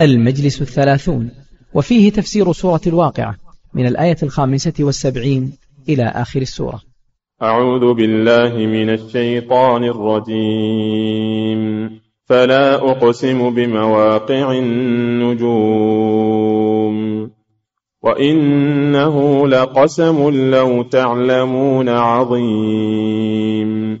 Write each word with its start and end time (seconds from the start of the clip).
المجلس 0.00 0.62
الثلاثون 0.62 1.30
وفيه 1.74 2.12
تفسير 2.12 2.52
سورة 2.52 2.80
الواقعة 2.86 3.36
من 3.74 3.86
الآية 3.86 4.16
الخامسة 4.22 4.72
والسبعين 4.80 5.52
إلى 5.88 6.04
آخر 6.04 6.42
السورة. 6.42 6.80
أعوذ 7.42 7.94
بالله 7.94 8.56
من 8.56 8.90
الشيطان 8.90 9.84
الرجيم. 9.84 11.90
فلا 12.24 12.74
أقسم 12.74 13.54
بمواقع 13.54 14.52
النجوم. 14.52 15.54
وإنه 18.02 19.48
لقسم 19.48 20.30
لو 20.50 20.82
تعلمون 20.82 21.88
عظيم. 21.88 24.00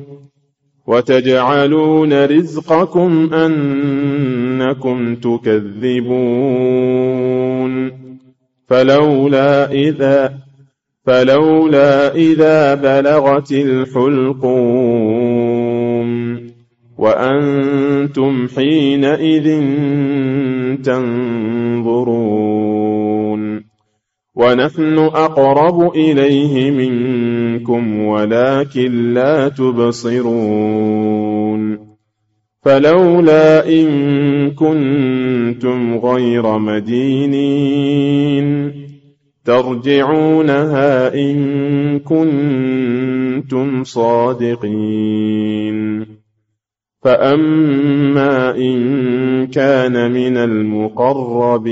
وتجعلون 0.91 2.25
رزقكم 2.25 3.33
أنكم 3.33 5.15
تكذبون. 5.15 7.91
فلولا 8.67 9.71
إذا 9.71 10.33
فلولا 11.05 12.15
إذا 12.15 12.75
بلغت 12.75 13.51
الحلقوم. 13.51 14.51
وأنتم 16.97 18.47
حينئذ 18.55 19.61
تنظرون. 20.83 23.00
ونحن 24.35 24.97
أقرب 24.97 25.95
إليه 25.95 26.71
منكم 26.71 27.99
ولكن 27.99 29.13
لا 29.13 29.49
تبصرون. 29.49 30.71
فلولا 32.61 33.69
إن 33.69 34.51
كنتم 34.51 35.97
غير 35.97 36.57
مدينين 36.57 37.91
ترجعونها 39.45 41.13
إن 41.15 41.99
كنتم 41.99 43.83
صادقين. 43.83 45.41
فأما 47.03 48.57
إن 48.57 49.47
كان 49.47 50.11
من 50.11 50.37
المقربين. 50.37 51.71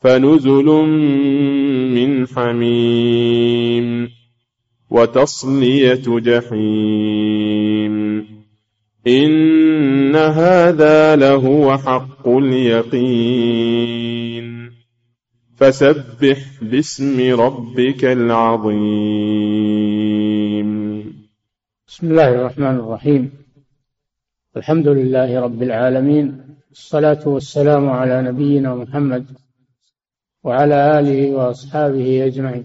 فنزل 0.00 0.64
من 1.94 2.26
حميم 2.26 4.08
وتصلية 4.90 6.02
جحيم. 6.06 7.98
إن 9.06 10.16
هذا 10.16 11.16
لهو 11.16 11.78
حق 11.78 12.28
اليقين. 12.28 13.58
فسبح 15.56 16.38
باسم 16.62 17.40
ربك 17.40 18.04
العظيم. 18.04 18.78
بسم 21.88 22.10
الله 22.10 22.28
الرحمن 22.28 22.76
الرحيم. 22.76 23.30
الحمد 24.56 24.88
لله 24.88 25.40
رب 25.40 25.62
العالمين. 25.62 26.40
الصلاة 26.72 27.28
والسلام 27.28 27.90
على 27.90 28.22
نبينا 28.22 28.74
محمد 28.74 29.24
وعلى 30.44 30.98
آله 30.98 31.30
وأصحابه 31.30 32.26
أجمعين. 32.26 32.64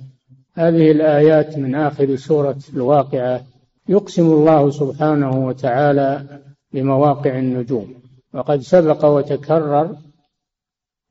هذه 0.53 0.91
الآيات 0.91 1.57
من 1.57 1.75
آخر 1.75 2.15
سورة 2.15 2.59
الواقعة. 2.73 3.41
يقسم 3.89 4.25
الله 4.25 4.69
سبحانه 4.69 5.45
وتعالى 5.45 6.39
بمواقع 6.73 7.39
النجوم. 7.39 7.93
وقد 8.33 8.59
سبق 8.59 9.05
وتكرر 9.05 9.97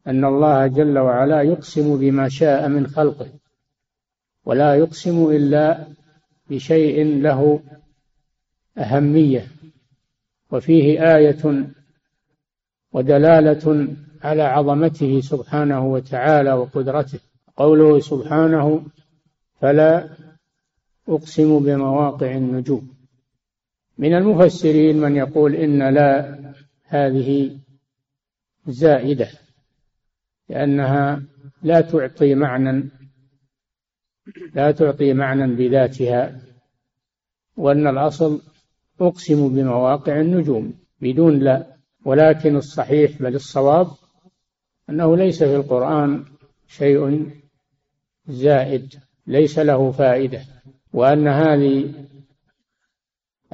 أن 0.07 0.25
الله 0.25 0.67
جل 0.67 0.99
وعلا 0.99 1.43
يقسم 1.43 1.97
بما 1.97 2.29
شاء 2.29 2.69
من 2.69 2.87
خلقه 2.87 3.27
ولا 4.45 4.75
يقسم 4.75 5.31
إلا 5.31 5.87
بشيء 6.51 7.05
له 7.05 7.61
أهمية. 8.79 9.47
وفيه 10.53 11.17
آية 11.17 11.67
ودلالة 12.93 13.89
على 14.23 14.43
عظمته 14.43 15.21
سبحانه 15.21 15.87
وتعالى 15.87 16.53
وقدرته. 16.53 17.21
قوله 17.57 18.01
سبحانه 18.01 18.85
فلا 19.61 20.09
أقسم 21.09 21.59
بمواقع 21.59 22.37
النجوم. 22.37 22.95
من 23.99 24.15
المفسرين 24.15 25.01
من 25.01 25.17
يقول 25.17 25.55
إن 25.55 25.95
لا 25.95 26.39
هذه 26.85 27.59
زائدة 28.67 29.29
لأنها 30.49 31.23
لا 31.63 31.81
تعطي 31.81 32.35
معنى 32.35 32.89
لا 34.55 34.71
تعطي 34.71 35.13
معنى 35.13 35.55
بذاتها 35.55 36.41
وأن 37.57 37.87
الأصل 37.87 38.43
أقسم 39.01 39.49
بمواقع 39.49 40.21
النجوم 40.21 40.75
بدون 41.01 41.39
لا 41.39 41.77
ولكن 42.05 42.57
الصحيح 42.57 43.23
بل 43.23 43.35
الصواب 43.35 43.87
أنه 44.93 45.17
ليس 45.17 45.43
في 45.43 45.57
القرآن 45.57 46.25
شيء 46.69 47.31
زائد 48.29 48.95
ليس 49.27 49.59
له 49.59 49.91
فائدة 49.91 50.41
وأن 50.93 51.29
هذه 51.29 51.93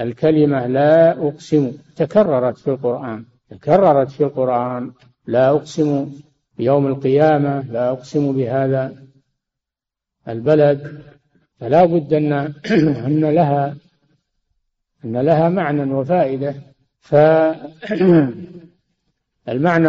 الكلمة 0.01 0.67
لا 0.67 1.29
أقسم 1.29 1.73
تكررت 1.97 2.59
في 2.59 2.71
القرآن 2.71 3.25
تكررت 3.51 4.11
في 4.11 4.25
القرآن 4.25 4.93
لا 5.27 5.51
أقسم 5.51 6.13
بيوم 6.59 6.87
القيامة 6.87 7.61
لا 7.61 7.91
أقسم 7.91 8.33
بهذا 8.33 9.09
البلد. 10.29 11.03
فلا 11.61 11.85
بد 11.85 12.13
أن 12.15 12.33
أن 13.07 13.25
لها 13.25 13.77
أن 15.05 15.17
لها 15.17 15.49
معنى 15.49 15.95
وفائدة. 15.95 16.55
فالمعنى 17.01 18.39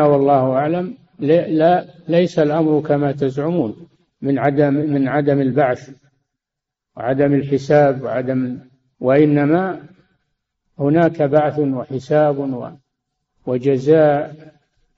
والله 0.12 0.54
أعلم. 0.54 0.98
لا 1.20 1.86
ليس 2.08 2.40
الأمر 2.40 2.82
كما 2.82 3.12
تزعمون 3.12 3.76
من 4.22 4.40
عدم 4.40 4.74
من 4.74 5.08
عدم 5.08 5.42
البعث 5.42 5.90
وعدم 6.98 7.34
الحساب 7.34 8.04
وعدم 8.04 8.60
وإنما 9.00 9.82
هناك 10.80 11.22
بعث 11.22 11.60
وحساب 11.60 12.78
وجزاء 13.46 14.36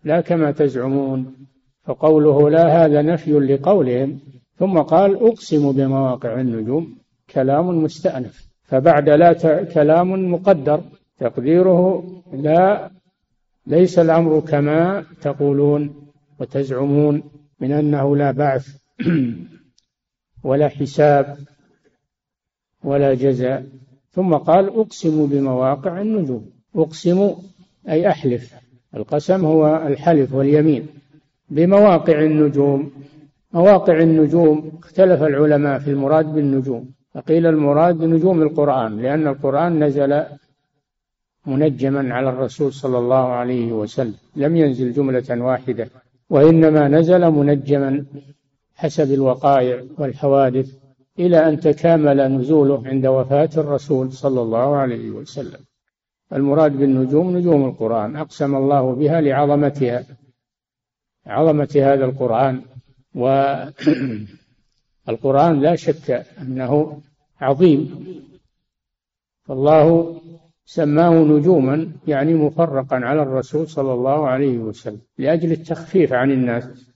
لا 0.04 0.22
كما 0.22 0.52
تزعمون. 0.52 1.36
فقوله 1.84 2.50
لا 2.50 2.86
هذا 2.86 3.02
نفي 3.02 3.32
لقولهم 3.32 4.20
ثم 4.60 4.78
قال 4.80 5.16
أقسم 5.16 5.72
بمواقع 5.72 6.42
النجوم 6.42 6.98
كلام 7.30 7.84
مستأنف. 7.84 8.48
فبعد 8.64 9.10
لا 9.10 9.34
كلام 9.64 10.32
مقدر 10.32 10.82
تقديره 11.20 12.04
لا 12.34 12.92
ليس 13.68 14.00
الأمر 14.00 14.40
كما 14.40 15.06
تقولون. 15.22 16.01
وتزعمون 16.42 17.24
من 17.60 17.72
أنه 17.72 18.16
لا 18.18 18.32
بعث 18.32 18.68
ولا 20.48 20.68
حساب 20.68 21.38
ولا 22.84 23.14
جزاء. 23.14 23.66
ثم 24.12 24.34
قال 24.34 24.68
أقسم 24.68 25.26
بمواقع 25.26 26.02
النجوم. 26.02 26.50
أقسم 26.76 27.36
أي 27.90 28.08
أحلف. 28.08 28.54
القسم 28.96 29.46
هو 29.46 29.88
الحلف 29.88 30.34
واليمين. 30.34 30.88
بمواقع 31.50 32.20
النجوم. 32.20 32.92
مواقع 33.54 34.00
النجوم 34.00 34.80
اختلف 34.84 35.24
العلماء 35.24 35.80
في 35.80 35.90
المراد 35.90 36.26
بالنجوم. 36.26 36.92
فقيل 37.14 37.46
المراد 37.46 38.04
نجوم 38.04 38.42
القرآن 38.42 39.02
لأن 39.02 39.28
القرآن 39.28 39.84
نزل 39.84 40.24
منجما 41.46 42.14
على 42.14 42.30
الرسول 42.30 42.74
صلى 42.74 42.98
الله 42.98 43.28
عليه 43.28 43.72
وسلم. 43.72 44.16
لم 44.36 44.56
ينزل 44.56 44.94
جملة 44.94 45.44
واحدة. 45.44 45.90
وإنما 46.32 46.88
نزل 46.88 47.32
منجما 47.32 48.06
حسب 48.76 49.14
الوقائع 49.14 49.84
والحوادث 49.98 50.76
إلى 51.20 51.50
أن 51.50 51.60
تكامل 51.60 52.38
نزوله 52.38 52.88
عند 52.88 53.06
وفاة 53.06 53.50
الرسول 53.58 54.12
صلى 54.12 54.42
الله 54.42 54.76
عليه 54.76 55.10
وسلم. 55.10 55.60
المراد 56.34 56.78
بالنجوم 56.78 57.38
نجوم 57.38 57.66
القرآن 57.66 58.16
أقسم 58.16 58.56
الله 58.56 58.96
بها 58.96 59.22
لعظمتها 59.22 60.06
عظمة 61.26 61.70
هذا 61.76 62.06
القرآن. 62.06 62.62
والقرآن 65.08 65.60
لا 65.66 65.76
شك 65.76 66.12
أنه 66.42 67.02
عظيم. 67.42 68.06
فالله 69.44 70.16
سماه 70.76 71.14
نجوما 71.24 71.92
يعني 72.08 72.34
مفرقا 72.34 72.96
على 72.96 73.22
الرسول 73.22 73.68
صلى 73.68 73.94
الله 73.94 74.28
عليه 74.28 74.58
وسلم 74.58 75.02
لأجل 75.18 75.52
التخفيف 75.52 76.14
عن 76.14 76.32
الناس 76.32 76.92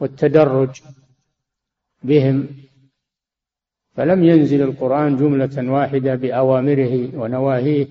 والتدرج 0.00 0.82
بهم. 2.02 2.48
فلم 3.94 4.24
ينزل 4.24 4.62
القرآن 4.62 5.16
جملة 5.16 5.72
واحدة 5.72 6.14
بأوامره 6.14 7.18
ونواهيه 7.18 7.86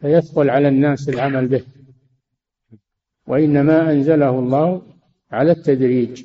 فيثقل 0.00 0.50
على 0.50 0.68
الناس 0.68 1.08
العمل 1.08 1.48
به. 1.48 1.64
وإنما 3.26 3.92
أنزله 3.92 4.38
الله 4.38 4.82
على 5.32 5.52
التدريج 5.52 6.24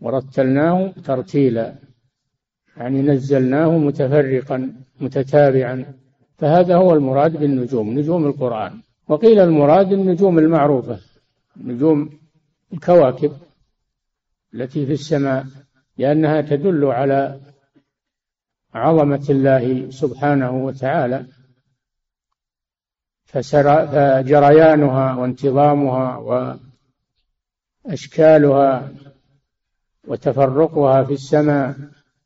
ورتلناه 0.00 0.88
ترتيلا 1.04 1.74
يعني 2.76 3.02
نزلناه 3.02 3.78
متفرقا 3.78 4.72
متتابعا. 5.00 6.05
فهذا 6.38 6.76
هو 6.76 6.94
المراد 6.94 7.36
بالنجوم 7.36 7.98
نجوم 7.98 8.26
القرآن. 8.26 8.80
وقيل 9.08 9.40
المراد 9.40 9.92
النجوم 9.92 10.38
المعروفة 10.38 10.98
نجوم 11.56 12.10
الكواكب 12.72 13.32
التي 14.54 14.86
في 14.86 14.92
السماء 14.92 15.46
لأنها 15.98 16.40
تدل 16.40 16.84
على 16.84 17.40
عظمة 18.74 19.26
الله 19.30 19.90
سبحانه 19.90 20.64
وتعالى. 20.64 21.26
فجريانها 23.24 25.14
وانتظامها 25.14 26.16
وأشكالها 27.86 28.92
وتفرقها 30.08 31.04
في 31.04 31.12
السماء 31.12 31.74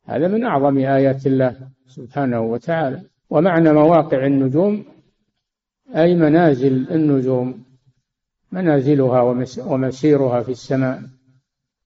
هذا 0.05 0.29
من 0.29 0.45
أعظم 0.45 0.79
آيات 0.79 1.27
الله 1.27 1.69
سبحانه 1.89 2.41
وتعالى. 2.41 3.03
ومعنى 3.31 3.73
مواقع 3.73 4.27
النجوم 4.27 4.85
أي 5.97 6.15
منازل 6.15 6.87
النجوم 6.91 7.65
منازلها 8.53 9.21
ومسيرها 9.67 10.43
في 10.43 10.51
السماء. 10.51 11.03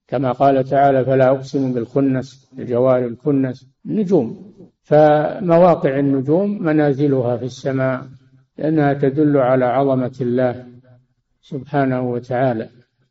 كما 0.09 0.33
قال 0.33 0.65
تعالى 0.65 1.05
فلا 1.05 1.31
أقسم 1.31 1.73
بالخنس 1.73 2.51
الجوار 2.59 3.07
الكنس. 3.07 3.67
نجوم. 3.87 4.55
فمواقع 4.83 5.99
النجوم 5.99 6.63
منازلها 6.63 7.37
في 7.37 7.45
السماء 7.45 8.07
لأنها 8.59 8.93
تدل 8.93 9.37
على 9.37 9.65
عظمة 9.65 10.17
الله 10.21 10.67
سبحانه 11.43 12.11
وتعالى. 12.11 12.69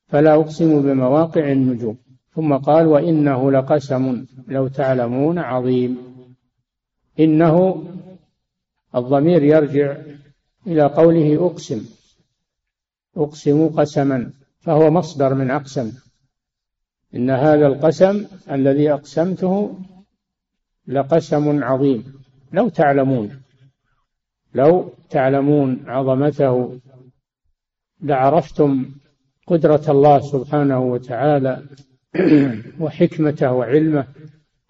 فلا 0.08 0.34
أقسم 0.36 0.82
بمواقع 0.82 1.52
النجوم. 1.52 1.98
ثم 2.36 2.54
قال 2.54 2.88
وإنه 2.88 3.52
لقسم 3.52 4.26
لو 4.48 4.68
تعلمون 4.68 5.40
عظيم. 5.40 5.98
إنه 7.20 7.84
الضمير 8.96 9.44
يرجع 9.44 9.98
إلى 10.68 10.84
قوله 10.84 11.46
أقسم. 11.46 11.86
أقسم 13.18 13.68
قسما 13.68 14.32
فهو 14.60 14.92
مصدر 14.92 15.34
من 15.34 15.52
أقسم. 15.52 15.92
إن 17.16 17.30
هذا 17.30 17.68
القسم 17.68 18.26
الذي 18.52 18.94
أقسمته 18.94 19.80
لقسم 20.88 21.64
عظيم. 21.64 22.14
لو 22.54 22.70
تعلمون 22.70 23.44
لو 24.56 24.94
تعلمون 25.10 25.84
عظمته 25.88 26.80
لعرفتم 28.02 28.86
قدرة 29.48 29.84
الله 29.90 30.20
سبحانه 30.20 30.80
وتعالى 30.80 31.64
وحكمته 32.82 33.52
وعلمه 33.52 34.08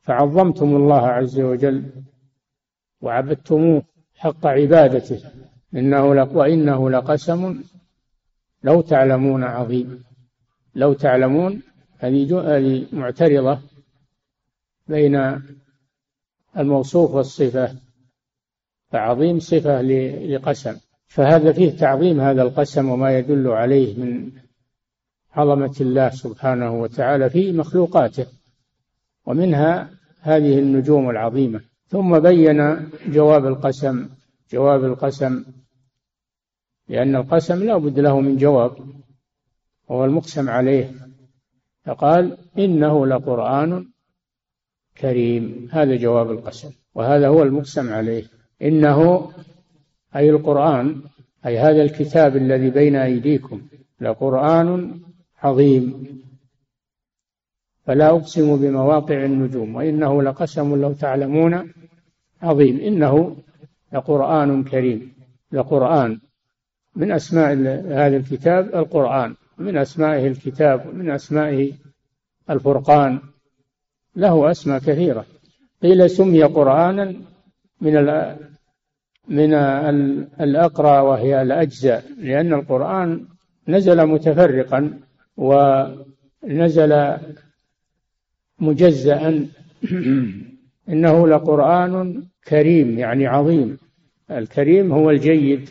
فعظمتم 0.02 0.76
الله 0.76 1.08
عز 1.08 1.40
وجل 1.40 1.92
وعبدتموه. 3.02 3.84
حق 4.24 4.46
عبادته. 4.46 5.22
إنه 5.76 6.14
وإنه 6.36 6.90
لقسم 6.90 7.64
لو 8.64 8.82
تعلمون 8.82 9.44
عظيم. 9.44 10.04
لو 10.76 10.94
تعلمون 10.94 11.62
هذه 11.98 12.88
معترضة 12.92 13.60
بين 14.88 15.42
الموصوف 16.58 17.12
والصفة. 17.12 17.76
فعظيم 18.92 19.40
صفة 19.40 19.82
لقسم. 19.82 20.76
فهذا 21.08 21.52
فيه 21.52 21.78
تعظيم 21.78 22.22
هذا 22.22 22.42
القسم 22.42 22.90
وما 22.90 23.18
يدل 23.18 23.48
عليه 23.48 24.00
من 24.00 24.32
عظمة 25.34 25.76
الله 25.82 26.10
سبحانه 26.10 26.82
وتعالى 26.82 27.30
في 27.30 27.52
مخلوقاته. 27.52 28.26
ومنها 29.26 29.90
هذه 30.22 30.60
النجوم 30.60 31.10
العظيمة. 31.10 31.73
ثم 31.88 32.20
بين 32.20 32.90
جواب 33.08 33.46
القسم 33.46 34.10
جواب 34.52 34.86
القسم 34.86 35.44
لأن 36.88 37.16
القسم 37.16 37.64
لا 37.64 37.78
بد 37.78 38.00
له 38.00 38.20
من 38.20 38.38
جواب 38.38 38.78
وهو 39.88 40.06
المقسم 40.06 40.50
عليه. 40.50 40.92
فقال 41.86 42.38
إنه 42.60 43.08
لقرآن 43.08 43.88
كريم. 44.98 45.70
هذا 45.72 45.96
جواب 45.96 46.32
القسم 46.32 46.72
وهذا 46.96 47.28
هو 47.28 47.44
المقسم 47.44 47.94
عليه. 47.94 48.24
إنه 48.62 49.32
أي 50.16 50.30
القرآن 50.30 51.02
أي 51.46 51.60
هذا 51.60 51.82
الكتاب 51.82 52.36
الذي 52.36 52.70
بين 52.70 52.96
أيديكم 52.96 53.62
لقرآن 54.02 55.00
عظيم. 55.42 56.06
فلا 57.86 58.10
أقسم 58.10 58.56
بمواقع 58.56 59.26
النجوم 59.26 59.76
وإنه 59.76 60.24
لقسم 60.24 60.82
لو 60.82 60.94
تعلمون 60.94 61.74
عظيم. 62.42 62.80
إنه 62.80 63.36
لقرآن 63.94 64.64
كريم. 64.64 65.14
لقرآن. 65.52 66.20
من 66.96 67.12
أسماء 67.12 67.54
هذا 67.88 68.18
الكتاب 68.18 68.76
القرآن. 68.76 69.36
من 69.58 69.78
أسمائه 69.78 70.28
الكتاب 70.28 70.86
ومن 70.90 71.10
أسمائه 71.12 71.72
الفرقان. 72.50 73.20
له 74.16 74.52
أسماء 74.52 74.80
كثيرة. 74.80 75.26
قيل 75.84 76.10
سمي 76.10 76.44
قرآنا 76.44 77.16
من 77.82 77.96
من 79.28 79.54
الأقرى 80.42 81.00
وهي 81.00 81.42
الأجزاء 81.42 82.04
لأن 82.18 82.54
القرآن 82.54 83.26
نزل 83.68 84.06
متفرقا 84.06 85.00
ونزل 85.38 87.18
مجزأ 88.64 89.48
إنه 90.90 91.28
لقرآن 91.28 92.24
كريم 92.48 93.00
يعني 93.00 93.28
عظيم. 93.28 93.78
الكريم 94.32 94.92
هو 94.92 95.10
الجيد 95.10 95.70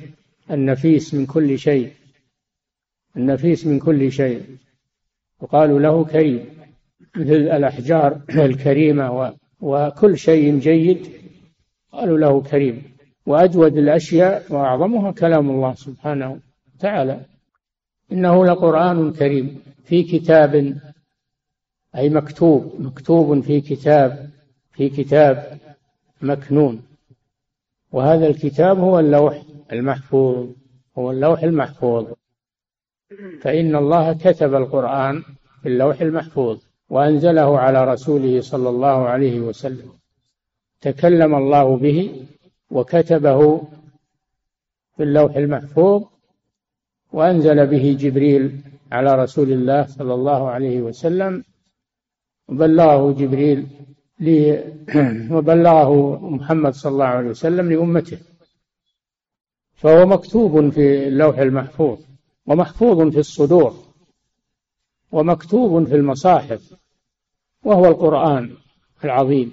النفيس 0.50 1.14
من 1.14 1.26
كل 1.26 1.58
شيء. 1.58 1.92
النفيس 3.16 3.66
من 3.66 3.78
كل 3.78 4.12
شيء. 4.12 4.42
وقالوا 5.40 5.80
له 5.80 6.04
كريم 6.04 6.44
مثل 7.16 7.32
الأحجار 7.32 8.20
الكريمة 8.48 9.34
وكل 9.60 10.18
شيء 10.18 10.58
جيد. 10.58 11.06
قالوا 11.92 12.18
له 12.18 12.42
كريم. 12.42 12.82
وأجود 13.26 13.76
الأشياء 13.76 14.46
وأعظمها 14.50 15.12
كلام 15.12 15.50
الله 15.50 15.74
سبحانه 15.74 16.40
وتعالى. 16.74 17.20
إنه 18.12 18.46
لقرآن 18.46 19.12
كريم. 19.12 19.60
في 19.84 20.02
كتاب 20.02 20.76
أي 21.96 22.10
مكتوب 22.10 22.74
مكتوب 22.78 23.40
في 23.40 23.60
كتاب 23.60 24.30
في 24.72 24.88
كتاب 24.88 25.58
مكنون. 26.22 26.82
وهذا 27.92 28.26
الكتاب 28.26 28.78
هو 28.78 28.98
اللوح 28.98 29.42
المحفوظ 29.72 30.48
هو 30.98 31.10
اللوح 31.10 31.42
المحفوظ. 31.42 32.06
فإن 33.40 33.76
الله 33.76 34.12
كتب 34.12 34.54
القرآن 34.54 35.22
في 35.62 35.68
اللوح 35.68 36.00
المحفوظ 36.00 36.60
وأنزله 36.90 37.58
على 37.58 37.84
رسوله 37.84 38.40
صلى 38.40 38.68
الله 38.68 39.08
عليه 39.08 39.40
وسلم. 39.40 39.92
تكلم 40.80 41.34
الله 41.34 41.76
به 41.76 42.26
وكتبه 42.70 43.58
في 44.96 45.02
اللوح 45.02 45.36
المحفوظ 45.36 46.02
وأنزل 47.12 47.66
به 47.66 47.96
جبريل 48.00 48.60
على 48.92 49.14
رسول 49.14 49.52
الله 49.52 49.86
صلى 49.86 50.14
الله 50.14 50.50
عليه 50.50 50.80
وسلم 50.80 51.44
وبلغه 52.48 53.12
جبريل 53.12 53.66
وبلغه 55.34 56.18
محمد 56.28 56.74
صلى 56.74 56.92
الله 56.92 57.04
عليه 57.04 57.28
وسلم 57.28 57.72
لأمته. 57.72 58.18
فهو 59.74 60.06
مكتوب 60.06 60.70
في 60.70 61.08
اللوح 61.08 61.38
المحفوظ 61.38 61.98
ومحفوظ 62.46 63.12
في 63.12 63.18
الصدور 63.18 63.74
ومكتوب 65.12 65.84
في 65.84 65.94
المصاحف 65.94 66.74
وهو 67.64 67.86
القرآن 67.86 68.50
العظيم. 69.04 69.52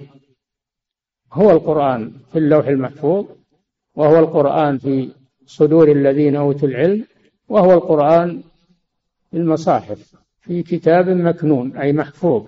هو 1.34 1.52
القرآن 1.52 2.14
في 2.32 2.40
اللوح 2.40 2.68
المحفوظ 2.68 3.26
وهو 3.96 4.20
القرآن 4.20 4.78
في 4.78 5.12
صدور 5.46 5.92
الذين 5.92 6.36
أوتوا 6.36 6.68
العلم 6.68 7.06
وهو 7.50 7.74
القرآن 7.74 8.42
في 9.32 9.38
المصاحف 9.38 10.16
في 10.42 10.64
كتاب 10.64 11.10
مكنون 11.10 11.78
أي 11.78 11.94
محفوظ. 11.94 12.46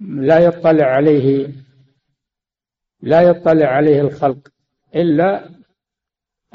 لا 0.00 0.38
يطلع 0.38 0.84
عليه 0.84 1.48
لا 3.00 3.20
يطلع 3.22 3.66
عليه 3.66 4.00
الخلق 4.00 4.48
إلا 4.94 5.50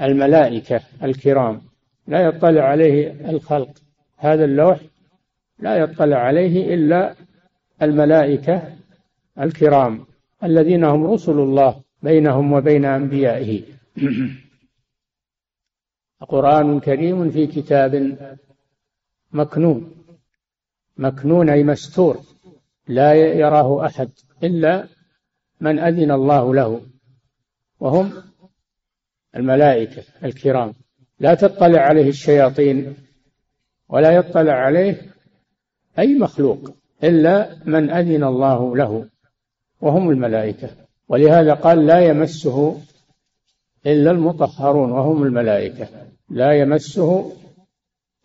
الملائكة 0.01 0.81
الكرام. 1.03 1.61
لا 2.07 2.21
يطلع 2.21 2.63
عليه 2.63 3.29
الخلق 3.29 3.69
هذا 4.17 4.45
اللوح 4.45 4.79
لا 5.59 5.75
يطلع 5.75 6.17
عليه 6.17 6.73
إلا 6.73 7.15
الملائكة 7.81 8.75
الكرام 9.39 10.05
الذين 10.43 10.83
هم 10.83 11.05
رسل 11.05 11.39
الله 11.39 11.81
بينهم 12.03 12.53
وبين 12.53 12.85
أنبيائه. 12.85 13.63
قرآن 16.29 16.79
كريم 16.79 17.29
في 17.29 17.47
كتاب 17.47 18.17
مكنون 19.31 19.91
مكنون 20.97 21.49
أي 21.49 21.63
مستور. 21.63 22.32
لا 22.87 23.13
يراه 23.13 23.85
أحد 23.85 24.09
إلا 24.43 24.87
من 25.61 25.79
أذن 25.79 26.11
الله 26.11 26.53
له 26.53 26.81
وهم 27.79 28.13
الملائكة 29.35 30.03
الكرام. 30.23 30.73
لا 31.19 31.33
تطلع 31.33 31.81
عليه 31.81 32.07
الشياطين 32.07 32.95
ولا 33.89 34.11
يطلع 34.11 34.53
عليه 34.53 35.01
أي 35.99 36.19
مخلوق 36.19 36.59
إلا 37.03 37.55
من 37.65 37.89
أذن 37.89 38.23
الله 38.23 38.77
له 38.77 39.09
وهم 39.81 40.09
الملائكة. 40.09 40.69
ولهذا 41.07 41.53
قال 41.53 41.85
لا 41.85 41.99
يمسه 41.99 42.81
إلا 43.85 44.11
المطهرون 44.11 44.91
وهم 44.91 45.23
الملائكة. 45.23 45.87
لا 46.29 46.53
يمسه 46.53 47.31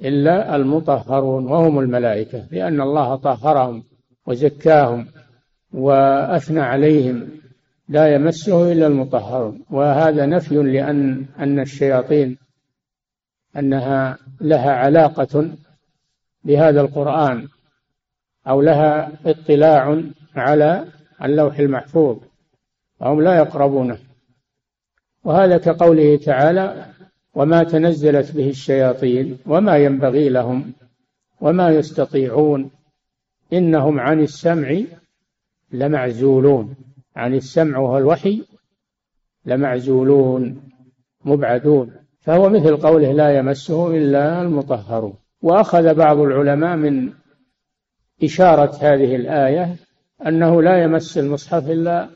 إلا 0.00 0.56
المطهرون 0.56 1.46
وهم 1.46 1.78
الملائكة 1.78 2.46
لأن 2.50 2.80
الله 2.80 3.16
طهرهم. 3.16 3.87
وزكاهم 4.28 5.06
وأثنى 5.72 6.60
عليهم 6.60 7.28
لا 7.88 8.14
يمسه 8.14 8.72
إلا 8.72 8.86
المطهرون. 8.86 9.64
وهذا 9.70 10.26
نفي 10.26 10.54
لأن 10.54 11.26
أن 11.38 11.60
الشياطين 11.60 12.38
أنها 13.56 14.18
لها 14.40 14.70
علاقة 14.72 15.50
بهذا 16.44 16.80
القرآن 16.80 17.48
أو 18.48 18.60
لها 18.60 19.12
اطلاع 19.26 20.02
على 20.36 20.84
اللوح 21.22 21.58
المحفوظ 21.58 22.18
فهم 23.00 23.20
لا 23.22 23.38
يقربونه. 23.38 23.98
وهذا 25.24 25.58
كقوله 25.58 26.16
تعالى 26.16 26.86
وما 27.34 27.64
تنزلت 27.64 28.32
به 28.32 28.48
الشياطين 28.48 29.38
وما 29.46 29.76
ينبغي 29.76 30.28
لهم 30.28 30.72
وما 31.40 31.70
يستطيعون 31.70 32.70
إنهم 33.52 34.00
عن 34.00 34.20
السمع 34.20 34.80
لمعزولون. 35.72 36.74
عن 37.16 37.34
السمع 37.34 37.78
وهو 37.78 37.98
الوحي 37.98 38.44
لمعزولون 39.46 40.62
مبعدون. 41.24 41.92
فهو 42.20 42.48
مثل 42.48 42.76
قوله 42.76 43.12
لا 43.12 43.38
يمسه 43.38 43.96
إلا 43.96 44.42
المطهرون. 44.42 45.14
وأخذ 45.42 45.94
بعض 45.94 46.18
العلماء 46.18 46.76
من 46.76 47.12
إشارة 48.22 48.76
هذه 48.80 49.16
الآية 49.16 49.76
أنه 50.26 50.62
لا 50.62 50.82
يمس 50.82 51.18
المصحف 51.18 51.70
إلا 51.70 52.08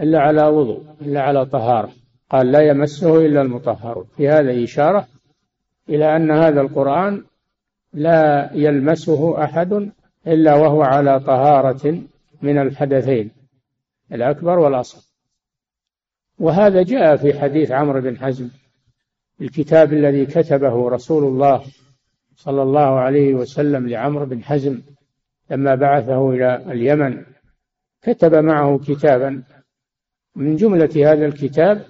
إلا 0.00 0.20
على 0.20 0.46
وضوء 0.46 0.82
إلا 1.00 1.22
على 1.22 1.46
طهارة. 1.46 1.92
قال 2.30 2.52
لا 2.52 2.60
يمسه 2.60 3.26
إلا 3.26 3.42
المطهرون. 3.42 4.04
في 4.16 4.28
هذا 4.28 4.64
إشارة 4.64 5.06
إلى 5.88 6.16
أن 6.16 6.30
هذا 6.30 6.60
القرآن 6.60 7.24
لا 7.92 8.50
يلمسه 8.54 9.44
أحد 9.44 9.90
إلا 10.28 10.54
وهو 10.54 10.82
على 10.82 11.20
طهارة 11.20 12.02
من 12.42 12.58
الحدثين 12.58 13.30
الأكبر 14.12 14.58
والأصغر. 14.58 15.02
وهذا 16.38 16.82
جاء 16.82 17.16
في 17.16 17.40
حديث 17.40 17.70
عمرو 17.70 18.00
بن 18.00 18.18
حزم 18.18 18.48
الكتاب 19.40 19.92
الذي 19.92 20.26
كتبه 20.26 20.88
رسول 20.88 21.24
الله 21.24 21.64
صلى 22.36 22.62
الله 22.62 22.98
عليه 22.98 23.34
وسلم 23.34 23.88
لعمرو 23.88 24.26
بن 24.26 24.44
حزم 24.44 24.82
لما 25.50 25.74
بعثه 25.74 26.30
إلى 26.30 26.56
اليمن 26.56 27.24
كتب 28.02 28.34
معه 28.34 28.78
كتابا. 28.78 29.42
من 30.36 30.56
جملة 30.56 31.12
هذا 31.12 31.26
الكتاب 31.26 31.86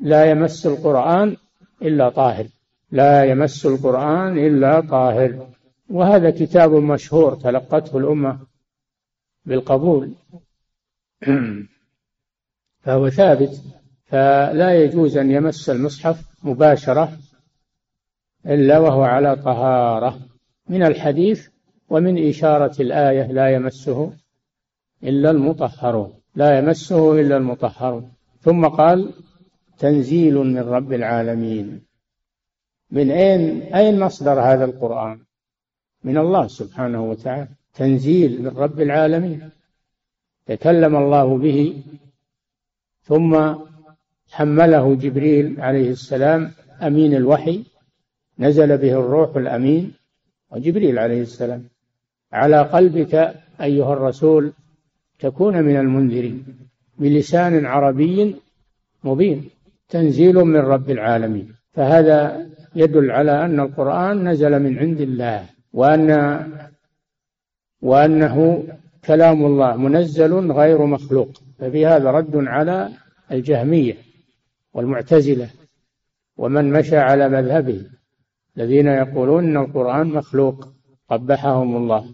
لا 0.00 0.30
يمس 0.30 0.66
القرآن 0.66 1.36
إلا 1.82 2.08
طاهر 2.08 2.46
لا 2.90 3.24
يمس 3.24 3.66
القرآن 3.66 4.38
إلا 4.38 4.80
طاهر. 4.80 5.53
وهذا 5.90 6.30
كتاب 6.30 6.72
مشهور 6.72 7.34
تلقته 7.34 7.98
الأمة 7.98 8.38
بالقبول. 9.44 10.14
فهو 12.84 13.10
ثابت 13.10 13.62
فلا 14.04 14.84
يجوز 14.84 15.16
أن 15.16 15.30
يمس 15.30 15.70
المصحف 15.70 16.24
مباشرة 16.42 17.18
إلا 18.46 18.78
وهو 18.78 19.02
على 19.02 19.36
طهارة. 19.36 20.18
من 20.68 20.82
الحديث 20.82 21.48
ومن 21.88 22.28
إشارة 22.28 22.82
الآية 22.82 23.32
لا 23.32 23.54
يمسه 23.54 24.12
إلا 25.02 25.30
المطهرون 25.30 26.14
لا 26.34 26.58
يمسه 26.58 27.20
إلا 27.20 27.36
المطهرون. 27.36 28.12
ثم 28.40 28.66
قال 28.66 29.12
تنزيل 29.78 30.34
من 30.34 30.58
رب 30.58 30.92
العالمين. 30.92 31.86
من 32.90 33.10
أين 33.10 33.62
أين 33.62 34.00
مصدر 34.00 34.40
هذا 34.40 34.64
القرآن؟ 34.64 35.23
من 36.04 36.18
الله 36.18 36.46
سبحانه 36.46 37.02
وتعالى 37.10 37.48
تنزيل 37.74 38.42
من 38.42 38.48
رب 38.48 38.80
العالمين. 38.80 39.50
تكلم 40.46 40.96
الله 40.96 41.38
به 41.38 41.82
ثم 43.02 43.54
حمله 44.30 44.94
جبريل 44.94 45.60
عليه 45.60 45.90
السلام 45.90 46.50
أمين 46.82 47.14
الوحي 47.14 47.62
نزل 48.38 48.78
به 48.78 48.92
الروح 48.92 49.36
الأمين 49.36 49.92
وجبريل 50.50 50.98
عليه 50.98 51.22
السلام. 51.22 51.62
على 52.32 52.62
قلبك 52.62 53.34
أيها 53.60 53.92
الرسول 53.92 54.52
تكون 55.18 55.62
من 55.62 55.76
المنذرين. 55.76 56.44
بلسان 56.98 57.66
عربي 57.66 58.36
مبين 59.04 59.50
تنزيل 59.88 60.34
من 60.34 60.60
رب 60.60 60.90
العالمين. 60.90 61.54
فهذا 61.72 62.46
يدل 62.74 63.10
على 63.10 63.44
أن 63.44 63.60
القرآن 63.60 64.28
نزل 64.28 64.62
من 64.62 64.78
عند 64.78 65.00
الله. 65.00 65.53
وأن 65.74 66.10
وأنه 67.82 68.64
كلام 69.04 69.46
الله 69.46 69.76
منزل 69.76 70.52
غير 70.52 70.86
مخلوق 70.86 71.28
ففي 71.58 71.86
هذا 71.86 72.10
رد 72.10 72.36
على 72.36 72.90
الجهمية 73.32 73.94
والمعتزلة 74.74 75.48
ومن 76.36 76.72
مشى 76.72 76.96
على 76.96 77.28
مذهبه 77.28 77.80
الذين 78.56 78.86
يقولون 78.86 79.44
أن 79.44 79.56
القرآن 79.56 80.06
مخلوق 80.06 80.68
قبحهم 81.10 81.76
الله. 81.76 82.04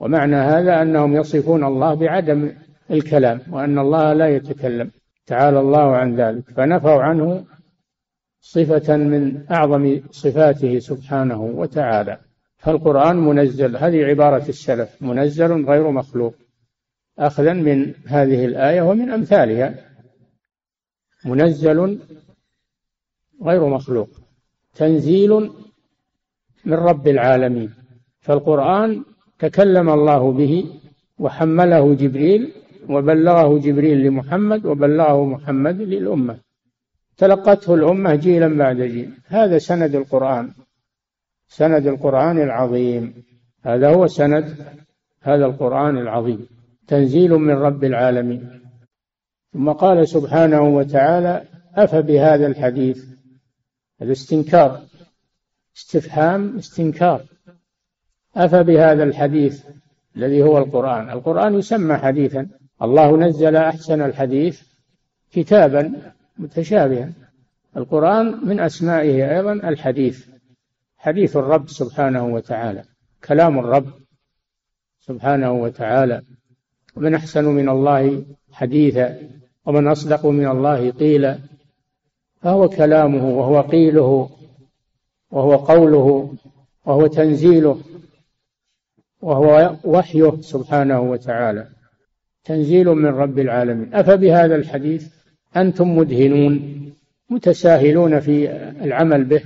ومعنى 0.00 0.36
هذا 0.36 0.82
أنهم 0.82 1.16
يصفون 1.16 1.64
الله 1.64 1.94
بعدم 1.94 2.52
الكلام 2.90 3.40
وأن 3.50 3.78
الله 3.78 4.12
لا 4.12 4.28
يتكلم. 4.28 4.90
تعالى 5.26 5.60
الله 5.60 5.96
عن 5.96 6.16
ذلك. 6.16 6.50
فنفوا 6.50 7.02
عنه 7.02 7.44
صفة 8.40 8.96
من 8.96 9.44
أعظم 9.50 10.00
صفاته 10.10 10.78
سبحانه 10.78 11.42
وتعالى. 11.42 12.18
فالقرآن 12.60 13.16
منزل 13.16 13.76
هذه 13.76 14.04
عبارة 14.04 14.48
السلف 14.48 15.02
منزل 15.02 15.64
غير 15.64 15.90
مخلوق. 15.90 16.34
أخذا 17.18 17.52
من 17.52 17.94
هذه 18.06 18.44
الآية 18.44 18.82
ومن 18.82 19.10
أمثالها. 19.10 19.74
منزل 21.24 21.98
غير 23.42 23.68
مخلوق. 23.68 24.08
تنزيل 24.74 25.50
من 26.64 26.74
رب 26.74 27.08
العالمين. 27.08 27.74
فالقرآن 28.20 29.04
تكلم 29.38 29.90
الله 29.90 30.32
به 30.32 30.80
وحمله 31.18 31.94
جبريل 31.94 32.52
وبلغه 32.88 33.58
جبريل 33.58 33.98
لمحمد 34.06 34.66
وبلغه 34.66 35.24
محمد 35.24 35.80
للأمة. 35.80 36.38
تلقته 37.16 37.74
الأمة 37.74 38.14
جيلا 38.14 38.48
بعد 38.58 38.76
جيل. 38.76 39.10
هذا 39.26 39.58
سند 39.58 39.94
القرآن. 39.94 40.52
سند 41.50 41.86
القرآن 41.86 42.42
العظيم. 42.42 43.24
هذا 43.64 43.94
هو 43.94 44.06
سند 44.06 44.56
هذا 45.22 45.46
القرآن 45.46 45.98
العظيم. 45.98 46.46
تنزيل 46.86 47.30
من 47.30 47.54
رب 47.54 47.84
العالمين. 47.84 48.60
ثم 49.52 49.72
قال 49.72 50.08
سبحانه 50.08 50.62
وتعالى 50.62 51.44
أفبهذا 51.74 52.46
الحديث؟ 52.46 53.04
الاستنكار. 54.02 54.80
استفهام 55.76 56.56
استنكار. 56.58 57.22
أفبهذا 58.36 59.02
الحديث 59.02 59.64
الذي 60.16 60.42
هو 60.42 60.58
القرآن؟ 60.58 61.10
القرآن 61.10 61.54
يسمى 61.54 61.96
حديثا. 61.96 62.48
الله 62.82 63.16
نزل 63.16 63.56
أحسن 63.56 64.02
الحديث 64.02 64.62
كتابا 65.32 65.92
متشابها. 66.38 67.12
القرآن 67.76 68.46
من 68.46 68.60
أسمائه 68.60 69.36
أيضا 69.36 69.52
الحديث. 69.52 70.30
حديث 71.00 71.36
الرب 71.36 71.68
سبحانه 71.68 72.24
وتعالى. 72.26 72.84
كلام 73.24 73.58
الرب 73.58 73.90
سبحانه 75.00 75.52
وتعالى. 75.52 76.22
ومن 76.96 77.14
أحسن 77.14 77.44
من 77.44 77.68
الله 77.68 78.24
حديثا 78.52 79.18
ومن 79.66 79.88
أصدق 79.88 80.26
من 80.26 80.46
الله 80.48 80.90
قيلا. 80.90 81.38
فهو 82.42 82.68
كلامه 82.68 83.28
وهو 83.28 83.60
قيله 83.60 84.30
وهو 85.30 85.56
قوله 85.56 86.34
وهو 86.86 87.06
تنزيله 87.06 87.80
وهو 89.20 89.76
وحيه 89.84 90.40
سبحانه 90.40 91.00
وتعالى. 91.00 91.68
تنزيل 92.44 92.88
من 92.88 93.06
رب 93.06 93.38
العالمين. 93.38 93.94
أفبهذا 93.94 94.56
الحديث 94.56 95.08
أنتم 95.56 95.96
مدهنون 95.96 96.52
متساهلون 97.30 98.20
في 98.20 98.50
العمل 98.84 99.24
به 99.24 99.42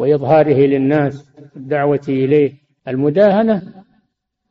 وإظهاره 0.00 0.66
للناس 0.66 1.24
الدعوة 1.56 2.00
إليه. 2.08 2.52
المداهنة 2.88 3.84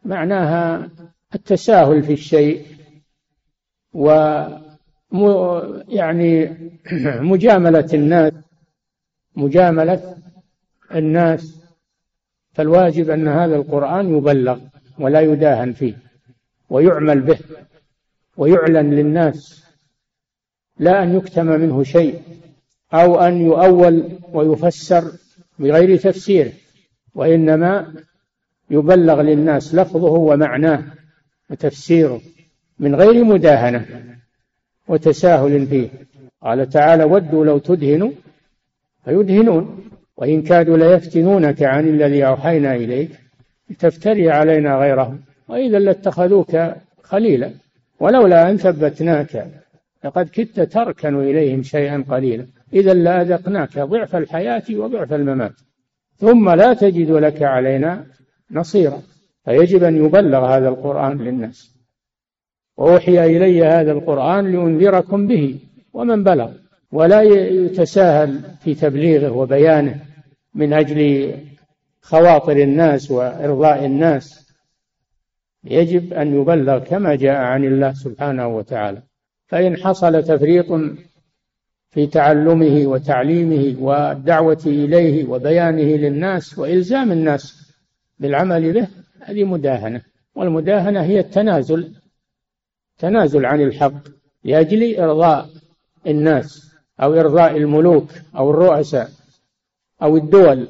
معناها 0.05 0.89
التساهل 1.35 2.03
في 2.03 2.13
الشيء 2.13 2.65
و 3.93 4.09
يعني 5.87 6.57
مجاملة 7.31 7.89
الناس 7.93 8.33
مجاملة 9.35 10.15
الناس. 10.95 11.63
فالواجب 12.53 13.09
أن 13.09 13.27
هذا 13.27 13.55
القرآن 13.55 14.17
يبلغ 14.17 14.59
ولا 14.99 15.21
يداهن 15.21 15.71
فيه 15.73 15.97
ويعمل 16.69 17.21
به 17.21 17.39
ويعلن 18.37 18.93
للناس. 18.93 19.65
لا 20.79 21.03
أن 21.03 21.15
يكتم 21.15 21.45
منه 21.45 21.83
شيء 21.83 22.21
أو 22.93 23.19
أن 23.19 23.41
يؤول 23.41 24.19
ويفسر 24.33 25.11
بغير 25.59 25.97
تفسيره 25.97 26.51
وإنما 27.15 27.93
يبلغ 28.69 29.21
للناس 29.21 29.75
لفظه 29.75 30.11
ومعناه 30.11 30.83
وتفسيره 31.49 32.21
من 32.79 32.95
غير 32.95 33.23
مداهنة 33.23 33.85
وتساهل 34.87 35.67
فيه. 35.67 35.89
قال 36.41 36.69
تعالى 36.69 37.03
ودوا 37.03 37.45
لو 37.45 37.57
تدهنوا 37.57 38.11
فيدهنون 39.05 39.85
وإن 40.17 40.41
كادوا 40.41 40.77
ليفتنونك 40.77 41.63
عن 41.63 41.87
الذي 41.87 42.25
أوحينا 42.27 42.75
إليك 42.75 43.09
تفتري 43.79 44.31
علينا 44.31 44.75
غيره 44.75 45.19
وإذا 45.47 45.79
لاتخذوك 45.79 46.57
خليلا 47.03 47.51
ولولا 47.99 48.49
أن 48.49 48.57
ثبتناك 48.57 49.47
لقد 50.03 50.29
كدت 50.29 50.59
تركن 50.59 51.15
إليهم 51.15 51.63
شيئا 51.63 52.03
قليلا. 52.09 52.45
إذا 52.73 52.93
لأذقناك 52.93 53.79
ضعف 53.79 54.15
الحياة 54.15 54.63
وضعف 54.71 55.13
الممات. 55.13 55.53
ثم 56.15 56.49
لا 56.49 56.73
تجد 56.73 57.11
لك 57.11 57.41
علينا 57.41 58.05
نصيرا. 58.51 59.01
فيجب 59.45 59.83
أن 59.83 60.05
يبلغ 60.05 60.45
هذا 60.45 60.69
القرآن 60.69 61.17
للناس. 61.17 61.75
وأوحي 62.77 63.37
إلي 63.37 63.65
هذا 63.65 63.91
القرآن 63.91 64.51
لأنذركم 64.51 65.27
به 65.27 65.59
ومن 65.93 66.23
بلغ. 66.23 66.51
ولا 66.91 67.21
يتساهل 67.21 68.41
في 68.63 68.75
تبليغه 68.75 69.31
وبيانه 69.31 70.01
من 70.55 70.73
أجل 70.73 71.33
خواطر 72.01 72.57
الناس 72.57 73.11
وإرضاء 73.11 73.85
الناس. 73.85 74.49
يجب 75.63 76.13
أن 76.13 76.41
يبلغ 76.41 76.79
كما 76.79 77.15
جاء 77.15 77.35
عن 77.35 77.63
الله 77.65 77.93
سبحانه 77.93 78.47
وتعالى. 78.47 79.01
فإن 79.47 79.77
حصل 79.77 80.23
تفريط 80.23 80.65
في 81.91 82.07
تعلمه 82.07 82.87
وتعليمه 82.87 83.75
والدعوة 83.79 84.61
إليه 84.65 85.29
وبيانه 85.29 85.97
للناس 85.97 86.59
وإلزام 86.59 87.11
الناس 87.11 87.73
بالعمل 88.19 88.73
به 88.73 88.87
هذه 89.19 89.43
مداهنة. 89.43 90.01
والمداهنة 90.35 91.01
هي 91.01 91.19
التنازل 91.19 91.93
تنازل 92.97 93.45
عن 93.45 93.61
الحق 93.61 94.07
لأجل 94.43 94.99
إرضاء 94.99 95.49
الناس 96.07 96.71
أو 97.01 97.13
إرضاء 97.13 97.57
الملوك 97.57 98.11
أو 98.35 98.51
الرؤساء 98.51 99.09
أو 100.01 100.17
الدول. 100.17 100.67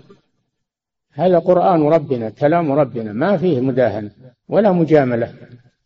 هذا 1.13 1.39
قرآن 1.39 1.81
ربنا 1.81 2.29
كلام 2.29 2.71
ربنا 2.71 3.13
ما 3.13 3.37
فيه 3.37 3.61
مداهنة 3.61 4.11
ولا 4.49 4.71
مجاملة 4.71 5.33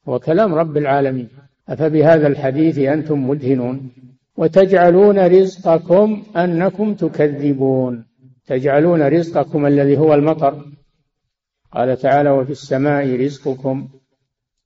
هو 0.10 0.19
كلام 0.19 0.54
رب 0.54 0.78
العالمين. 0.78 1.30
أفبهذا 1.69 2.28
الحديث 2.28 2.80
أنتم 2.80 3.30
مدهنون؟ 3.30 3.91
وتجعلون 4.38 5.28
رزقكم 5.28 6.24
أنكم 6.38 6.93
تكذبون. 6.93 8.06
تجعلون 8.46 9.02
رزقكم 9.08 9.65
الذي 9.65 9.98
هو 9.98 10.13
المطر. 10.13 10.65
قال 11.72 11.98
تعالى 11.98 12.30
وفي 12.30 12.52
السماء 12.52 13.15
رزقكم 13.15 13.88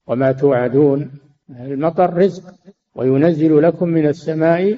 وما 0.07 0.31
توعدون. 0.31 1.11
المطر 1.49 2.13
رزق 2.13 2.43
وينزل 2.95 3.61
لكم 3.61 3.89
من 3.89 4.07
السماء 4.07 4.77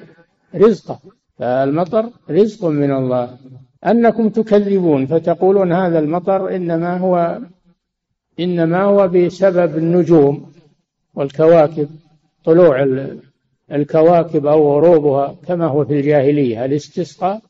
رزقا. 0.54 0.98
فالمطر 1.38 2.10
رزق 2.30 2.64
من 2.64 2.92
الله. 2.92 3.38
أنكم 3.86 4.28
تكذبون 4.28 5.06
فتقولون 5.06 5.72
هذا 5.72 5.98
المطر 5.98 6.56
إنما 6.56 6.96
هو 6.98 7.38
إنما 8.40 8.82
هو 8.82 9.08
بسبب 9.08 9.78
النجوم 9.78 10.52
والكواكب 11.14 11.88
طلوع 12.44 12.82
الكواكب 13.72 14.46
أو 14.46 14.72
غروبها 14.72 15.36
كما 15.46 15.66
هو 15.66 15.84
في 15.84 15.92
الجاهلية 16.00 16.64
الاستسقاء 16.64 17.42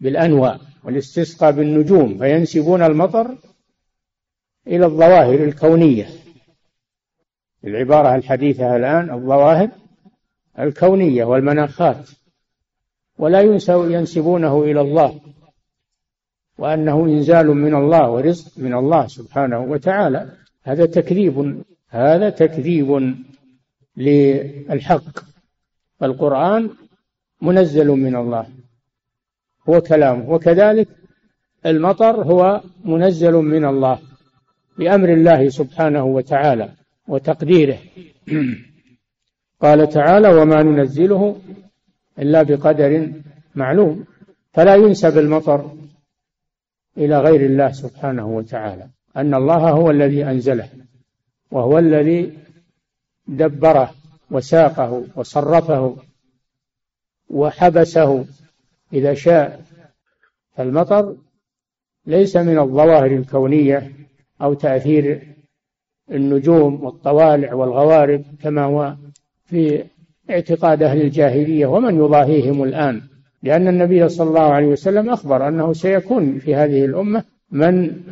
بالأنواع 0.00 0.58
والاستسقاء 0.84 1.52
بالنجوم 1.52 2.18
فينسبون 2.18 2.82
المطر 2.82 3.36
إلى 4.66 4.86
الظواهر 4.86 5.44
الكونية. 5.44 6.06
العبارة 7.64 8.14
الحديثة 8.14 8.76
الآن 8.76 9.10
الظواهر 9.10 9.70
الكونية 10.58 11.24
والمناخات. 11.24 12.10
ولا 13.18 13.40
ينسبونه 13.66 14.62
إلى 14.62 14.80
الله 14.80 15.20
وأنه 16.58 17.04
إنزال 17.04 17.46
من 17.46 17.74
الله 17.74 18.10
ورزق 18.10 18.58
من 18.58 18.74
الله 18.74 19.06
سبحانه 19.06 19.60
وتعالى. 19.60 20.32
هذا 20.62 20.86
تكذيب 20.86 21.62
هذا 21.88 22.30
تكذيب 22.30 23.16
للحق. 23.96 25.29
فالقرآن 26.00 26.70
منزل 27.42 27.86
من 27.86 28.16
الله 28.16 28.46
هو 29.68 29.80
كلامه 29.80 30.30
وكذلك 30.30 30.88
المطر 31.66 32.22
هو 32.22 32.60
منزل 32.84 33.32
من 33.32 33.64
الله 33.64 33.98
بأمر 34.78 35.08
الله 35.08 35.48
سبحانه 35.48 36.04
وتعالى 36.04 36.68
وتقديره. 37.08 37.78
قال 39.62 39.88
تعالى 39.88 40.28
وما 40.28 40.62
ننزله 40.62 41.40
إلا 42.18 42.42
بقدر 42.42 43.12
معلوم 43.54 44.04
فلا 44.52 44.74
ينسب 44.74 45.18
المطر 45.18 45.72
إلى 46.98 47.18
غير 47.18 47.46
الله 47.46 47.70
سبحانه 47.72 48.26
وتعالى 48.26 48.86
أن 49.16 49.34
الله 49.34 49.70
هو 49.70 49.90
الذي 49.90 50.24
أنزله 50.24 50.68
وهو 51.50 51.78
الذي 51.78 52.38
دبره. 53.28 53.99
وساقه 54.30 55.04
وصرفه 55.16 55.96
وحبسه 57.30 58.24
إذا 58.92 59.14
شاء. 59.14 59.64
فالمطر 60.56 61.16
ليس 62.06 62.36
من 62.36 62.58
الظواهر 62.58 63.06
الكونية 63.06 63.92
أو 64.42 64.54
تأثير 64.54 65.22
النجوم 66.10 66.84
والطوالع 66.84 67.54
والغوارب 67.54 68.24
كما 68.42 68.64
هو 68.64 68.94
في 69.44 69.84
اعتقاد 70.30 70.82
أهل 70.82 71.00
الجاهلية 71.00 71.66
ومن 71.66 71.96
يضاهيهم 71.96 72.62
الآن 72.62 73.02
لأن 73.42 73.68
النبي 73.68 74.08
صلى 74.08 74.28
الله 74.28 74.52
عليه 74.52 74.66
وسلم 74.66 75.10
أخبر 75.10 75.48
أنه 75.48 75.72
سيكون 75.72 76.38
في 76.38 76.54
هذه 76.54 76.84
الأمة 76.84 77.24
من 77.50 78.02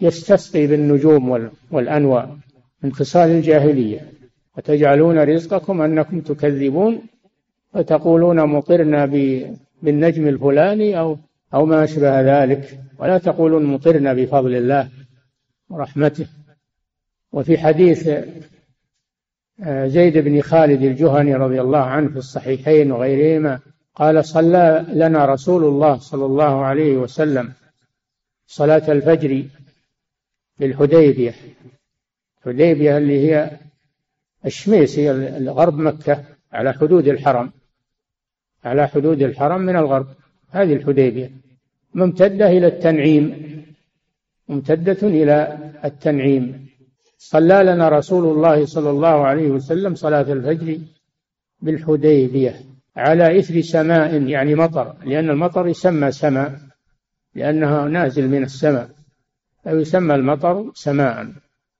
يستسقي 0.00 0.66
بالنجوم 0.66 1.50
والأنواع 1.70 2.36
من 2.82 2.92
خصال 2.92 3.30
الجاهلية. 3.30 4.12
وتجعلون 4.56 5.18
رزقكم 5.18 5.82
أنكم 5.82 6.20
تكذبون 6.20 7.02
فتقولون 7.72 8.46
مطرنا 8.46 9.06
بالنجم 9.82 10.28
الفلاني 10.28 10.98
أو 10.98 11.18
أو 11.54 11.66
ما 11.66 11.84
أشبه 11.84 12.20
ذلك. 12.20 12.80
ولا 12.98 13.18
تقولون 13.18 13.64
مطرنا 13.64 14.12
بفضل 14.12 14.54
الله 14.54 14.88
ورحمته. 15.70 16.26
وفي 17.32 17.58
حديث 17.58 18.08
آه، 19.64 19.86
زيد 19.86 20.18
بن 20.18 20.40
خالد 20.40 20.82
الجهني 20.82 21.34
رضي 21.34 21.60
الله 21.60 21.78
عنه 21.78 22.08
في 22.08 22.16
الصحيحين 22.16 22.92
وغيرهما 22.92 23.60
قال 23.94 24.24
صلى 24.24 24.86
لنا 24.88 25.24
رسول 25.24 25.64
الله 25.64 25.98
صلى 25.98 26.26
الله 26.26 26.64
عليه 26.64 26.96
وسلم 26.96 27.52
صلاة 28.46 28.92
الفجر 28.92 29.44
في 30.58 30.66
الحديبية. 30.66 31.34
الحديبية 32.38 32.98
اللي 32.98 33.30
هي 33.30 33.50
الشميس 34.46 34.98
هي 34.98 35.10
غرب 35.48 35.78
مكة 35.78 36.24
على 36.52 36.72
حدود 36.72 37.08
الحرم. 37.08 37.52
على 38.64 38.88
حدود 38.88 39.22
الحرم 39.22 39.60
من 39.60 39.76
الغرب. 39.76 40.06
هذه 40.50 40.72
الحديبية. 40.72 41.30
ممتدة 41.94 42.46
إلى 42.46 42.66
التنعيم. 42.66 43.52
ممتدة 44.48 45.08
إلى 45.08 45.58
التنعيم. 45.84 46.68
صلى 47.18 47.62
لنا 47.64 47.88
رسول 47.88 48.36
الله 48.36 48.64
صلى 48.64 48.90
الله 48.90 49.26
عليه 49.26 49.50
وسلم 49.50 49.94
صلاة 49.94 50.32
الفجر 50.32 50.78
بالحديبية 51.60 52.60
على 52.96 53.38
إثر 53.38 53.60
سماء 53.60 54.22
يعني 54.22 54.54
مطر. 54.54 54.94
لأن 55.04 55.30
المطر 55.30 55.68
يسمى 55.68 56.10
سماء. 56.10 56.58
لأنها 57.34 57.88
نازل 57.88 58.28
من 58.28 58.42
السماء. 58.42 58.90
فيسمى 59.64 60.14
المطر 60.14 60.70
سماء. 60.74 61.32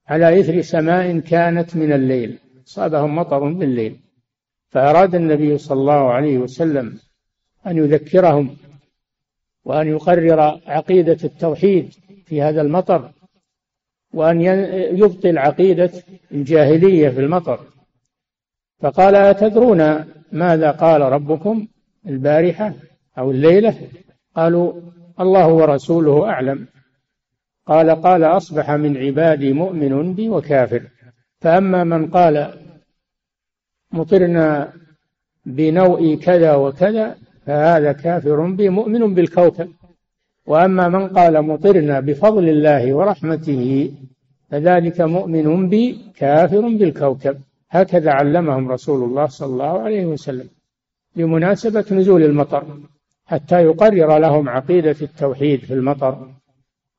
على 0.09 0.41
إثر 0.41 0.61
سماء 0.61 1.19
كانت 1.19 1.77
من 1.77 1.93
الليل. 1.93 2.39
صابهم 2.65 3.17
مطر 3.17 3.49
بالليل 3.49 4.01
فأراد 4.71 5.15
النبي 5.15 5.59
صلى 5.59 5.81
الله 5.81 6.13
عليه 6.13 6.39
وسلم 6.39 6.99
أن 7.67 7.77
يذكرهم 7.77 8.57
وأن 9.65 9.89
يقرر 9.89 10.41
عقيدة 10.67 11.19
التوحيد 11.25 11.95
في 12.27 12.43
هذا 12.43 12.61
المطر 12.61 13.11
وأن 14.13 14.41
يبطل 14.99 15.39
عقيدة 15.39 15.91
الجاهلية 16.33 17.09
في 17.09 17.21
المطر. 17.21 17.61
فقال 18.81 19.15
أتدرون 19.15 20.05
ماذا 20.33 20.71
قال 20.71 21.01
ربكم؟ 21.01 21.67
البارحة 22.07 22.75
أو 23.19 23.31
الليلة؟ 23.31 23.89
قالوا 24.37 24.73
الله 25.21 25.49
ورسوله 25.49 26.29
أعلم. 26.31 26.67
قال 27.67 27.91
قال 27.91 28.25
أصبح 28.25 28.71
من 28.71 28.97
عبادي 28.97 29.53
مؤمن 29.53 30.15
بي 30.15 30.29
وكافر. 30.29 30.83
فأما 31.43 31.85
من 31.85 32.07
قال 32.07 32.55
مطرنا 33.93 34.73
بنوء 35.47 36.15
كذا 36.15 36.55
وكذا 36.55 37.17
فهذا 37.47 37.93
كافر 37.93 38.51
بي 38.51 38.69
مؤمن 38.69 39.15
بالكوكب. 39.15 39.69
وأما 40.47 40.89
من 40.89 41.09
قال 41.09 41.43
مطرنا 41.43 42.01
بفضل 42.01 42.49
الله 42.49 42.95
ورحمته 42.95 43.93
فذلك 44.51 45.01
مؤمن 45.01 45.69
بي 45.69 45.99
كافر 46.17 46.61
بالكوكب. 46.61 47.37
هكذا 47.71 48.11
علمهم 48.11 48.73
رسول 48.73 49.05
الله 49.05 49.27
صلى 49.27 49.53
الله 49.53 49.81
عليه 49.81 50.07
وسلم 50.07 50.49
بمناسبة 51.17 51.85
نزول 51.91 52.23
المطر 52.23 52.65
حتى 53.27 53.63
يقرر 53.63 54.19
لهم 54.19 54.49
عقيدة 54.49 54.97
التوحيد 55.03 55.61
في 55.61 55.75
المطر 55.75 56.29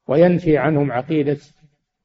وينفي 0.07 0.57
عنهم 0.57 0.91
عقيدة 0.91 1.37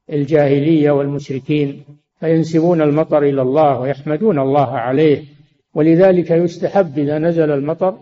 الجاهلية 0.09 0.91
والمشركين. 0.91 1.83
فينسبون 2.19 2.81
المطر 2.81 3.23
إلى 3.23 3.41
الله 3.41 3.79
ويحمدون 3.79 4.39
الله 4.39 4.77
عليه 4.77 5.25
ولذلك 5.73 6.31
يستحب 6.31 6.99
إذا 6.99 7.17
نزل 7.17 7.51
المطر 7.51 7.97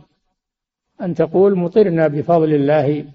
أن 1.02 1.16
تقول 1.16 1.58
مطرنا 1.58 2.08
بفضل 2.08 2.54
الله 2.54 3.06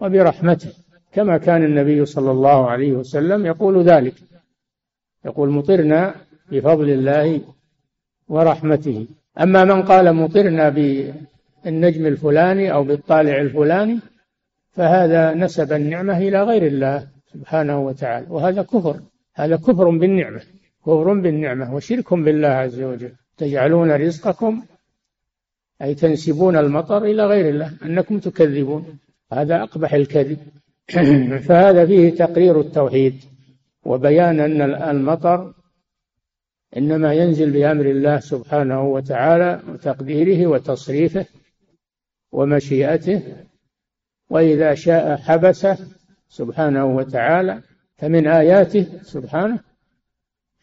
وبرحمته 0.00 0.72
كما 1.12 1.38
كان 1.38 1.64
النبي 1.64 2.04
صلى 2.04 2.30
الله 2.30 2.70
عليه 2.70 2.92
وسلم 2.92 3.46
يقول 3.46 3.82
ذلك. 3.82 4.14
يقول 5.24 5.50
مطرنا 5.50 6.14
بفضل 6.50 6.90
الله 6.90 7.40
ورحمته. 8.28 9.06
أما 9.40 9.64
من 9.64 9.82
قال 9.82 10.12
مطرنا 10.12 10.68
بالنجم 10.68 12.06
الفلاني 12.06 12.72
أو 12.72 12.84
بالطالع 12.84 13.40
الفلاني 13.40 13.98
فهذا 14.70 15.34
نسب 15.34 15.72
النعمة 15.72 16.18
إلى 16.18 16.42
غير 16.42 16.66
الله 16.66 17.08
سبحانه 17.32 17.80
وتعالى 17.80 18.26
وهذا 18.30 18.62
كفر. 18.62 19.00
هذا 19.34 19.56
كفر 19.56 19.90
بالنعمة 19.90 20.40
كفر 20.82 21.14
بالنعمة 21.14 21.74
وشرك 21.74 22.14
بالله 22.14 22.48
عز 22.48 22.80
وجل. 22.80 23.12
تجعلون 23.36 23.90
رزقكم 23.90 24.62
أي 25.82 25.94
تنسبون 25.94 26.56
المطر 26.56 27.04
إلى 27.04 27.26
غير 27.26 27.48
الله 27.48 27.72
أنكم 27.84 28.18
تكذبون. 28.18 28.98
هذا 29.32 29.62
أقبح 29.62 29.94
الكذب. 29.94 30.38
فهذا 31.48 31.86
فيه 31.86 32.10
تقرير 32.10 32.60
التوحيد 32.60 33.14
وبيان 33.84 34.40
أن 34.40 34.60
المطر 34.62 35.54
إنما 36.76 37.14
ينزل 37.14 37.50
بأمر 37.50 37.86
الله 37.86 38.20
سبحانه 38.20 38.82
وتعالى 38.82 39.62
وتقديره 39.68 40.46
وتصريفه 40.46 41.26
ومشيئته 42.32 43.22
وإذا 44.30 44.74
شاء 44.74 45.16
حبسه 45.16 45.78
سبحانه 46.28 46.84
وتعالى 46.86 47.62
فمن 48.02 48.26
آياته 48.26 48.86
سبحانه 49.02 49.58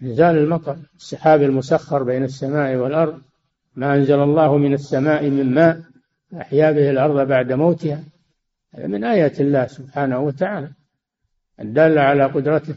إنزال 0.01 0.37
المطر 0.37 0.77
السحاب 0.95 1.41
المسخر 1.41 2.03
بين 2.03 2.23
السماء 2.23 2.75
والأرض 2.75 3.21
ما 3.75 3.95
أنزل 3.95 4.19
الله 4.19 4.57
من 4.57 4.73
السماء 4.73 5.29
من 5.29 5.53
ماء 5.53 5.81
أحيا 6.41 6.71
به 6.71 6.89
الأرض 6.89 7.27
بعد 7.27 7.51
موتها. 7.51 8.03
هذا 8.73 8.87
من 8.87 9.03
آيات 9.03 9.41
الله 9.41 9.67
سبحانه 9.67 10.19
وتعالى. 10.19 10.71
الدالة 11.59 12.01
على 12.01 12.25
قدرته. 12.25 12.75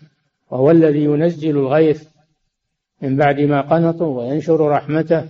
وهو 0.50 0.70
الذي 0.70 1.04
ينزل 1.04 1.50
الغيث 1.50 2.08
من 3.02 3.16
بعد 3.16 3.40
ما 3.40 3.60
قنطوا 3.60 4.20
وينشر 4.20 4.68
رحمته. 4.68 5.28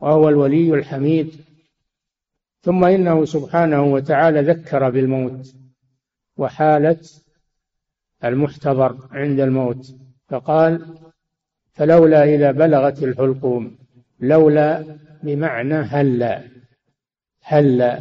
وهو 0.00 0.28
الولي 0.28 0.74
الحميد. 0.74 1.32
ثم 2.62 2.84
إنه 2.84 3.24
سبحانه 3.24 3.84
وتعالى 3.84 4.40
ذكر 4.40 4.90
بالموت. 4.90 5.54
وحالة 6.36 6.98
المحتضر 8.24 8.96
عند 9.10 9.40
الموت 9.40 9.94
فقال 10.28 10.98
فلولا 11.72 12.24
إذا 12.24 12.50
بلغت 12.50 13.02
الحلقوم 13.02 13.76
لولا 14.20 14.98
بمعنى 15.22 15.74
هلا 15.74 16.42
هلا 17.42 18.00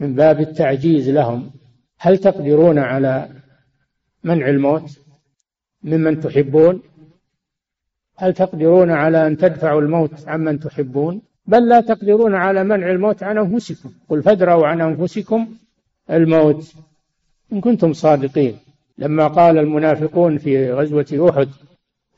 من 0.00 0.14
باب 0.14 0.40
التعجيز 0.40 1.08
لهم 1.08 1.50
هل 1.98 2.18
تقدرون 2.18 2.78
على 2.78 3.28
منع 4.24 4.48
الموت 4.48 5.00
ممن 5.82 6.20
تحبون؟ 6.20 6.82
هل 8.16 8.34
تقدرون 8.34 8.90
على 8.90 9.26
أن 9.26 9.36
تدفعوا 9.36 9.80
الموت 9.80 10.28
عمن 10.28 10.60
تحبون؟ 10.60 11.22
بل 11.46 11.68
لا 11.68 11.80
تقدرون 11.80 12.34
على 12.34 12.64
منع 12.64 12.90
الموت 12.90 13.22
عن 13.22 13.38
أنفسكم 13.38 13.92
قل 14.08 14.22
فادروا 14.22 14.66
عن 14.66 14.80
أنفسكم 14.80 15.54
الموت 16.10 16.74
إن 17.52 17.60
كنتم 17.60 17.92
صادقين. 17.92 18.58
لما 19.00 19.26
قال 19.28 19.58
المنافقون 19.58 20.38
في 20.38 20.72
غزوة 20.72 21.30
أحد 21.30 21.48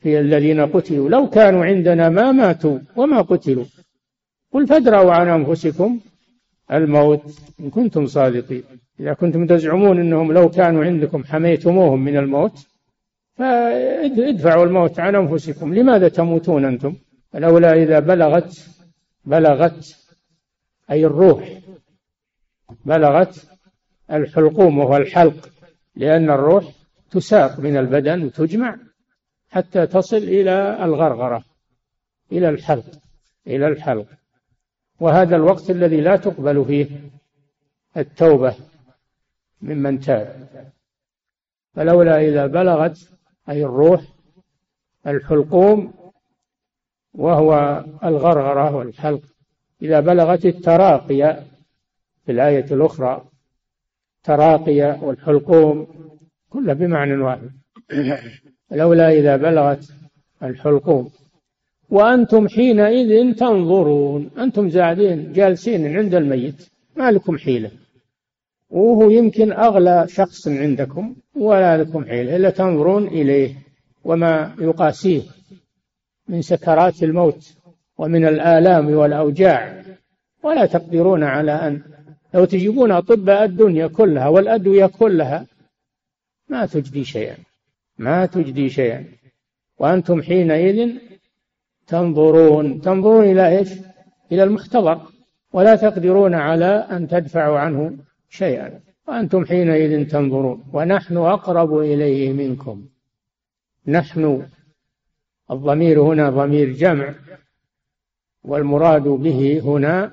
في 0.01 0.19
الذين 0.19 0.59
قتلوا 0.65 1.09
لو 1.09 1.29
كانوا 1.29 1.65
عندنا 1.65 2.09
ما 2.09 2.31
ماتوا 2.31 2.79
وما 2.95 3.21
قتلوا 3.21 3.65
قل 4.51 4.67
فادروا 4.67 5.13
عن 5.13 5.27
أنفسكم 5.27 5.99
الموت 6.71 7.39
إن 7.59 7.69
كنتم 7.69 8.05
صادقين. 8.05 8.63
إذا 8.99 9.13
كنتم 9.13 9.47
تزعمون 9.47 9.99
أنهم 9.99 10.31
لو 10.31 10.49
كانوا 10.49 10.85
عندكم 10.85 11.23
حميتموهم 11.23 12.03
من 12.03 12.17
الموت 12.17 12.67
فادفعوا 13.37 14.65
الموت 14.65 14.99
عن 14.99 15.15
أنفسكم. 15.15 15.73
لماذا 15.73 16.07
تموتون 16.07 16.65
أنتم؟ 16.65 16.95
لولا 17.33 17.73
إذا 17.73 17.99
بلغت 17.99 18.67
بلغت 19.25 19.95
أي 20.91 21.05
الروح 21.05 21.59
بلغت 22.85 23.45
الحلقوم 24.11 24.79
وهو 24.79 24.97
الحلق. 24.97 25.52
لأن 25.95 26.29
الروح 26.29 26.65
تساق 27.11 27.59
من 27.59 27.77
البدن 27.77 28.25
وتجمع 28.25 28.77
حتى 29.49 29.87
تصل 29.87 30.17
إلى 30.17 30.85
الغرغرة 30.85 31.43
إلى 32.31 32.49
الحلق 32.49 32.85
إلى 33.47 33.67
الحلق. 33.67 34.07
وهذا 34.99 35.35
الوقت 35.35 35.69
الذي 35.69 36.01
لا 36.01 36.15
تقبل 36.15 36.65
فيه 36.65 36.87
التوبة 37.97 38.55
ممن 39.61 39.99
تاب. 39.99 40.49
فلولا 41.73 42.21
إذا 42.21 42.47
بلغت 42.47 43.09
أي 43.49 43.65
الروح 43.65 44.01
الحلقوم 45.07 45.93
وهو 47.13 47.83
الغرغرة 48.03 48.75
والحلق 48.75 49.21
إذا 49.81 49.99
بلغت 49.99 50.45
التراقي 50.45 51.43
في 52.25 52.31
الآية 52.31 52.65
الأخرى 52.71 53.25
تراقي 54.23 54.99
والحلقوم 55.01 55.87
كله 56.49 56.73
بمعنى 56.73 57.23
واحد. 57.23 57.49
لولا 58.71 59.11
إذا 59.11 59.35
بلغت 59.37 59.93
الحلقوم. 60.43 61.09
وأنتم 61.89 62.47
حينئذ 62.47 63.35
تنظرون 63.35 64.29
أنتم 64.37 64.69
زادين 64.69 65.33
جالسين 65.33 65.97
عند 65.97 66.15
الميت. 66.15 66.69
ما 66.95 67.11
لكم 67.11 67.37
حيلة. 67.37 67.71
وهو 68.69 69.09
يمكن 69.09 69.51
أغلى 69.51 70.05
شخص 70.07 70.47
عندكم 70.47 71.15
ولا 71.35 71.77
لكم 71.77 72.05
حيلة 72.05 72.35
إلا 72.35 72.49
تنظرون 72.49 73.07
إليه 73.07 73.55
وما 74.03 74.55
يقاسيه. 74.59 75.21
من 76.27 76.41
سكرات 76.41 77.03
الموت 77.03 77.53
ومن 77.97 78.25
الآلام 78.25 78.93
والأوجاع. 78.93 79.83
ولا 80.43 80.65
تقدرون 80.65 81.23
على 81.23 81.51
أن 81.51 81.81
لو 82.33 82.45
تجيبون 82.45 82.91
أطباء 82.91 83.43
الدنيا 83.43 83.87
كلها 83.87 84.27
والأدوية 84.27 84.85
كلها 84.85 85.45
ما 86.49 86.65
تجدي 86.65 87.03
شيئا 87.03 87.37
ما 87.97 88.25
تجدي 88.25 88.69
شيئا. 88.69 89.05
وأنتم 89.77 90.21
حينئذ 90.21 90.97
تنظرون 91.87 92.81
تنظرون 92.81 93.23
إلى 93.23 93.57
إيش؟ 93.57 93.69
إلى 94.31 94.43
المحتضر 94.43 95.01
ولا 95.53 95.75
تقدرون 95.75 96.33
على 96.33 96.87
أن 96.91 97.07
تدفعوا 97.07 97.59
عنه 97.59 97.97
شيئا. 98.29 98.79
وأنتم 99.07 99.45
حينئذ 99.45 100.07
تنظرون. 100.07 100.63
ونحن 100.73 101.17
أقرب 101.17 101.77
إليه 101.77 102.33
منكم. 102.33 102.85
نحن 103.87 104.47
الضمير 105.51 106.01
هنا 106.01 106.29
ضمير 106.29 106.71
جمع 106.71 107.15
والمراد 108.43 109.03
به 109.03 109.61
هنا 109.65 110.11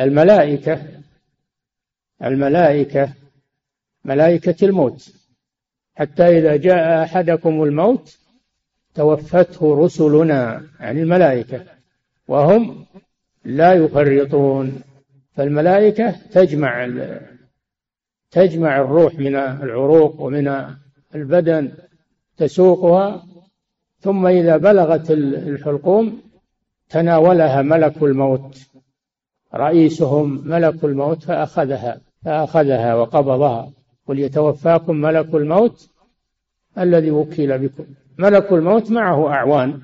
الملائكة. 0.00 1.00
الملائكة 2.24 3.12
ملائكة 4.04 4.64
الموت. 4.64 5.12
حتى 5.94 6.38
إذا 6.38 6.56
جاء 6.56 7.02
أحدكم 7.02 7.62
الموت 7.62 8.18
توفته 8.94 9.84
رسلنا 9.84 10.62
يعني 10.80 11.02
الملائكة 11.02 11.64
وهم 12.28 12.86
لا 13.44 13.72
يفرطون. 13.72 14.82
فالملائكة 15.32 16.10
تجمع 16.10 16.88
تجمع 18.30 18.80
الروح 18.80 19.14
من 19.14 19.36
العروق 19.36 20.20
ومن 20.20 20.74
البدن 21.14 21.72
تسوقها. 22.36 23.26
ثم 24.00 24.26
إذا 24.26 24.56
بلغت 24.56 25.10
الحلقوم 25.10 26.22
تناولها 26.88 27.62
ملك 27.62 28.02
الموت. 28.02 28.58
رئيسهم 29.54 30.48
ملك 30.48 30.84
الموت 30.84 31.22
فأخذها. 31.22 32.00
فأخذها 32.24 32.94
وقبضها. 32.94 33.70
قل 34.06 34.18
يتوفاكم 34.18 34.96
ملك 34.96 35.34
الموت 35.34 35.90
الذي 36.78 37.10
وكل 37.10 37.58
بكم. 37.58 37.84
ملك 38.18 38.52
الموت 38.52 38.90
معه 38.90 39.32
أعوان 39.32 39.80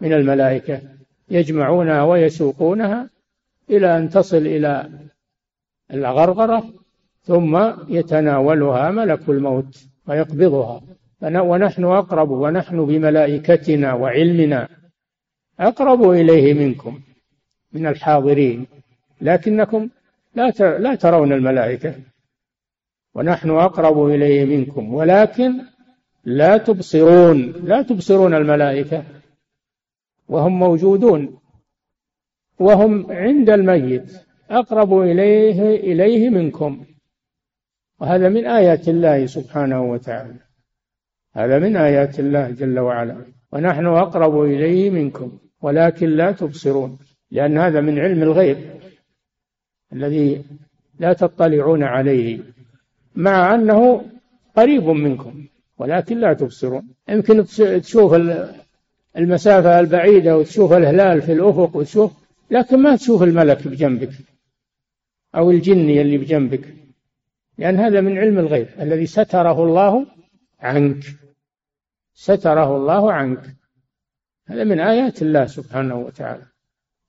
من 0.00 0.12
الملائكة 0.12 0.80
يجمعونها 1.30 2.02
ويسوقونها 2.02 3.10
إلى 3.70 3.98
أن 3.98 4.08
تصل 4.08 4.36
إلى 4.36 4.90
الغرغرة 5.92 6.64
ثم 7.22 7.72
يتناولها 7.88 8.90
ملك 8.90 9.28
الموت 9.28 9.84
ويقبضها. 10.06 10.80
ونحن 11.22 11.84
أقرب 11.84 12.30
ونحن 12.30 12.86
بملائكتنا 12.86 13.94
وعلمنا 13.94 14.68
أقرب 15.60 16.10
إليه 16.10 16.54
منكم 16.54 17.00
من 17.72 17.86
الحاضرين. 17.86 18.66
لكنكم 19.20 19.88
لا 20.34 20.50
لا 20.78 20.94
ترون 20.94 21.32
الملائكة. 21.32 21.94
ونحن 23.14 23.50
أقرب 23.50 24.06
إليه 24.06 24.44
منكم. 24.44 24.94
ولكن 24.94 25.52
لا 26.24 26.56
تبصرون 26.56 27.52
لا 27.64 27.82
تبصرون 27.82 28.34
الملائكة. 28.34 29.04
وهم 30.28 30.58
موجودون. 30.58 31.38
وهم 32.58 33.12
عند 33.12 33.50
الميت. 33.50 34.12
أقرب 34.50 35.00
إليه 35.00 35.76
إليه 35.76 36.30
منكم. 36.30 36.84
وهذا 38.00 38.28
من 38.28 38.46
آيات 38.46 38.88
الله 38.88 39.26
سبحانه 39.26 39.82
وتعالى. 39.82 40.34
هذا 41.34 41.58
من 41.58 41.76
آيات 41.76 42.20
الله 42.20 42.50
جل 42.50 42.78
وعلا. 42.78 43.16
ونحن 43.52 43.86
أقرب 43.86 44.42
إليه 44.42 44.90
منكم. 44.90 45.38
ولكن 45.62 46.08
لا 46.08 46.32
تبصرون. 46.32 46.98
لأن 47.30 47.58
هذا 47.58 47.80
من 47.80 47.98
علم 47.98 48.22
الغيب. 48.22 48.81
الذي 49.92 50.44
لا 50.98 51.12
تطلعون 51.12 51.82
عليه 51.82 52.40
مع 53.14 53.54
أنه 53.54 54.04
قريب 54.56 54.84
منكم 54.84 55.44
ولكن 55.78 56.18
لا 56.18 56.32
تبصرون. 56.32 56.88
يمكن 57.08 57.44
تشوف 57.82 58.14
المسافة 59.16 59.80
البعيدة 59.80 60.38
وتشوف 60.38 60.72
الهلال 60.72 61.22
في 61.22 61.32
الأفق 61.32 61.76
وتشوف 61.76 62.12
لكن 62.50 62.82
ما 62.82 62.96
تشوف 62.96 63.22
الملك 63.22 63.68
بجنبك 63.68 64.12
أو 65.34 65.50
الجني 65.50 66.00
اللي 66.00 66.18
بجنبك 66.18 66.74
لأن 67.58 67.76
هذا 67.76 68.00
من 68.00 68.18
علم 68.18 68.38
الغيب. 68.38 68.68
الذي 68.80 69.06
ستره 69.06 69.64
الله 69.64 70.06
عنك 70.60 71.04
ستره 72.14 72.76
الله 72.76 73.12
عنك. 73.12 73.56
هذا 74.46 74.64
من 74.64 74.80
آيات 74.80 75.22
الله 75.22 75.46
سبحانه 75.46 75.96
وتعالى. 75.96 76.46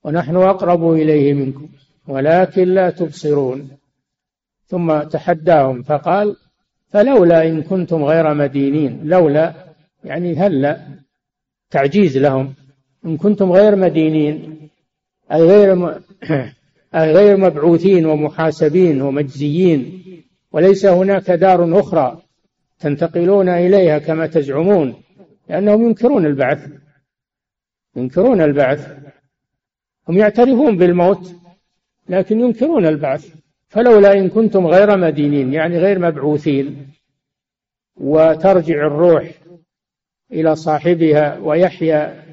ونحن 0.04 0.36
أقرب 0.36 0.91
إليه 0.91 1.34
منكم. 1.34 1.69
ولكن 2.08 2.68
لا 2.68 2.89
تبصرون. 2.89 3.70
ثم 4.66 5.00
تحداهم 5.00 5.84
فقال 5.84 6.36
فلولا 6.89 7.48
إن 7.48 7.62
كنتم 7.62 8.04
غير 8.04 8.34
مدينين 8.34 9.02
لولا 9.04 9.54
يعني 10.04 10.36
هلا 10.36 10.80
تعجيز 11.70 12.18
لهم. 12.18 12.54
إن 13.06 13.18
كنتم 13.18 13.52
غير 13.52 13.76
مدينين 13.76 14.70
أي 15.32 15.42
غير. 15.42 16.00
أي 16.96 17.12
غير 17.12 17.38
مبعوثين 17.38 18.06
ومحاسبين 18.06 19.02
ومجزيين 19.02 20.04
وليس 20.52 20.86
هناك 20.86 21.32
دار 21.32 21.80
أخرى 21.80 22.22
تنتقلون 22.80 23.50
إليها 23.50 23.98
كما 23.98 24.28
تزعمون 24.28 24.96
لأنهم 25.50 25.86
ينكرون 25.86 26.26
البعث. 26.26 26.70
ينكرون 27.96 28.42
البعث. 28.42 28.98
هم 30.10 30.18
يعترفون 30.18 30.78
بالموت. 30.78 31.42
لكن 32.10 32.39
ينكرون 32.39 32.86
البعث. 32.86 33.34
فلولا 33.68 34.13
إن 34.13 34.30
كنتم 34.30 34.68
غير 34.68 34.98
مدينين 34.98 35.54
يعني 35.54 35.78
غير 35.78 36.00
مبعوثين 36.00 36.88
وترجع 37.96 38.88
الروح 38.88 39.32
إلى 40.32 40.56
صاحبها 40.56 41.38
ويحيا 41.39 42.24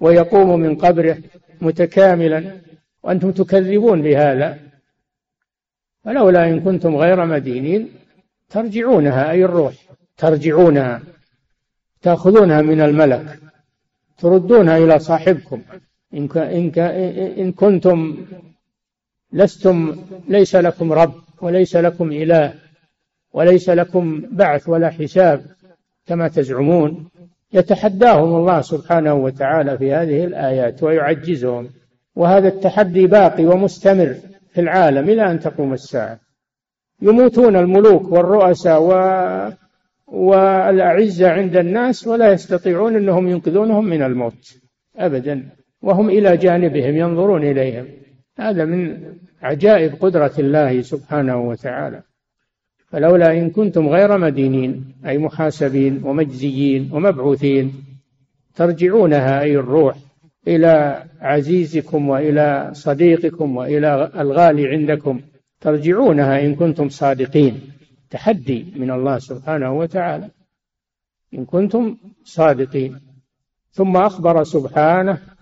ويقوم 0.00 0.60
من 0.60 0.76
قبره 0.76 1.18
متكاملا 1.60 2.60
وأنتم 3.02 3.32
تكذبون 3.32 4.02
بهذا. 4.02 4.58
فلولا 6.04 6.48
إن 6.48 6.60
كنتم 6.60 6.96
غير 6.96 7.24
مدينين 7.24 7.88
ترجعونها 8.50 9.30
أي 9.30 9.44
الروح 9.44 9.74
ترجعونها 10.16 11.02
تأخذونها 12.02 12.62
من 12.62 12.80
الملك 12.80 13.40
تردونها 14.18 14.78
إلى 14.78 14.98
صاحبكم. 14.98 15.62
إن 16.14 16.28
إن 17.38 17.52
كنتم 17.52 18.16
لستم 19.32 19.96
ليس 20.28 20.56
لكم 20.56 20.92
رب 20.92 21.14
وليس 21.40 21.76
لكم 21.76 22.12
إله 22.12 22.54
وليس 23.32 23.68
لكم 23.68 24.22
بعث 24.30 24.68
ولا 24.68 24.90
حساب 24.90 25.44
كما 26.06 26.28
تزعمون. 26.28 27.08
يتحداهم 27.52 28.36
الله 28.36 28.60
سبحانه 28.60 29.14
وتعالى 29.14 29.78
في 29.78 29.92
هذه 29.92 30.24
الآيات 30.24 30.82
ويعجزهم 30.82 31.70
وهذا 32.16 32.48
التحدي 32.48 33.06
باقي 33.06 33.46
ومستمر 33.46 34.14
في 34.52 34.60
العالم 34.60 35.10
إلى 35.10 35.30
أن 35.30 35.40
تقوم 35.40 35.72
الساعة. 35.72 36.18
يموتون 37.02 37.56
الملوك 37.56 38.12
والرؤساء 38.12 38.82
و... 38.82 38.90
والأعزة 40.06 41.30
عند 41.30 41.56
الناس 41.56 42.06
ولا 42.06 42.32
يستطيعون 42.32 42.96
أنهم 42.96 43.28
ينقذونهم 43.28 43.84
من 43.84 44.02
الموت 44.02 44.54
أبدا. 44.96 45.48
وهم 45.84 46.08
إلى 46.08 46.36
جانبهم 46.36 46.96
ينظرون 46.96 47.44
إليهم. 47.44 47.86
هذا 48.38 48.64
من 48.64 49.02
عجائب 49.42 49.94
قدرة 49.94 50.32
الله 50.38 50.82
سبحانه 50.82 51.36
وتعالى. 51.48 52.02
فلولا 52.86 53.32
إن 53.32 53.50
كنتم 53.50 53.88
غير 53.88 54.18
مدينين 54.18 54.94
أي 55.06 55.18
محاسبين 55.18 56.00
ومجزيين 56.04 56.90
ومبعوثين 56.92 57.72
ترجعونها 58.54 59.40
أي 59.40 59.56
الروح 59.56 59.96
إلى 60.48 61.04
عزيزكم 61.20 62.08
وإلى 62.08 62.70
صديقكم 62.72 63.56
وإلى 63.56 64.10
الغالي 64.18 64.68
عندكم 64.68 65.20
ترجعونها 65.60 66.40
إن 66.40 66.54
كنتم 66.54 66.88
صادقين. 66.88 67.60
تحدي 68.10 68.66
من 68.76 68.90
الله 68.90 69.18
سبحانه 69.18 69.72
وتعالى. 69.72 70.28
إن 71.34 71.44
كنتم 71.44 71.96
صادقين. 72.24 73.00
ثم 73.70 73.96
أخبر 73.96 74.44
سبحانه 74.44 75.33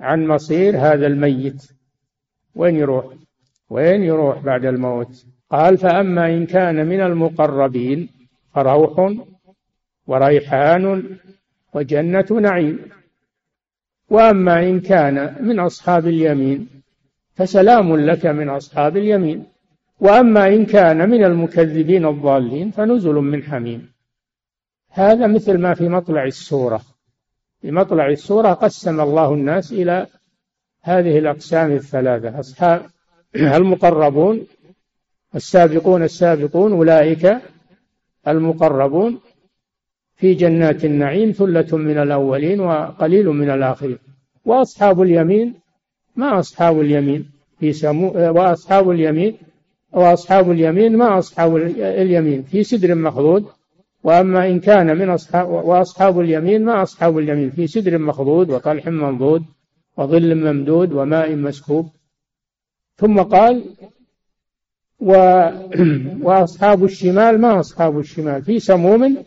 عن 0.00 0.26
مصير 0.26 0.76
هذا 0.78 1.06
الميت. 1.06 1.70
وين 2.54 2.76
يروح؟ 2.76 3.04
وين 3.70 4.02
يروح 4.02 4.38
بعد 4.38 4.64
الموت؟ 4.64 5.26
قال 5.50 5.78
فأما 5.78 6.26
إن 6.26 6.46
كان 6.46 6.86
من 6.86 7.00
المقربين 7.00 8.08
فروح 8.54 9.14
وريحان 10.06 11.02
وجنة 11.74 12.26
نعيم. 12.30 12.78
وأما 14.10 14.60
إن 14.60 14.80
كان 14.80 15.36
من 15.40 15.60
أصحاب 15.60 16.06
اليمين 16.06 16.68
فسلام 17.34 17.96
لك 17.96 18.26
من 18.26 18.48
أصحاب 18.48 18.96
اليمين. 18.96 19.44
وأما 20.00 20.46
إن 20.48 20.66
كان 20.66 21.10
من 21.10 21.24
المكذبين 21.24 22.06
الضالين 22.06 22.70
فنزل 22.70 23.14
من 23.14 23.42
حميم. 23.42 23.92
هذا 24.90 25.26
مثل 25.26 25.58
ما 25.58 25.74
في 25.74 25.88
مطلع 25.88 26.24
السورة. 26.24 26.95
في 27.66 27.72
مطلع 27.72 28.08
السورة 28.08 28.52
قسم 28.52 29.00
الله 29.00 29.34
الناس 29.34 29.72
إلى 29.72 30.06
هذه 30.82 31.18
الأقسام 31.18 31.72
الثلاثة. 31.72 32.40
أصحاب 32.40 32.82
المقربون 33.36 34.46
السابقون 35.34 36.02
السابقون 36.02 36.72
أولئك 36.72 37.38
المقربون 38.28 39.18
في 40.16 40.34
جنات 40.34 40.84
النعيم 40.84 41.32
ثلة 41.32 41.76
من 41.76 41.98
الأولين 41.98 42.60
وقليل 42.60 43.26
من 43.26 43.50
الآخرين. 43.50 43.98
وأصحاب 44.44 45.02
اليمين 45.02 45.54
ما 46.16 46.38
أصحاب 46.38 46.80
اليمين؟ 46.80 47.30
في 47.60 47.72
سمو 47.72 48.08
وأصحاب 48.14 48.90
اليمين 48.90 49.36
وأصحاب 49.92 50.50
اليمين 50.50 50.96
ما 50.96 51.18
أصحاب 51.18 51.56
اليمين؟ 51.56 52.42
في 52.42 52.62
سدر 52.62 52.94
مخضود 52.94 53.46
وأما 54.06 54.48
إن 54.48 54.60
كان 54.60 54.98
من 54.98 55.10
أصحاب 55.10 55.48
وأصحاب 55.48 56.20
اليمين 56.20 56.64
ما 56.64 56.82
أصحاب 56.82 57.18
اليمين. 57.18 57.50
في 57.50 57.66
سدر 57.66 57.98
مخضود 57.98 58.50
وطلح 58.50 58.86
منضود 58.86 59.42
وظل 59.96 60.34
ممدود 60.34 60.92
وماء 60.92 61.36
مسكوب. 61.36 61.88
ثم 62.96 63.22
قال 63.22 63.64
و... 65.00 65.12
وأصحاب 66.26 66.84
الشمال 66.84 67.40
ما 67.40 67.60
أصحاب 67.60 67.98
الشمال؟ 67.98 68.42
في 68.42 68.58
سموم 68.58 69.24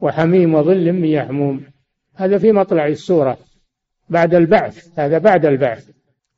وحميم 0.00 0.54
وظل 0.54 0.92
من 0.92 1.04
يحموم. 1.04 1.60
هذا 2.14 2.38
في 2.38 2.52
مطلع 2.52 2.86
السورة. 2.86 3.38
بعد 4.08 4.34
البعث 4.34 4.98
هذا 4.98 5.18
بعد 5.18 5.46
البعث. 5.46 5.90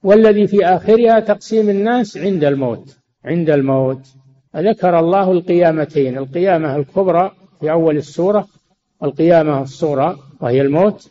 والذي 0.02 0.46
في 0.46 0.64
آخرها 0.64 1.20
تقسيم 1.20 1.70
الناس 1.70 2.16
عند 2.16 2.44
الموت. 2.44 2.96
عند 3.24 3.50
الموت. 3.50 4.06
ذكر 4.56 4.98
الله 4.98 5.32
القيامتين 5.32 6.18
القيامة 6.18 6.76
الكبرى 6.76 7.41
في 7.62 7.70
أول 7.70 7.96
السورة 7.96 8.48
والقيامة 9.00 9.62
الصورة 9.62 10.18
وهي 10.40 10.60
الموت 10.60 11.10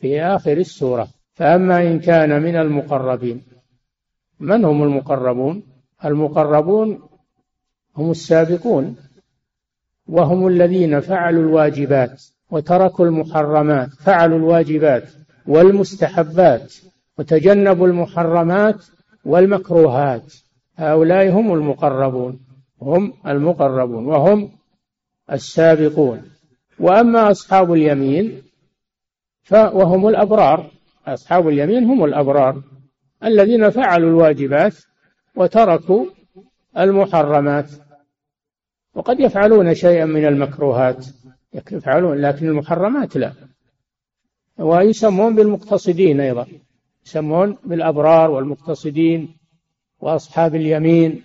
في 0.00 0.22
آخر 0.22 0.56
السورة. 0.56 1.08
فأما 1.34 1.82
إن 1.82 2.00
كان 2.00 2.42
من 2.42 2.56
المقربين 2.56 3.42
من 4.40 4.64
هم 4.64 4.82
المقربون؟ 4.82 5.62
المقربون 6.04 7.02
هم 7.96 8.10
السابقون 8.10 8.96
وهم 10.08 10.46
الذين 10.46 11.00
فعلوا 11.00 11.42
الواجبات 11.42 12.22
وتركوا 12.50 13.06
المحرمات 13.06 13.88
فعلوا 13.88 14.38
الواجبات 14.38 15.04
والمستحبات 15.46 16.74
وتجنبوا 17.18 17.86
المحرمات 17.86 18.84
والمكروهات. 19.24 20.34
هؤلاء 20.76 21.30
هم 21.30 21.54
المقربون 21.54 22.40
هم 22.82 23.12
المقربون 23.26 24.06
وهم 24.06 24.50
السابقون. 25.32 26.30
وأما 26.80 27.30
أصحاب 27.30 27.72
اليمين 27.72 28.42
فوهم 29.42 30.08
الأبرار. 30.08 30.70
أصحاب 31.06 31.48
اليمين 31.48 31.84
هم 31.84 32.04
الأبرار 32.04 32.62
الذين 33.24 33.70
فعلوا 33.70 34.10
الواجبات 34.10 34.74
وتركوا 35.36 36.06
المحرمات. 36.78 37.70
وقد 38.94 39.20
يفعلون 39.20 39.74
شيئا 39.74 40.04
من 40.04 40.24
المكروهات. 40.26 41.06
يفعلون 41.72 42.18
لكن 42.18 42.48
المحرمات 42.48 43.16
لا. 43.16 43.32
ويسمون 44.58 45.34
بالمقتصدين 45.34 46.20
أيضا. 46.20 46.46
يسمون 47.06 47.56
بالأبرار 47.64 48.30
والمقتصدين 48.30 49.36
وأصحاب 50.00 50.54
اليمين. 50.54 51.22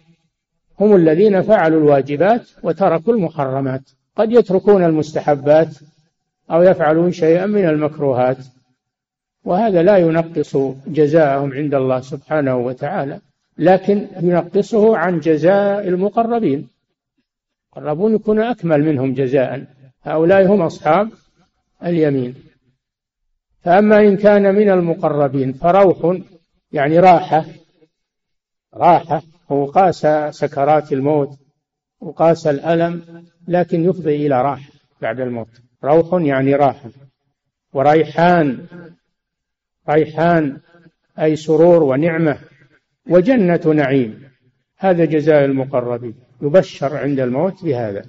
هم 0.80 0.96
الذين 0.96 1.42
فعلوا 1.42 1.80
الواجبات 1.80 2.50
وتركوا 2.64 3.14
المحرمات. 3.14 3.82
قد 4.16 4.32
يتركون 4.32 4.84
المستحبات 4.84 5.68
أو 6.52 6.64
يفعلون 6.64 7.12
شيئا 7.12 7.46
من 7.46 7.66
المكروهات. 7.66 8.38
وهذا 9.44 9.84
لا 9.84 9.98
ينقص 9.98 10.58
جزاءهم 10.88 11.54
عند 11.54 11.74
الله 11.74 12.02
سبحانه 12.02 12.58
وتعالى 12.58 13.20
لكن 13.58 14.08
ينقصه 14.22 14.98
عن 14.98 15.20
جزاء 15.20 15.88
المقربين. 15.88 16.68
المقربون 17.78 18.16
يكون 18.16 18.40
أكمل 18.40 18.84
منهم 18.84 19.14
جزاء. 19.14 19.66
هؤلاء 20.04 20.48
هم 20.48 20.62
أصحاب 20.62 21.10
اليمين. 21.84 22.36
فأما 23.62 24.00
إن 24.00 24.18
كان 24.18 24.56
من 24.56 24.70
المقربين 24.70 25.54
فروح 25.54 26.18
يعني 26.72 27.00
راحة 27.00 27.46
راحة 28.74 29.22
وقاس 29.54 30.08
سكرات 30.30 30.94
الموت 30.94 31.40
وقاس 32.00 32.48
الألم 32.48 33.26
لكن 33.48 33.84
يفضي 33.84 34.28
إلى 34.28 34.42
راحة 34.42 34.70
بعد 35.02 35.20
الموت. 35.20 35.62
روح 35.84 36.22
يعني 36.22 36.56
راحة. 36.56 36.90
وريحان 37.74 38.66
ريحان 39.90 40.58
أي 41.20 41.36
سرور 41.36 41.84
ونعمة 41.84 42.38
وجنة 43.10 43.62
نعيم. 43.76 44.30
هذا 44.78 45.06
جزاء 45.06 45.46
المقربين. 45.46 46.16
يبشر 46.42 46.98
عند 46.98 47.20
الموت 47.20 47.64
بهذا. 47.64 48.06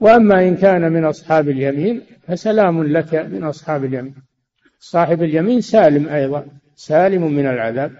وأما 0.00 0.48
إن 0.48 0.56
كان 0.56 0.92
من 0.92 1.04
أصحاب 1.04 1.48
اليمين 1.48 2.02
فسلام 2.28 2.84
لك 2.84 3.14
من 3.14 3.44
أصحاب 3.44 3.84
اليمين. 3.84 4.14
صاحب 4.78 5.22
اليمين 5.22 5.60
سالم 5.60 6.08
أيضا 6.08 6.46
سالم 6.74 7.32
من 7.32 7.46
العذاب. 7.46 7.92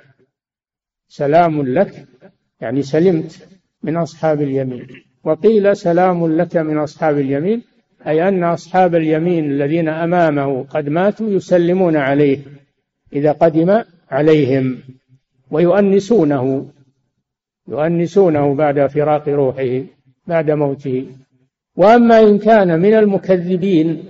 سلام 1.10 1.62
لك 1.62 2.06
يعني 2.60 2.82
سلمت 2.82 3.48
من 3.82 3.96
أصحاب 3.96 4.42
اليمين. 4.42 4.86
وقيل 5.24 5.76
سلام 5.76 6.36
لك 6.36 6.56
من 6.56 6.78
أصحاب 6.78 7.18
اليمين 7.18 7.62
أي 8.06 8.28
أن 8.28 8.44
أصحاب 8.44 8.94
اليمين 8.94 9.50
الذين 9.50 9.88
أمامه 9.88 10.64
قد 10.64 10.88
ماتوا 10.88 11.30
يسلمون 11.30 11.96
عليه 11.96 12.38
إذا 13.12 13.32
قدم 13.32 13.82
عليهم 14.10 14.78
ويؤنسونه 15.50 16.70
يؤنسونه 17.68 18.54
بعد 18.54 18.86
فراق 18.86 19.28
روحه 19.28 19.82
بعد 20.26 20.50
موته. 20.50 21.06
وأما 21.76 22.20
إن 22.20 22.38
كان 22.38 22.80
من 22.80 22.94
المكذبين 22.94 24.04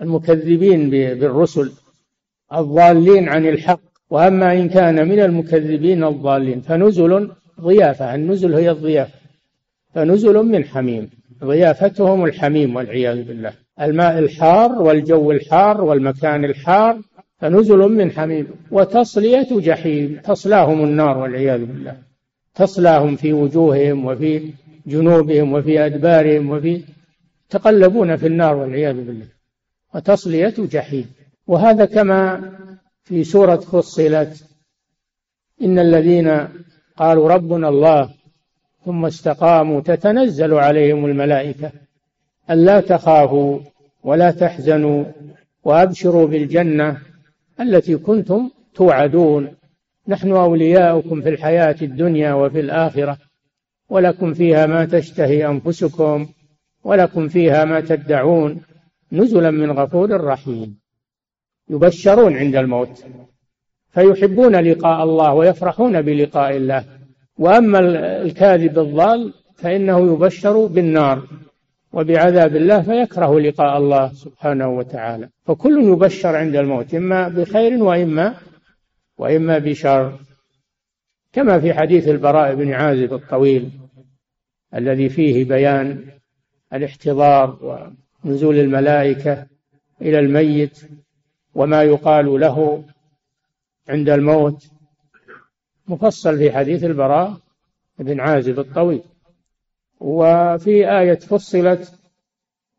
المكذبين 0.00 0.90
بالرسل 0.90 1.72
الضالين 2.54 3.28
عن 3.28 3.46
الحق 3.46 3.87
وأما 4.10 4.52
إن 4.52 4.68
كان 4.68 5.08
من 5.08 5.20
المكذبين 5.20 6.04
الضالين 6.04 6.60
فنزل 6.60 7.30
ضيافة 7.60 8.14
النزل 8.14 8.54
هي 8.54 8.70
الضيافة 8.70 9.18
فنزل 9.94 10.34
من 10.34 10.64
حميم 10.64 11.10
ضيافتهم 11.44 12.24
الحميم 12.24 12.76
والعياذ 12.76 13.22
بالله 13.22 13.52
الماء 13.80 14.18
الحار 14.18 14.82
والجو 14.82 15.30
الحار 15.30 15.84
والمكان 15.84 16.44
الحار 16.44 17.00
فنزل 17.38 17.78
من 17.78 18.10
حميم 18.10 18.46
وتصلية 18.70 19.48
جحيم 19.50 20.20
تصلاهم 20.24 20.84
النار 20.84 21.18
والعياذ 21.18 21.64
بالله 21.64 21.96
تصلاهم 22.54 23.16
في 23.16 23.32
وجوههم 23.32 24.06
وفي 24.06 24.52
جنوبهم 24.86 25.52
وفي 25.52 25.86
أدبارهم 25.86 26.50
وفي 26.50 26.82
تقلبون 27.50 28.16
في 28.16 28.26
النار 28.26 28.56
والعياذ 28.56 28.94
بالله 28.94 29.26
وتصلية 29.94 30.54
جحيم. 30.58 31.06
وهذا 31.46 31.84
كما 31.84 32.50
في 33.08 33.24
سورة 33.24 33.56
فصلت 33.56 34.44
إن 35.62 35.78
الذين 35.78 36.48
قالوا 36.96 37.28
ربنا 37.28 37.68
الله 37.68 38.10
ثم 38.84 39.04
استقاموا 39.04 39.80
تتنزل 39.80 40.54
عليهم 40.54 41.04
الملائكة 41.06 41.72
ألا 42.50 42.80
تخافوا 42.80 43.60
ولا 44.02 44.30
تحزنوا 44.30 45.04
وأبشروا 45.64 46.26
بالجنة 46.26 46.98
التي 47.60 47.96
كنتم 47.96 48.50
توعدون. 48.74 49.54
نحن 50.08 50.32
أولياؤكم 50.32 51.22
في 51.22 51.28
الحياة 51.28 51.76
الدنيا 51.82 52.32
وفي 52.34 52.60
الآخرة 52.60 53.18
ولكم 53.88 54.34
فيها 54.34 54.66
ما 54.66 54.84
تشتهي 54.84 55.46
أنفسكم 55.46 56.26
ولكم 56.84 57.28
فيها 57.28 57.64
ما 57.64 57.80
تدعون. 57.80 58.60
نزلا 59.12 59.50
من 59.50 59.70
غفور 59.70 60.24
رحيم. 60.24 60.87
يبشرون 61.70 62.36
عند 62.36 62.56
الموت 62.56 63.04
فيحبون 63.90 64.56
لقاء 64.56 65.04
الله 65.04 65.34
ويفرحون 65.34 66.02
بلقاء 66.02 66.56
الله. 66.56 66.84
وأما 67.38 67.78
الكاذب 68.22 68.78
الضال 68.78 69.32
فإنه 69.54 70.12
يبشر 70.12 70.66
بالنار 70.66 71.26
وبعذاب 71.92 72.56
الله 72.56 72.82
فيكره 72.82 73.40
لقاء 73.40 73.78
الله 73.78 74.12
سبحانه 74.12 74.68
وتعالى. 74.68 75.28
فكل 75.44 75.82
يبشر 75.82 76.36
عند 76.36 76.56
الموت 76.56 76.94
إما 76.94 77.28
بخير 77.28 77.82
وإما 77.82 78.34
وإما 79.18 79.58
بشر. 79.58 80.18
كما 81.32 81.60
في 81.60 81.74
حديث 81.74 82.08
البراء 82.08 82.54
بن 82.54 82.72
عازب 82.72 83.14
الطويل 83.14 83.70
الذي 84.74 85.08
فيه 85.08 85.44
بيان 85.44 86.04
الاحتضار 86.72 87.58
ونزول 88.24 88.58
الملائكة 88.58 89.46
إلى 90.02 90.18
الميت. 90.18 90.78
وما 91.54 91.82
يقال 91.82 92.40
له 92.40 92.84
عند 93.88 94.08
الموت 94.08 94.70
مفصل 95.88 96.38
في 96.38 96.52
حديث 96.52 96.84
البراء 96.84 97.36
بن 97.98 98.20
عازب 98.20 98.58
الطويل. 98.58 99.02
وفي 100.00 100.98
آية 100.98 101.14
فصلت 101.14 101.98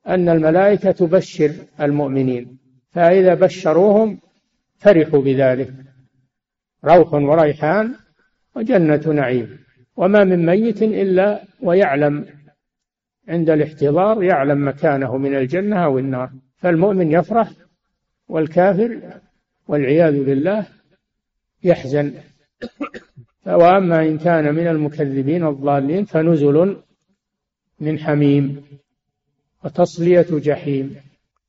أن 0.08 0.30
الملائكة 0.30 0.92
تبشر 0.92 1.52
المؤمنين 1.82 2.58
فإذا 2.92 3.34
بشروهم 3.34 4.20
فرحوا 4.78 5.22
بذلك 5.22 5.74
روح 6.86 7.14
وريحان 7.14 7.96
وجنة 8.56 9.08
نعيم. 9.14 9.60
وما 9.96 10.24
من 10.24 10.46
ميت 10.46 10.84
إلا 10.84 11.44
ويعلم 11.62 12.26
عند 13.28 13.50
الاحتضار 13.50 14.24
يعلم 14.24 14.68
مكانه 14.68 15.18
من 15.18 15.36
الجنة 15.36 15.86
أو 15.86 16.00
النار. 16.00 16.30
فالمؤمن 16.58 17.12
يفرح 17.12 17.52
والكافر 18.30 19.00
والعياذ 19.68 20.24
بالله 20.24 20.66
يحزن. 21.64 22.14
وأما 23.46 24.02
إن 24.02 24.18
كان 24.18 24.56
من 24.56 24.68
المكذبين 24.68 25.48
الضالين 25.48 26.06
فنزل 26.06 26.78
من 27.80 28.00
حميم 28.00 28.64
وتصلية 29.64 30.28
جحيم. 30.32 30.96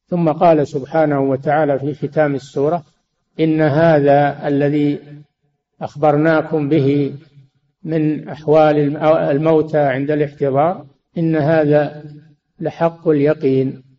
ثم 0.06 0.28
قال 0.32 0.66
سبحانه 0.66 1.20
وتعالى 1.20 1.78
في 1.78 1.94
ختام 1.94 2.34
السورة 2.34 2.84
إن 3.40 3.60
هذا 3.60 4.48
الذي 4.48 4.98
أخبرناكم 5.80 6.68
به 6.68 7.14
من 7.82 8.28
أحوال 8.28 8.96
الموتى 9.06 9.78
عند 9.78 10.10
الاحتضار 10.10 10.86
إن 11.18 11.36
هذا 11.36 12.04
لحق 12.60 13.08
اليقين. 13.08 13.89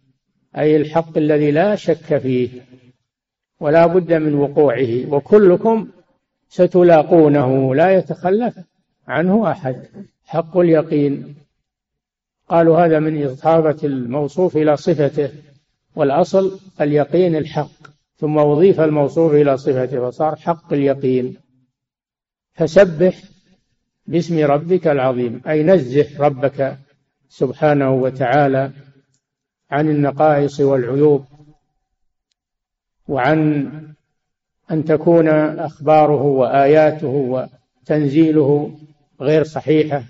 أي 0.57 0.75
الحق 0.75 1.17
الذي 1.17 1.51
لا 1.51 1.75
شك 1.75 2.17
فيه 2.17 2.49
ولا 3.59 3.85
بد 3.85 4.13
من 4.13 4.33
وقوعه 4.33 5.13
وكلكم 5.13 5.87
ستلاقونه 6.49 7.75
لا 7.75 7.91
يتخلف 7.97 8.59
عنه 9.07 9.51
أحد. 9.51 9.85
حق 10.25 10.57
اليقين. 10.57 11.35
قالوا 12.49 12.85
هذا 12.85 12.99
من 12.99 13.23
إضافة 13.23 13.87
الموصوف 13.87 14.57
إلى 14.57 14.77
صفته 14.77 15.29
والأصل 15.95 16.59
اليقين 16.81 17.35
الحق. 17.35 17.87
ثم 18.17 18.37
أضيف 18.37 18.79
الموصوف 18.79 19.33
إلى 19.33 19.57
صفته 19.57 20.09
فصار 20.09 20.35
حق 20.35 20.73
اليقين. 20.73 21.37
فسبح 22.53 23.21
باسم 24.07 24.39
ربك 24.39 24.87
العظيم 24.87 25.41
أي 25.47 25.63
نزه 25.63 26.07
ربك 26.19 26.77
سبحانه 27.29 27.91
وتعالى. 27.93 28.71
عن 29.71 29.89
النقائص 29.89 30.59
والعيوب 30.59 31.25
وعن 33.07 33.71
أن 34.71 34.85
تكون 34.85 35.27
أخباره 35.59 36.21
وآياته 36.21 37.47
وتنزيله 37.87 38.77
غير 39.21 39.43
صحيحة. 39.43 40.03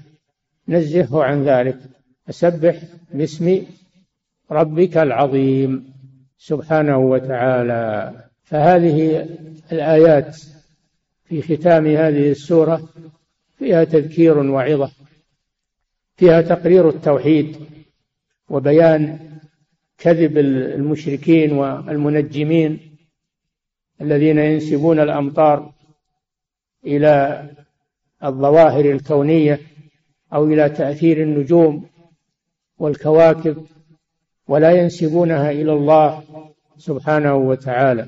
نزهه 0.68 1.24
عن 1.24 1.44
ذلك. 1.44 1.78
فسبح 2.28 2.76
باسم 3.14 3.62
ربك 4.52 4.98
العظيم 4.98 5.94
سبحانه 6.38 6.98
وتعالى. 6.98 8.14
فهذه 8.44 9.30
الآيات 9.72 10.38
في 11.26 11.42
ختام 11.42 11.88
هذه 11.88 12.32
السورة 12.32 12.90
فيها 13.60 13.84
تذكير 13.84 14.38
وعظة 14.38 14.92
فيها 16.16 16.42
تقرير 16.42 16.90
التوحيد 16.90 17.56
وبيان 18.50 19.31
كذب 20.02 20.38
المشركين 20.38 21.52
والمنجمين 21.54 22.98
الذين 24.02 24.38
ينسبون 24.38 25.00
الأمطار 25.00 25.74
إلى 26.86 27.46
الظواهر 28.24 28.86
الكونية 28.86 29.60
أو 30.34 30.46
إلى 30.46 30.70
تأثير 30.70 31.22
النجوم 31.22 31.90
والكواكب 32.80 33.66
ولا 34.48 34.72
ينسبونها 34.72 35.52
إلى 35.52 35.74
الله 35.74 36.24
سبحانه 36.78 37.36
وتعالى. 37.36 38.08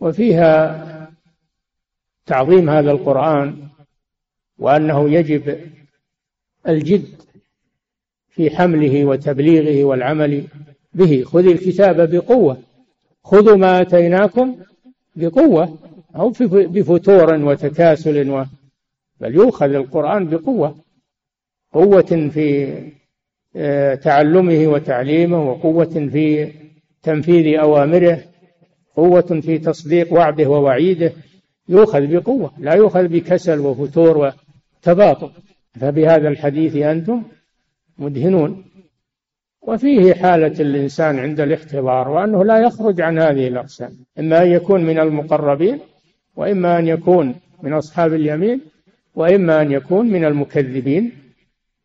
وفيها 0.00 1.10
تعظيم 2.26 2.70
هذا 2.70 2.90
القرآن 2.90 3.68
وأنه 4.58 5.10
يجب 5.10 5.70
الجد 6.68 7.22
في 8.28 8.56
حمله 8.56 9.04
وتبليغه 9.04 9.84
والعمل 9.84 10.46
به. 10.94 11.22
خذ 11.22 11.46
الكتاب 11.46 12.10
بقوة. 12.10 12.56
خذوا 13.24 13.56
ما 13.56 13.80
أتيناكم 13.80 14.56
بقوة. 15.16 15.78
أو 16.16 16.30
بفتور 16.50 17.34
وتكاسل 17.34 18.30
و 18.30 18.44
بل 19.20 19.34
يؤخذ 19.34 19.74
القرآن 19.74 20.26
بقوة. 20.26 20.74
قوة 21.72 22.30
في 22.34 22.74
آه، 23.56 23.94
تعلمه 23.94 24.66
وتعليمه 24.66 25.50
وقوة 25.50 26.08
في 26.12 26.52
تنفيذ 27.02 27.58
أوامره. 27.58 28.20
قوة 28.96 29.40
في 29.42 29.58
تصديق 29.58 30.12
وعده 30.12 30.48
ووعيده. 30.48 31.12
يؤخذ 31.68 32.06
بقوة. 32.06 32.50
لا 32.58 32.74
يؤخذ 32.74 33.08
بكسل 33.08 33.58
وفتور 33.58 34.32
وتباطؤ. 34.82 35.30
فبهذا 35.80 36.28
الحديث 36.28 36.76
أنتم 36.76 37.22
مدهنون. 37.98 38.64
وفيه 39.62 40.14
حالة 40.14 40.60
الإنسان 40.60 41.18
عند 41.18 41.40
الاحتضار 41.40 42.08
وأنه 42.08 42.44
لا 42.44 42.58
يخرج 42.58 43.00
عن 43.00 43.18
هذه 43.18 43.48
الأقسام 43.48 43.92
إما 44.18 44.42
أن 44.42 44.50
يكون 44.50 44.84
من 44.84 44.98
المقربين 44.98 45.80
وإما 46.36 46.78
أن 46.78 46.86
يكون 46.86 47.34
من 47.62 47.72
أصحاب 47.72 48.14
اليمين 48.14 48.60
وإما 49.14 49.62
أن 49.62 49.72
يكون 49.72 50.06
من 50.06 50.24
المكذبين 50.24 51.12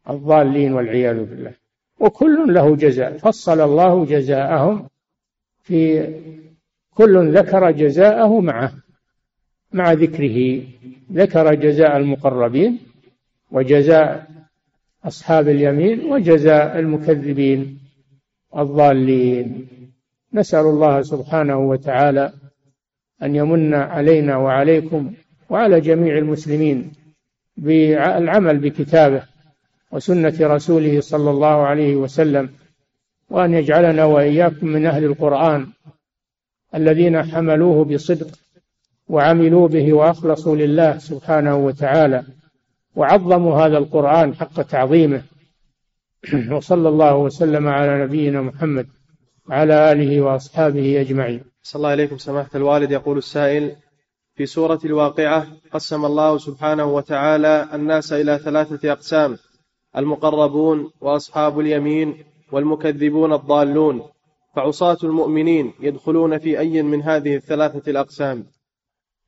الضالين 0.10 0.74
والعياذ 0.74 1.26
بالله. 1.26 1.52
وكل 2.00 2.54
له 2.54 2.76
جزاء 2.76 3.18
فصل 3.18 3.62
الله 3.62 4.06
جزاءهم 4.06 4.88
في 5.64 6.08
كل 6.96 7.38
ذكر 7.38 7.72
جزاءه 7.72 8.40
معه 8.40 8.72
مع 9.74 9.94
ذكره 9.94 10.62
ذكر 11.12 11.54
جزاء 11.54 11.98
المقربين 11.98 12.80
وجزاء 13.52 14.35
أصحاب 15.06 15.48
اليمين 15.48 16.06
وجزاء 16.12 16.80
المكذبين 16.80 17.80
الضالين. 18.58 19.68
نسأل 20.34 20.66
الله 20.66 21.02
سبحانه 21.02 21.58
وتعالى 21.58 22.34
أن 23.24 23.36
يمن 23.36 23.74
علينا 23.74 24.38
وعليكم 24.38 25.14
وعلى 25.50 25.82
جميع 25.82 26.18
المسلمين 26.18 26.92
بالعمل 27.58 28.58
بكتابه 28.58 29.24
وسنة 29.92 30.34
رسوله 30.42 31.00
صلى 31.00 31.30
الله 31.30 31.66
عليه 31.66 31.96
وسلم 31.96 32.50
وأن 33.30 33.54
يجعلنا 33.54 34.06
وإياكم 34.06 34.68
من 34.68 34.86
أهل 34.86 35.04
القرآن 35.04 35.68
الذين 36.76 37.24
حملوه 37.24 37.86
بصدق 37.86 38.28
وعملوا 39.08 39.68
به 39.68 39.94
وأخلصوا 39.94 40.56
لله 40.56 40.98
سبحانه 40.98 41.56
وتعالى. 41.56 42.24
وعظموا 42.96 43.56
هذا 43.66 43.78
القرآن 43.78 44.36
حق 44.36 44.62
تعظيمه. 44.62 45.24
وصلى 46.56 46.90
الله 46.90 47.16
وسلم 47.16 47.68
على 47.68 48.04
نبينا 48.04 48.42
محمد 48.42 48.88
وعلى 49.50 49.92
آله 49.92 50.22
وأصحابه 50.22 51.02
أجمعين. 51.02 51.44
صلى 51.62 51.80
الله 51.80 51.90
عليكم 51.90 52.18
سماحة 52.18 52.50
الوالد. 52.56 52.92
يقول 52.92 53.18
السائل 53.18 53.76
في 54.36 54.46
سورة 54.46 54.80
الواقعة 54.86 55.48
قسم 55.72 56.06
الله 56.06 56.38
سبحانه 56.38 56.86
وتعالى 56.86 57.70
الناس 57.74 58.14
إلى 58.14 58.38
ثلاثة 58.38 58.92
أقسام 58.92 59.38
المقربون 59.98 60.92
وأصحاب 61.02 61.60
اليمين 61.60 62.24
والمكذبون 62.52 63.34
الضالون. 63.34 64.02
فعصاة 64.56 64.98
المؤمنين 65.04 65.74
يدخلون 65.80 66.38
في 66.38 66.60
أي 66.60 66.84
من 66.84 67.02
هذه 67.02 67.36
الثلاثة 67.36 67.92
الأقسام؟ 67.92 68.46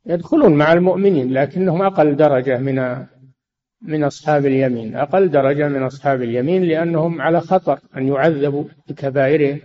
يدخلون 0.05 0.53
مع 0.53 0.73
المؤمنين 0.73 1.33
لكنهم 1.33 1.81
أقل 1.81 2.15
درجة 2.15 2.57
من 2.57 3.05
من 3.81 4.03
أصحاب 4.03 4.45
اليمين 4.45 4.95
أقل 4.95 5.29
درجة 5.29 5.67
من 5.67 5.83
أصحاب 5.83 6.21
اليمين 6.21 6.63
لأنهم 6.63 7.21
على 7.21 7.41
خطر 7.41 7.79
أن 7.97 8.07
يعذبوا 8.07 8.63
بكبائرهم. 8.87 9.59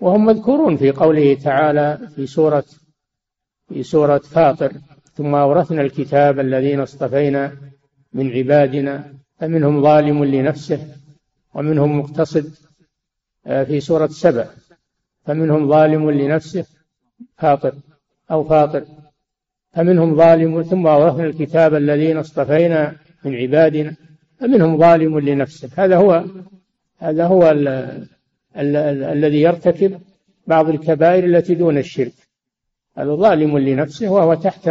وهم 0.00 0.24
مذكورون 0.24 0.76
في 0.76 0.90
قوله 0.90 1.34
تعالى 1.34 2.08
في 2.16 2.26
سورة 2.26 2.64
في 3.68 3.82
سورة 3.82 4.18
فاطر 4.18 4.72
ثم 5.14 5.34
أورثنا 5.34 5.82
الكتاب 5.82 6.40
الذين 6.40 6.80
اصطفينا 6.80 7.52
من 8.12 8.32
عبادنا 8.32 9.14
فمنهم 9.38 9.82
ظالم 9.82 10.24
لنفسه 10.24 10.86
ومنهم 11.54 11.98
مقتصد. 11.98 12.52
آه، 13.46 13.64
في 13.64 13.80
سورة 13.80 14.06
سبع 14.06 14.46
فمنهم 15.24 15.68
ظالم 15.68 16.10
لنفسه 16.10 16.66
فاطر 17.36 17.74
أو 18.30 18.44
فاطر 18.44 18.84
فمنهم 19.72 20.16
ظالم 20.16 20.62
ثم 20.62 20.86
أورثنا 20.86 21.24
الكتاب 21.24 21.74
الذين 21.74 22.16
اصطفينا 22.16 22.96
من 23.24 23.34
عبادنا 23.34 23.96
فمنهم 24.40 24.78
ظالم 24.78 25.18
لنفسه. 25.18 25.70
هذا 25.76 25.96
هو 25.96 26.24
هذا 26.98 27.26
هو 27.26 27.50
ال 27.50 27.68
ال 28.56 28.76
ال 28.76 29.04
الذي 29.04 29.40
يرتكب 29.40 30.00
بعض 30.46 30.68
الكبائر 30.68 31.24
التي 31.24 31.54
دون 31.54 31.78
الشرك. 31.78 32.12
هذا 32.96 33.14
ظالم 33.14 33.58
لنفسه 33.58 34.08
وهو 34.08 34.34
تحت 34.34 34.70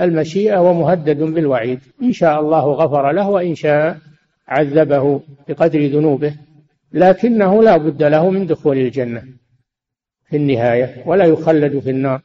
المشيئة 0.00 0.58
ومهدد 0.58 1.22
بالوعيد. 1.22 1.80
إن 2.02 2.12
شاء 2.12 2.40
الله 2.40 2.72
غفر 2.72 3.12
له 3.12 3.28
وإن 3.28 3.54
شاء 3.54 3.98
عذبه 4.48 5.20
بقدر 5.48 5.86
ذنوبه 5.86 6.34
لكنه 6.92 7.62
لا 7.62 7.76
بد 7.76 8.02
له 8.02 8.30
من 8.30 8.46
دخول 8.46 8.76
الجنة 8.78 9.22
في 10.24 10.36
النهاية 10.36 11.02
ولا 11.06 11.24
يخلد 11.24 11.78
في 11.78 11.90
النار 11.90 12.22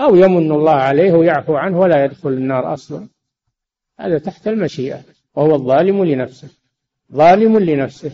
أو 0.00 0.16
يمن 0.16 0.52
الله 0.52 0.72
عليه 0.74 1.12
ويعفو 1.12 1.54
عنه 1.54 1.80
ولا 1.80 2.04
يدخل 2.04 2.30
النار 2.30 2.72
أصلا. 2.74 3.08
هذا 4.00 4.18
تحت 4.18 4.48
المشيئة. 4.48 5.00
وهو 5.34 5.54
الظالم 5.54 6.04
لنفسه. 6.04 6.48
ظالم 7.12 7.58
لنفسه. 7.58 8.12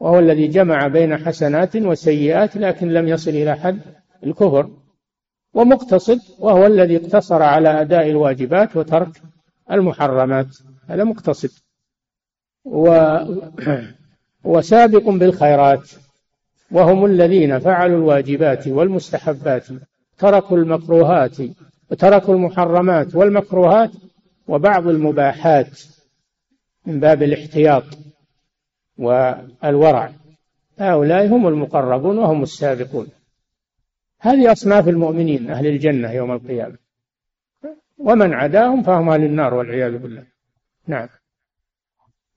وهو 0.00 0.18
الذي 0.18 0.48
جمع 0.48 0.86
بين 0.86 1.16
حسنات 1.16 1.76
وسيئات 1.76 2.56
لكن 2.56 2.88
لم 2.88 3.08
يصل 3.08 3.30
إلى 3.30 3.56
حد 3.56 3.80
الكفر. 4.24 4.70
ومقتصد 5.54 6.20
وهو 6.38 6.66
الذي 6.66 6.96
اقتصر 6.96 7.42
على 7.42 7.80
أداء 7.80 8.10
الواجبات 8.10 8.76
وترك 8.76 9.22
المحرمات. 9.70 10.46
هذا 10.88 11.04
مقتصد. 11.04 11.50
و 12.64 13.18
وسابق 14.44 15.10
بالخيرات. 15.10 15.90
وهم 16.70 17.04
الذين 17.04 17.58
فعلوا 17.58 17.98
الواجبات 17.98 18.68
والمستحبات. 18.68 19.66
تركوا 20.18 20.56
المكروهات 20.56 21.36
وتركوا 21.90 22.34
المحرمات 22.34 23.14
والمكروهات 23.14 23.90
وبعض 24.48 24.86
المباحات 24.88 25.80
من 26.86 27.00
باب 27.00 27.22
الاحتياط 27.22 27.84
والورع. 28.98 30.12
هؤلاء 30.78 31.26
هم 31.26 31.48
المقربون 31.48 32.18
وهم 32.18 32.42
السابقون. 32.42 33.06
هذه 34.20 34.52
أصناف 34.52 34.88
المؤمنين 34.88 35.50
أهل 35.50 35.66
الجنة 35.66 36.12
يوم 36.12 36.32
القيامة. 36.32 36.76
ومن 37.98 38.32
عداهم 38.32 38.82
فهم 38.82 39.08
أهل 39.08 39.24
النار 39.24 39.54
والعياذ 39.54 39.98
بالله. 39.98 40.26
نعم. 40.86 41.08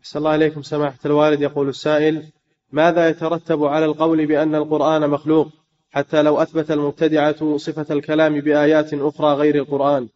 صلى 0.01 0.20
الله 0.20 0.32
عليكم 0.32 0.62
سماحة 0.62 0.99
الوالد. 1.05 1.41
يقول 1.41 1.70
السائل 1.70 2.32
ماذا 2.72 3.09
يترتب 3.09 3.64
على 3.64 3.86
القول 3.86 4.26
بأن 4.26 4.55
القرآن 4.55 5.09
مخلوق 5.09 5.47
حتى 5.89 6.22
لو 6.22 6.41
أثبت 6.41 6.72
المبتدعة 6.72 7.57
صفة 7.57 7.93
الكلام 7.93 8.39
بآيات 8.39 8.93
أخرى 8.93 9.34
غير 9.34 9.55
القرآن؟ 9.55 10.09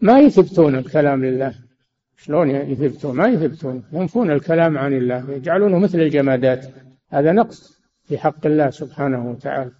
ما 0.00 0.20
يثبتون 0.20 0.74
الكلام 0.74 1.24
لله. 1.24 1.54
شلون 2.16 2.50
يثبتون؟ 2.50 3.16
ما 3.16 3.28
يثبتون. 3.28 3.82
ينفون 3.92 4.30
الكلام 4.30 4.78
عن 4.78 4.92
الله. 4.92 5.30
يجعلونه 5.30 5.78
مثل 5.78 6.00
الجمادات. 6.00 6.66
هذا 7.10 7.32
نقص 7.32 7.80
في 8.04 8.18
حق 8.18 8.46
الله 8.46 8.70
سبحانه 8.70 9.30
وتعالى. 9.30 9.70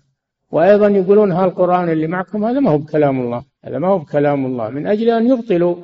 وأيضا 0.51 0.89
يقولون 0.89 1.33
ها 1.33 1.45
القرآن 1.45 1.89
اللي 1.89 2.07
معكم 2.07 2.45
هذا 2.45 2.61
ما 2.61 2.71
هو 2.71 2.79
بكلام 2.79 3.21
الله. 3.21 3.45
هذا 3.64 3.79
ما 3.79 3.89
هو 3.89 3.99
بكلام 3.99 4.47
الله. 4.47 4.71
من 4.71 4.87
أجل 4.87 5.11
أن 5.11 5.27
يبطلوا 5.31 5.77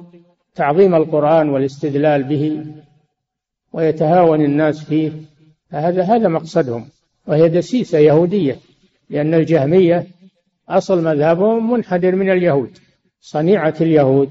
تعظيم 0.54 0.94
القرآن 0.94 1.48
والاستدلال 1.48 2.22
به 2.22 2.66
ويتهاون 3.72 4.40
الناس 4.44 4.84
فيه 4.84 5.12
هذا 5.70 6.02
هذا 6.02 6.28
مقصدهم. 6.28 6.84
وهي 7.26 7.48
دسيسة 7.48 7.98
يهودية 7.98 8.56
لأن 9.10 9.34
الجهمية 9.34 10.06
أصل 10.68 11.04
مذهبهم 11.04 11.72
منحدر 11.72 12.14
من 12.16 12.30
اليهود. 12.30 12.78
صنيعة 13.26 13.74
اليهود 13.80 14.30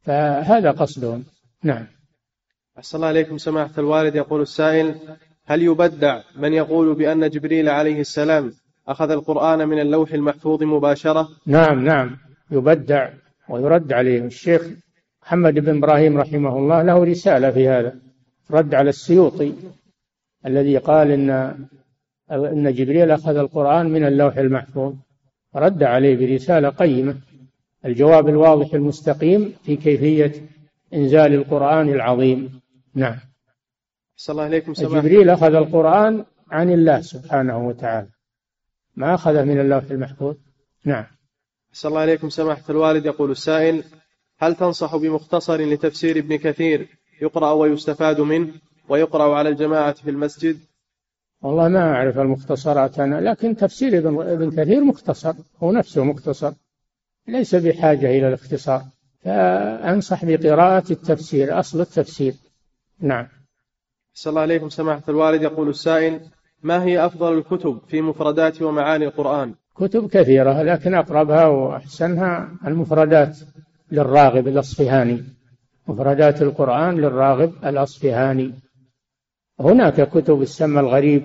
فهذا 0.00 0.70
قصدهم 0.70 1.24
نعم. 1.64 1.86
أحسن 2.78 2.96
الله 2.96 3.08
عليكم 3.08 3.38
سماحة 3.38 3.72
الوالد. 3.78 4.14
يقول 4.14 4.40
السائل 4.40 4.94
هل 5.44 5.62
يبدع 5.62 6.20
من 6.36 6.52
يقول 6.52 6.94
بأن 6.94 7.30
جبريل 7.30 7.68
عليه 7.68 8.00
السلام 8.00 8.52
أخذ 8.88 9.10
القرآن 9.10 9.68
من 9.68 9.80
اللوح 9.80 10.12
المحفوظ 10.12 10.62
مباشرة؟ 10.62 11.28
نعم 11.46 11.84
نعم. 11.84 12.16
يبدع 12.50 13.10
ويرد 13.48 13.92
عليه. 13.92 14.24
الشيخ 14.24 14.68
محمد 15.22 15.54
بن 15.54 15.76
إبراهيم 15.76 16.18
رحمه 16.18 16.58
الله 16.58 16.82
له 16.82 17.04
رسالة 17.04 17.50
في 17.50 17.68
هذا. 17.68 17.94
رد 18.50 18.74
على 18.74 18.88
السيوطي 18.90 19.52
الذي 20.46 20.78
قال 20.78 21.10
إن 21.10 21.30
أن 22.32 22.74
جبريل 22.74 23.10
أخذ 23.10 23.36
القرآن 23.36 23.86
من 23.90 24.04
اللوح 24.04 24.36
المحفوظ. 24.36 24.94
رد 25.56 25.82
عليه 25.82 26.16
برسالة 26.16 26.68
قيمة. 26.68 27.14
الجواب 27.84 28.28
الواضح 28.28 28.74
المستقيم 28.74 29.54
في 29.64 29.76
كيفية 29.76 30.32
إنزال 30.94 31.34
القرآن 31.34 31.88
العظيم. 31.88 32.60
نعم. 32.94 33.16
صلى 34.16 34.34
الله 34.34 34.44
عليكم 34.44 34.74
سماحة 34.74 35.00
جبريل 35.00 35.30
أخذ 35.30 35.54
القرآن 35.54 36.24
عن 36.50 36.72
الله 36.72 37.00
سبحانه 37.00 37.68
وتعالى. 37.68 38.08
ما 38.96 39.14
أخذه 39.14 39.44
من 39.44 39.60
اللوح 39.60 39.84
المحفوظ؟ 39.90 40.36
نعم. 40.84 41.04
صلى 41.72 41.88
الله 41.88 42.00
عليكم 42.00 42.28
سماحة 42.28 42.64
الوالد. 42.70 43.06
يقول 43.06 43.30
السائل 43.30 43.84
هل 44.38 44.54
تنصح 44.54 44.96
بمختصر 44.96 45.60
لتفسير 45.60 46.18
ابن 46.18 46.36
كثير 46.36 46.88
يقرأ 47.22 47.52
ويستفاد 47.52 48.20
منه 48.20 48.52
ويقرأ 48.88 49.34
على 49.34 49.48
الجماعة 49.48 49.92
في 49.92 50.10
المسجد؟ 50.10 50.58
والله 51.42 51.68
ما 51.68 51.94
أعرف 51.94 52.18
المختصرات 52.18 52.98
أنا 52.98 53.20
لكن 53.30 53.56
تفسير 53.56 53.98
ابن, 53.98 54.22
ابن 54.22 54.50
كثير 54.50 54.84
مختصر 54.84 55.34
هو 55.62 55.72
نفسه 55.72 56.04
مختصر. 56.04 56.52
ليس 57.28 57.54
بحاجة 57.54 58.06
إلى 58.06 58.28
الاختصار. 58.28 58.82
فأنصح 59.24 60.24
بقراءة 60.24 60.92
التفسير 60.92 61.58
أصل 61.60 61.80
التفسير. 61.80 62.34
نعم. 63.00 63.26
صلى 64.14 64.30
الله 64.30 64.40
عليكم 64.40 64.68
سماحة 64.68 65.02
الوالد. 65.08 65.42
يقول 65.42 65.68
السائل 65.68 66.20
ما 66.62 66.82
هي 66.82 67.06
أفضل 67.06 67.38
الكتب 67.38 67.80
في 67.88 68.00
مفردات 68.00 68.62
ومعاني 68.62 69.04
القرآن؟ 69.04 69.54
كتب 69.76 70.08
كثيرة 70.08 70.62
لكن 70.62 70.94
أقربها 70.94 71.46
وأحسنها 71.46 72.50
المفردات 72.66 73.38
للراغب 73.92 74.48
الأصفهاني. 74.48 75.24
مفردات 75.86 76.42
القرآن 76.42 76.96
للراغب 76.96 77.52
الأصفهاني. 77.64 78.54
هناك 79.60 80.08
كتب 80.08 80.44
تسمى 80.44 80.80
الغريب 80.80 81.22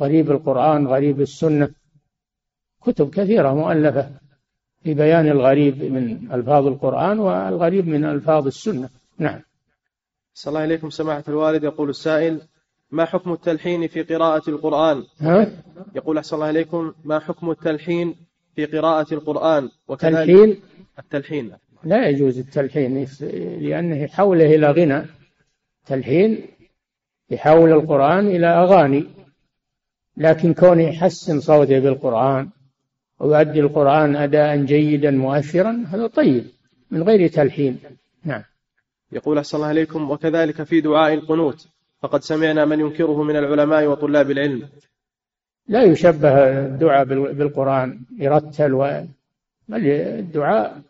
غريب 0.00 0.30
القرآن 0.30 0.86
غريب 0.86 1.20
السنة. 1.20 1.68
كتب 2.82 3.10
كثيرة 3.10 3.54
مؤلفة. 3.54 4.10
في 4.82 4.94
بيان 4.94 5.26
الغريب 5.26 5.82
من 5.82 6.32
ألفاظ 6.32 6.66
القرآن 6.66 7.18
والغريب 7.18 7.88
من 7.88 8.04
ألفاظ 8.04 8.46
السنة. 8.46 8.88
نعم. 9.18 9.40
صلى 10.34 10.50
الله 10.50 10.60
عليكم 10.60 10.90
سماحة 10.90 11.24
الوالد. 11.28 11.64
يقول 11.64 11.90
السائل 11.90 12.40
ما 12.90 13.04
حكم 13.04 13.32
التلحين 13.32 13.88
في 13.88 14.02
قراءة 14.02 14.50
القرآن؟ 14.50 15.04
ها؟ 15.20 15.52
يقول 15.94 16.18
أحسن 16.18 16.36
الله 16.36 16.46
عليكم 16.46 16.92
ما 17.04 17.18
حكم 17.18 17.50
التلحين 17.50 18.16
في 18.56 18.64
قراءة 18.64 19.14
القرآن؟ 19.14 19.68
وكذلك 19.88 20.26
تلحين؟ 20.26 20.60
التلحين. 20.98 21.52
لا 21.84 22.08
يجوز 22.08 22.38
التلحين 22.38 23.06
لأنه 23.60 24.02
يحوله 24.02 24.54
إلى 24.54 24.70
غنى. 24.70 25.06
تلحين 25.86 26.46
يحول 27.30 27.72
القرآن 27.72 28.26
إلى 28.26 28.46
أغاني 28.46 29.04
لكن 30.16 30.54
كونه 30.54 30.82
يحسن 30.82 31.40
صوته 31.40 31.78
بالقرآن 31.78 32.48
ويؤدي 33.20 33.60
القرآن 33.60 34.16
أداء 34.16 34.56
جيدا 34.56 35.10
مؤثرا 35.10 35.84
هذا 35.88 36.06
طيب 36.06 36.44
من 36.90 37.02
غير 37.02 37.28
تلحين. 37.28 37.78
نعم. 38.24 38.42
يقول 39.12 39.38
أحسن 39.38 39.56
الله 39.56 39.68
عليكم 39.68 40.10
وكذلك 40.10 40.62
في 40.62 40.80
دعاء 40.80 41.14
القنوت 41.14 41.68
فقد 42.02 42.22
سمعنا 42.22 42.64
من 42.64 42.80
ينكره 42.80 43.22
من 43.22 43.36
العلماء 43.36 43.86
وطلاب 43.86 44.30
العلم. 44.30 44.68
لا 45.68 45.82
يشبه 45.82 46.34
الدعاء 46.66 47.04
بالقرآن 47.04 48.00
يرتل 48.18 48.74
و 48.74 49.02
بل 49.68 49.86
الدعاء 49.86 50.82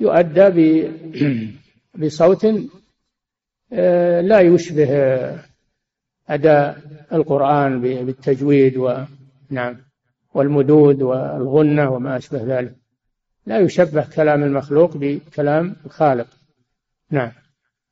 يؤدى 0.00 0.88
بصوت 2.00 2.46
آه، 3.72 4.20
لا 4.20 4.40
يشبه 4.40 4.90
أداء 6.28 6.80
القرآن 7.12 7.80
بالتجويد 7.80 8.76
ونعم 8.76 9.76
والمدود 10.34 11.02
والغنة 11.02 11.90
وما 11.90 12.16
أشبه 12.16 12.42
ذلك. 12.44 12.74
لا 13.46 13.58
يشبه 13.58 14.06
كلام 14.16 14.42
المخلوق 14.42 14.96
بكلام 14.96 15.76
الخالق. 15.86 16.26
نعم. 17.10 17.32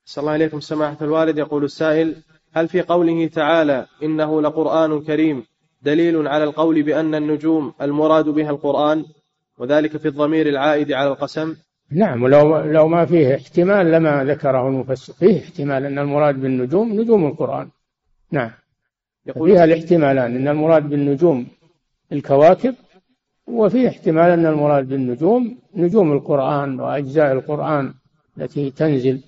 صلى 0.04 0.22
الله 0.22 0.32
عليكم 0.32 0.60
سماحة 0.60 0.96
الوالد. 1.02 1.38
يقول 1.38 1.64
السائل 1.64 2.16
هل 2.52 2.68
في 2.68 2.80
قوله 2.80 3.26
تعالى 3.26 3.86
إنه 4.02 4.42
لقرآن 4.42 5.00
كريم 5.00 5.44
دليل 5.82 6.28
على 6.28 6.44
القول 6.44 6.82
بأن 6.82 7.14
النجوم 7.14 7.72
المراد 7.82 8.24
بها 8.24 8.50
القرآن 8.50 9.04
وذلك 9.58 9.96
في 9.96 10.08
الضمير 10.08 10.48
العائد 10.48 10.92
على 10.92 11.08
القسم؟ 11.08 11.56
نعم 11.90 12.22
ولو 12.22 12.58
لو 12.58 12.88
ما 12.88 13.04
فيه 13.04 13.34
احتمال 13.34 13.92
لما 13.92 14.24
ذكره 14.24 14.68
المفسر. 14.68 15.12
فيه 15.12 15.40
احتمال 15.40 15.84
أن 15.84 15.98
المراد 15.98 16.40
بالنجوم 16.40 17.00
نجوم 17.00 17.26
القرآن. 17.26 17.68
نعم. 18.32 18.50
يقول 19.26 19.50
فيها 19.50 19.64
الاحتمالان 19.64 20.36
أن 20.36 20.48
المراد 20.48 20.88
بالنجوم 20.88 21.46
الكواكب 22.12 22.74
وفيه 23.46 23.88
احتمال 23.88 24.30
أن 24.30 24.46
المراد 24.46 24.88
بالنجوم 24.88 25.58
نجوم 25.74 26.12
القرآن 26.12 26.80
وأجزاء 26.80 27.32
القرآن 27.32 27.94
التي 28.38 28.70
تنزل 28.70 29.22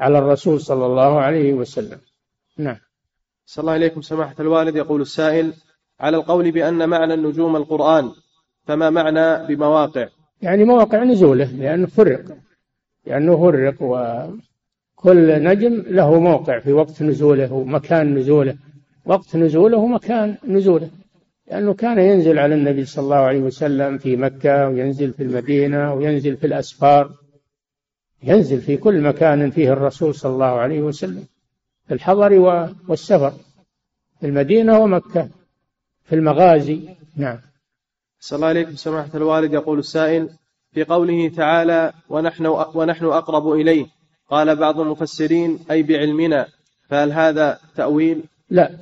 على 0.00 0.18
الرسول 0.18 0.60
صلى 0.60 0.86
الله 0.86 1.20
عليه 1.20 1.52
وسلم. 1.52 1.98
نعم. 2.58 2.76
صلى 3.46 3.62
الله 3.62 3.72
عليكم 3.72 4.00
سماحة 4.00 4.34
الوالد. 4.40 4.76
يقول 4.76 5.00
السائل 5.00 5.52
على 6.00 6.16
القول 6.16 6.50
بأن 6.50 6.88
معنى 6.88 7.14
النجوم 7.14 7.56
القرآن 7.56 8.10
فما 8.66 8.90
معنى 8.90 9.46
بمواقع؟ 9.46 10.08
يعني 10.42 10.64
مواقع 10.64 11.04
نزوله 11.04 11.44
لأنه 11.44 11.86
فرق 11.86 12.24
لأنه 13.06 13.36
فرق 13.36 13.82
وكل 13.82 15.44
نجم 15.44 15.74
له 15.86 16.20
موقع 16.20 16.58
في 16.58 16.72
وقت 16.72 17.02
نزوله 17.02 17.52
ومكان 17.52 18.14
نزوله. 18.14 18.56
وقت 19.06 19.36
نزوله 19.36 19.76
ومكان 19.76 20.36
نزوله. 20.48 20.90
لأنه 21.46 21.74
كان 21.74 21.98
ينزل 21.98 22.38
على 22.38 22.54
النبي 22.54 22.84
صلى 22.84 23.04
الله 23.04 23.16
عليه 23.16 23.40
وسلم 23.40 23.98
في 23.98 24.16
مكة 24.16 24.68
وينزل 24.68 25.12
في 25.12 25.22
المدينة 25.22 25.94
وينزل 25.94 26.36
في 26.36 26.46
الأسفار 26.46 27.10
ينزل 28.22 28.60
في 28.60 28.76
كل 28.76 29.00
مكان 29.00 29.50
فيه 29.50 29.72
الرسول 29.72 30.14
صلى 30.14 30.32
الله 30.32 30.46
عليه 30.46 30.80
وسلم 30.80 31.26
في 31.86 31.94
الحضر 31.94 32.32
والسفر 32.88 33.32
في 34.20 34.26
المدينة 34.26 34.78
ومكة 34.78 35.28
في 36.04 36.14
المغازي. 36.14 36.88
نعم. 37.16 37.38
صلى 38.20 38.36
الله 38.36 38.48
عليكم 38.48 38.76
سماحة 38.76 39.10
الوالد. 39.14 39.52
يقول 39.52 39.78
السائل 39.78 40.28
في 40.72 40.84
قوله 40.84 41.28
تعالى 41.28 41.92
ونحن 42.08 42.46
ونحن 42.46 43.04
أقرب 43.04 43.52
إليه 43.52 43.86
قال 44.30 44.56
بعض 44.56 44.80
المفسرين 44.80 45.58
أي 45.70 45.82
بعلمنا 45.82 46.46
فهل 46.88 47.12
هذا 47.12 47.58
تأويل؟ 47.76 48.22
لا 48.50 48.78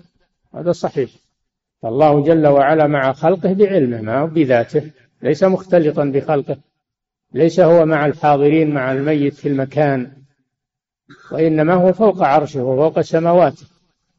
هذا 0.54 0.72
صحيح. 0.72 1.10
فالله 1.82 2.22
جل 2.22 2.46
وعلا 2.46 2.86
مع 2.86 3.12
خلقه 3.12 3.52
بعلمه 3.52 4.00
ما 4.00 4.24
بذاته 4.24 4.90
ليس 5.22 5.44
مختلطا 5.44 6.04
بخلقه 6.04 6.56
ليس 7.34 7.60
هو 7.60 7.86
مع 7.86 8.06
الحاضرين 8.06 8.74
مع 8.74 8.92
الميت 8.92 9.34
في 9.34 9.48
المكان 9.48 10.10
وإنما 11.32 11.74
هو 11.74 11.92
فوق 11.92 12.22
عرشه 12.22 12.64
وفوق 12.64 13.00
سماواته 13.00 13.66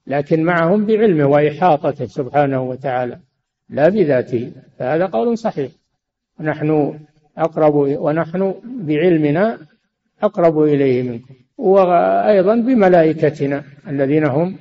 لكن 0.08 0.44
معهم 0.44 0.86
بعلمه 0.86 1.26
وإحاطته 1.26 2.06
سبحانه 2.06 2.62
وتعالى 2.62 3.20
لا 3.70 3.90
بذاته. 3.90 4.52
فهذا 4.80 5.06
قول 5.06 5.38
صحيح. 5.38 5.72
نحن 6.40 7.00
أقرب 7.38 7.76
ونحن 7.76 8.54
بعلمنا 8.66 9.58
أقرب 10.24 10.62
إليه 10.62 11.04
منكم. 11.04 11.34
وأيضا 11.58 12.56
بملائكتنا 12.56 13.64
الذين 13.88 14.26
هم 14.26 14.56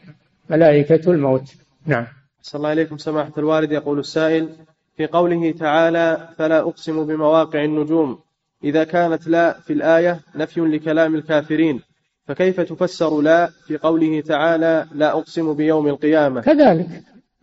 ملائكة 0.51 1.11
الموت. 1.11 1.55
نعم. 1.87 2.07
صلى 2.43 2.59
الله 2.59 2.69
عليكم 2.69 2.99
سماحة 2.99 3.33
الوالد. 3.39 3.73
يقول 3.73 3.99
السائل 3.99 4.49
في 4.97 5.07
قوله 5.07 5.53
تعالى 5.53 6.29
فلا 6.39 6.61
أقسم 6.61 7.05
بمواقع 7.07 7.65
النجوم. 7.65 8.19
إذا 8.65 8.85
كانت 8.85 9.29
لا 9.29 9.61
في 9.61 9.73
الآية 9.73 10.21
نفي 10.35 10.61
لكلام 10.61 11.15
الكافرين. 11.15 11.81
فكيف 12.27 12.61
تفسر 12.61 13.21
لا 13.21 13.51
في 13.67 13.77
قوله 13.77 14.21
تعالى 14.21 14.87
لا 14.95 15.13
أقسم 15.13 15.55
بيوم 15.55 15.89
القيامة 15.89 16.41
كذلك 16.41 16.89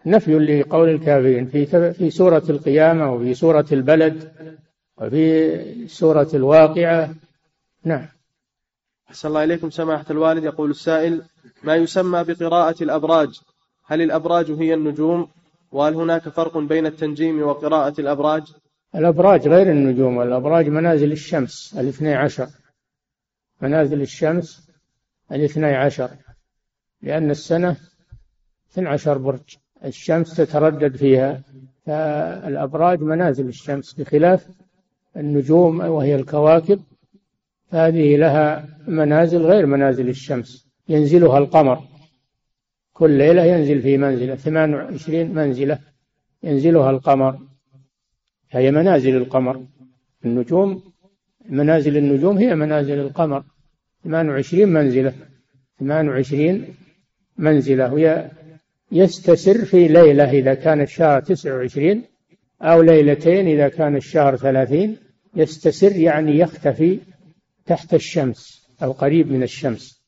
نفي 0.05 0.39
لقول 0.39 0.89
الكافرين 0.89 1.45
في 1.45 1.93
في 1.93 2.09
سورة 2.09 2.43
القيامة 2.49 3.13
وفي 3.13 3.33
سورة 3.33 3.65
البلد 3.71 4.31
وفي 4.97 5.87
سورة 5.87 6.29
الواقعة. 6.33 7.09
نعم. 7.83 8.05
أحسن 9.09 9.27
الله 9.27 9.43
إليكم 9.43 9.69
سماحة 9.69 10.05
الوالد. 10.11 10.43
يقول 10.43 10.69
السائل 10.69 11.21
ما 11.63 11.75
يسمى 11.75 12.23
بقراءة 12.23 12.83
الأبراج؟ 12.83 13.41
هل 13.89 14.01
الأبراج 14.01 14.51
هي 14.51 14.73
النجوم؟ 14.73 15.27
وهل 15.71 15.95
هناك 15.95 16.29
فرق 16.29 16.57
بين 16.57 16.85
التنجيم 16.85 17.41
وقراءة 17.41 18.01
الأبراج؟ 18.01 18.43
الأبراج 18.95 19.47
غير 19.47 19.71
النجوم 19.71 20.21
الأبراج 20.21 20.67
منازل 20.67 21.11
الشمس 21.11 21.75
الاثني 21.79 22.15
عشر. 22.15 22.47
منازل 23.61 24.01
الشمس 24.01 24.69
الاثني 25.31 25.75
عشر. 25.75 26.09
لأن 27.01 27.31
السنة 27.31 27.77
اثني 28.71 28.89
عشر 28.89 29.17
برج. 29.17 29.55
الشمس 29.85 30.35
تتردد 30.35 30.95
فيها 30.95 31.41
فالأبراج 31.85 33.01
منازل 33.01 33.47
الشمس 33.47 33.93
بخلاف 33.93 34.47
النجوم 35.17 35.79
وهي 35.79 36.15
الكواكب. 36.15 36.81
هذه 37.69 38.17
لها 38.17 38.67
منازل 38.87 39.41
غير 39.41 39.65
منازل 39.65 40.09
الشمس. 40.09 40.67
ينزلها 40.89 41.37
القمر. 41.37 41.98
كل 42.99 43.11
ليلة 43.11 43.43
ينزل 43.43 43.81
في 43.81 43.97
منزلة 43.97 44.35
28 44.35 45.33
منزلة 45.33 45.79
ينزلها 46.43 46.89
القمر. 46.89 47.39
هي 48.51 48.71
منازل 48.71 49.17
القمر. 49.17 49.65
النجوم 50.25 50.83
منازل 51.49 51.97
النجوم 51.97 52.37
هي 52.37 52.55
منازل 52.55 52.99
القمر. 52.99 53.43
28 54.03 54.69
منزلة. 54.69 55.13
28 55.79 56.65
منزلة. 57.37 57.93
وهي 57.93 58.31
يستسر 58.91 59.65
في 59.65 59.87
ليلة 59.87 60.31
إذا 60.31 60.53
كان 60.53 60.81
الشهر 60.81 61.21
29 61.21 62.03
أو 62.61 62.81
ليلتين 62.81 63.47
إذا 63.47 63.67
كان 63.67 63.95
الشهر 63.95 64.37
30 64.37 64.97
يستسر 65.35 65.91
يعني 65.91 66.39
يختفي 66.39 66.99
تحت 67.65 67.93
الشمس 67.93 68.67
أو 68.83 68.91
قريب 68.91 69.31
من 69.31 69.43
الشمس. 69.43 70.03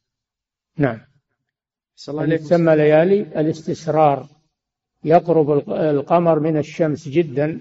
نعم. 0.78 1.11
تسمى 1.96 2.76
ليالي 2.76 3.22
الاستسرار. 3.22 4.28
يقرب 5.04 5.70
القمر 5.70 6.40
من 6.40 6.58
الشمس 6.58 7.08
جدا 7.08 7.60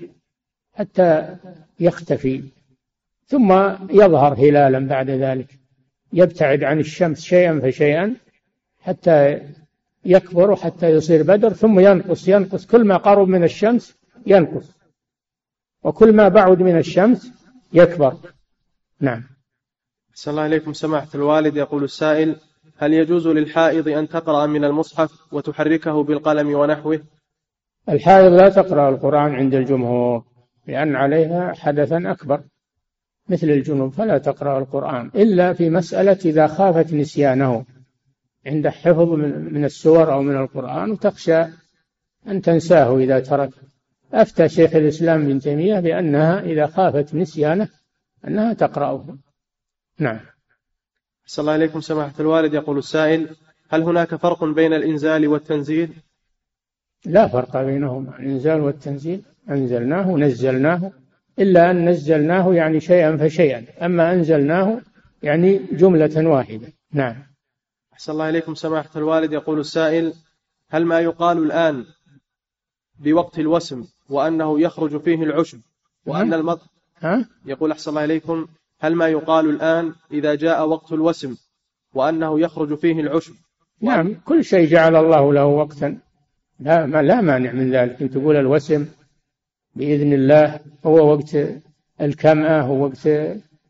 حتى 0.72 1.36
يختفي. 1.80 2.42
ثم 3.26 3.52
يظهر 3.90 4.34
هلالا 4.34 4.78
بعد 4.78 5.10
ذلك. 5.10 5.58
يبتعد 6.12 6.64
عن 6.64 6.80
الشمس 6.80 7.20
شيئا 7.20 7.60
فشيئا 7.60 8.16
حتى 8.80 9.40
يكبر 10.04 10.56
حتى 10.56 10.90
يصير 10.90 11.22
بدر. 11.22 11.52
ثم 11.52 11.80
ينقص 11.80 12.28
ينقص. 12.28 12.66
كل 12.66 12.84
ما 12.84 12.96
قرب 12.96 13.28
من 13.28 13.44
الشمس 13.44 13.96
ينقص. 14.26 14.70
وكل 15.82 16.12
ما 16.12 16.28
بعد 16.28 16.62
من 16.62 16.78
الشمس 16.78 17.32
يكبر. 17.72 18.16
نعم. 19.00 19.24
صلى 20.14 20.32
الله 20.32 20.42
عليكم. 20.42 20.72
سماحة 20.72 21.08
الوالد 21.14 21.56
يقول 21.56 21.84
السائل 21.84 22.36
هل 22.80 22.92
يجوز 22.94 23.28
للحائض 23.28 23.88
أن 23.88 24.08
تقرأ 24.08 24.46
من 24.46 24.64
المصحف 24.64 25.32
وتحركه 25.32 26.02
بالقلم 26.02 26.54
ونحوه؟ 26.54 27.00
الحائض 27.88 28.32
لا 28.32 28.48
تقرأ 28.48 28.88
القرآن 28.88 29.34
عند 29.34 29.54
الجمهور 29.54 30.24
لأن 30.66 30.96
عليها 30.96 31.52
حدثا 31.54 32.02
أكبر 32.06 32.42
مثل 33.28 33.46
الجنوب 33.46 33.92
فلا 33.92 34.18
تقرأ 34.18 34.58
القرآن 34.58 35.10
إلا 35.14 35.52
في 35.52 35.70
مسألة 35.70 36.18
إذا 36.24 36.46
خافت 36.46 36.94
نسيانه 36.94 37.64
عند 38.46 38.68
حفظ 38.68 39.08
من 39.52 39.64
السور 39.64 40.12
أو 40.12 40.22
من 40.22 40.36
القرآن 40.36 40.90
وتخشى 40.90 41.40
أن 42.26 42.42
تنساه 42.42 42.98
إذا 42.98 43.20
ترك. 43.20 43.50
أفتى 44.12 44.48
شيخ 44.48 44.74
الإسلام 44.74 45.22
ابن 45.22 45.38
تيمية 45.40 45.80
بأنها 45.80 46.40
إذا 46.40 46.66
خافت 46.66 47.14
نسيانه 47.14 47.68
أنها 48.26 48.52
تقرأه. 48.52 49.18
نعم. 49.98 50.20
صلى 51.30 51.42
الله 51.42 51.52
عليكم 51.52 51.80
سماحة 51.80 52.12
الوالد. 52.20 52.54
يقول 52.54 52.78
السائل 52.78 53.36
هل 53.68 53.82
هناك 53.82 54.14
فرق 54.14 54.44
بين 54.44 54.72
الإنزال 54.72 55.28
والتنزيل؟ 55.28 55.92
لا 57.04 57.28
فرق 57.28 57.62
بينهما. 57.62 58.18
الإنزال 58.18 58.60
والتنزيل 58.60 59.22
أنزلناه 59.50 60.16
نزلناه 60.16 60.92
إلا 61.38 61.70
أن 61.70 61.88
نزلناه 61.88 62.54
يعني 62.54 62.80
شيئا 62.80 63.16
فشيئا. 63.16 63.66
أما 63.86 64.12
أنزلناه 64.12 64.80
يعني 65.22 65.58
جملة 65.72 66.28
واحدة. 66.28 66.72
نعم. 66.92 67.16
أحسن 67.92 68.12
الله 68.12 68.28
إليكم 68.28 68.54
سماحة 68.54 68.90
الوالد. 68.96 69.32
يقول 69.32 69.60
السائل 69.60 70.14
هل 70.68 70.84
ما 70.84 71.00
يقال 71.00 71.38
الآن 71.38 71.84
بوقت 72.98 73.38
الوسم 73.38 73.84
وأنه 74.08 74.60
يخرج 74.60 74.96
فيه 74.96 75.22
العشب 75.22 75.60
وأن 76.06 76.34
المطر؟ 76.34 76.66
ها؟ 77.00 77.28
يقول 77.46 77.70
أحسن 77.70 77.90
الله 77.90 78.04
إليكم 78.04 78.46
هل 78.82 78.94
ما 78.94 79.08
يقال 79.08 79.50
الآن 79.50 79.92
إذا 80.12 80.34
جاء 80.34 80.68
وقت 80.68 80.92
الوسم 80.92 81.36
وأنه 81.94 82.40
يخرج 82.40 82.74
فيه 82.74 83.00
العشب؟ 83.00 83.34
نعم 83.80 84.14
كل 84.24 84.44
شيء 84.44 84.68
جعل 84.68 84.96
الله 84.96 85.32
له 85.32 85.46
وقتا. 85.46 85.98
لا 86.60 86.86
ما 86.86 87.02
لا 87.02 87.20
مانع 87.20 87.52
من 87.52 87.70
ذلك. 87.70 88.02
أن 88.02 88.10
تقول 88.10 88.36
الوسم 88.36 88.86
بإذن 89.74 90.12
الله 90.12 90.60
هو 90.86 91.12
وقت 91.12 91.36
الكمأة 92.00 92.62
هو 92.62 92.84
وقت 92.84 93.08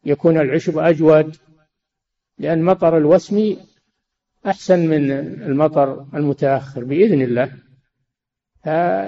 يكون 0.05 0.41
العشب 0.41 0.79
أجود. 0.79 1.37
لأن 2.39 2.63
مطر 2.63 2.97
الوسم 2.97 3.57
أحسن 4.47 4.89
من 4.89 5.11
المطر 5.43 6.07
المتأخر 6.15 6.85
بإذن 6.85 7.23
الله. 7.23 7.53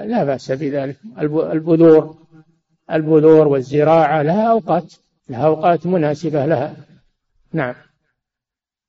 لا 0.05 0.23
بأس 0.23 0.51
بذلك. 0.51 0.97
البذور 1.19 2.17
البذور 2.91 3.47
والزراعة 3.47 4.21
لها 4.21 4.51
أوقات. 4.51 4.93
لها 5.29 5.45
أوقات 5.45 5.87
مناسبة 5.87 6.45
لها. 6.45 6.75
نعم. 7.53 7.75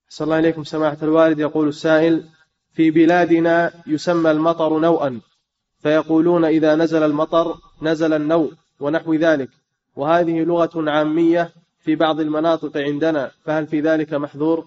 صلى 0.09 0.25
الله 0.25 0.37
عليكم 0.37 0.65
سماحة 0.65 0.99
الوالد. 1.03 1.39
يقول 1.39 1.69
السائل 1.69 2.25
في 2.73 2.91
بلادنا 2.91 3.73
يسمى 3.87 4.31
المطر 4.31 4.79
نوءا 4.79 5.21
فيقولون 5.79 6.45
إذا 6.45 6.75
نزل 6.75 7.03
المطر 7.03 7.55
نزل 7.83 8.13
النوء 8.13 8.53
ونحو 8.81 9.15
ذلك. 9.15 9.49
وهذه 9.97 10.45
لغة 10.45 10.91
عامية 10.91 11.53
في 11.79 11.97
بعض 11.97 12.21
المناطق 12.21 12.77
عندنا 12.77 13.31
فهل 13.45 13.67
في 13.67 13.81
ذلك 13.81 14.15
محذور؟ 14.15 14.67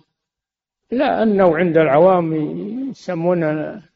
لا 0.92 1.24
النوع 1.24 1.60
عند 1.60 1.78
العوام 1.78 2.34
يسمون 2.90 3.44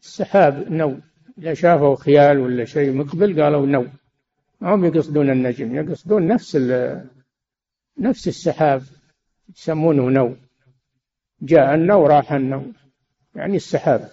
السحاب 0.01 0.71
نوء 0.71 0.97
إذا 1.37 1.53
شافوا 1.53 1.95
خيال 1.95 2.39
ولا 2.39 2.65
شيء 2.65 2.93
مقبل 2.93 3.41
قالوا 3.41 3.65
نوء 3.65 3.85
ما 4.61 4.75
هم 4.75 4.85
يقصدون 4.85 5.29
النجم 5.29 5.75
يقصدون 5.75 6.27
نفس 6.27 6.55
نفس 8.01 8.27
السحاب 8.27 8.83
يسمونه 9.57 10.09
نوء. 10.09 10.35
جاء 11.41 11.75
النوء 11.75 12.05
راح 12.05 12.33
النوء. 12.33 12.63
يعني 13.35 13.55
السحاب. 13.55 14.09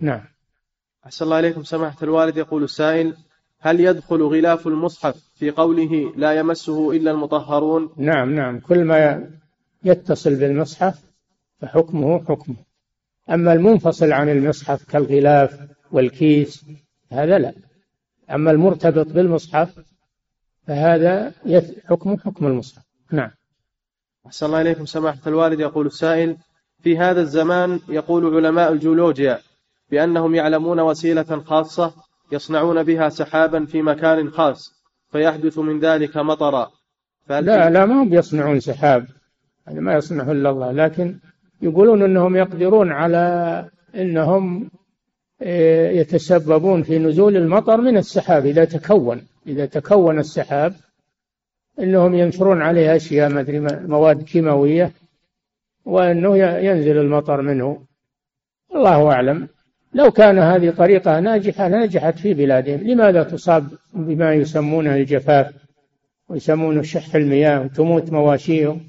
نعم. 0.00 0.24
أحسن 1.06 1.24
الله 1.24 1.38
إليكم. 1.38 1.62
سماحة 1.62 1.96
الوالد 2.02 2.36
يقول 2.36 2.64
السائل 2.64 3.16
هل 3.58 3.80
يدخل 3.80 4.22
غلاف 4.22 4.66
المصحف 4.66 5.16
في 5.34 5.50
قوله 5.50 6.12
لا 6.16 6.32
يمسه 6.32 6.92
إلا 6.92 7.10
المطهرون؟ 7.10 7.90
نعم 7.96 8.34
نعم. 8.34 8.60
كل 8.60 8.84
ما 8.84 9.30
يتصل 9.84 10.34
بالمصحف 10.34 11.02
فحكمه 11.60 12.24
حكمه. 12.24 12.56
أما 13.30 13.52
المنفصل 13.52 14.12
عن 14.12 14.28
المصحف 14.28 14.84
كالغلاف 14.84 15.60
والكيس 15.92 16.64
هذا 17.10 17.38
لا. 17.38 17.54
أما 18.30 18.50
المرتبط 18.50 19.06
بالمصحف 19.06 19.91
فهذا 20.72 21.32
حكمه 21.88 22.16
حكم 22.16 22.46
المصحف. 22.46 22.82
نعم. 23.10 23.30
أحسن 24.26 24.46
الله 24.46 24.60
إليكم. 24.60 24.86
سماحة 24.86 25.18
الوالد 25.26 25.60
يقول 25.60 25.86
السائل 25.86 26.36
في 26.82 26.98
هذا 26.98 27.20
الزمان 27.20 27.80
يقول 27.88 28.36
علماء 28.36 28.72
الجيولوجيا 28.72 29.38
بأنهم 29.90 30.34
يعلمون 30.34 30.80
وسيلة 30.80 31.42
خاصة 31.46 31.94
يصنعون 32.32 32.82
بها 32.82 33.08
سحابا 33.08 33.64
في 33.64 33.82
مكان 33.82 34.30
خاص 34.30 34.72
فيحدث 35.10 35.58
من 35.58 35.80
ذلك 35.80 36.16
مطرا. 36.16 36.70
لا 37.28 37.70
لا 37.70 37.86
ما 37.86 38.02
هم 38.02 38.08
بيصنعون 38.08 38.60
سحاب. 38.60 39.06
هذا 39.68 39.80
ما 39.80 39.94
يصنعه 39.94 40.32
إلا 40.32 40.50
الله. 40.50 40.72
لكن 40.72 41.18
يقولون 41.62 42.02
أنهم 42.02 42.36
يقدرون 42.36 42.92
على 42.92 43.68
أنهم 43.94 44.70
آه، 45.42 45.90
يتسببون 45.90 46.82
في 46.82 46.98
نزول 46.98 47.36
المطر 47.36 47.80
من 47.80 47.96
السحاب 47.96 48.46
إذا 48.46 48.64
تكون. 48.64 49.26
إذا 49.46 49.66
تكون 49.66 50.18
السحاب 50.18 50.74
أنهم 51.78 52.14
ينشرون 52.14 52.62
عليه 52.62 52.96
أشياء 52.96 53.40
أدري 53.40 53.60
مواد 53.86 54.22
كيماوية 54.22 54.92
وأنه 55.84 56.36
ينزل 56.38 56.98
المطر 56.98 57.42
منه. 57.42 57.86
الله 58.74 59.12
أعلم. 59.12 59.48
لو 59.94 60.10
كان 60.10 60.38
هذه 60.38 60.70
طريقة 60.70 61.20
ناجحة 61.20 61.68
نجحت 61.68 62.18
في 62.18 62.34
بلادهم. 62.34 62.80
لماذا 62.80 63.22
تصاب 63.22 63.68
بما 63.94 64.34
يسمونه 64.34 64.94
الجفاف 64.94 65.54
ويسمونه 66.28 66.82
شح 66.82 67.14
المياه 67.14 67.60
وتموت 67.60 68.12
مواشيهم؟ 68.12 68.80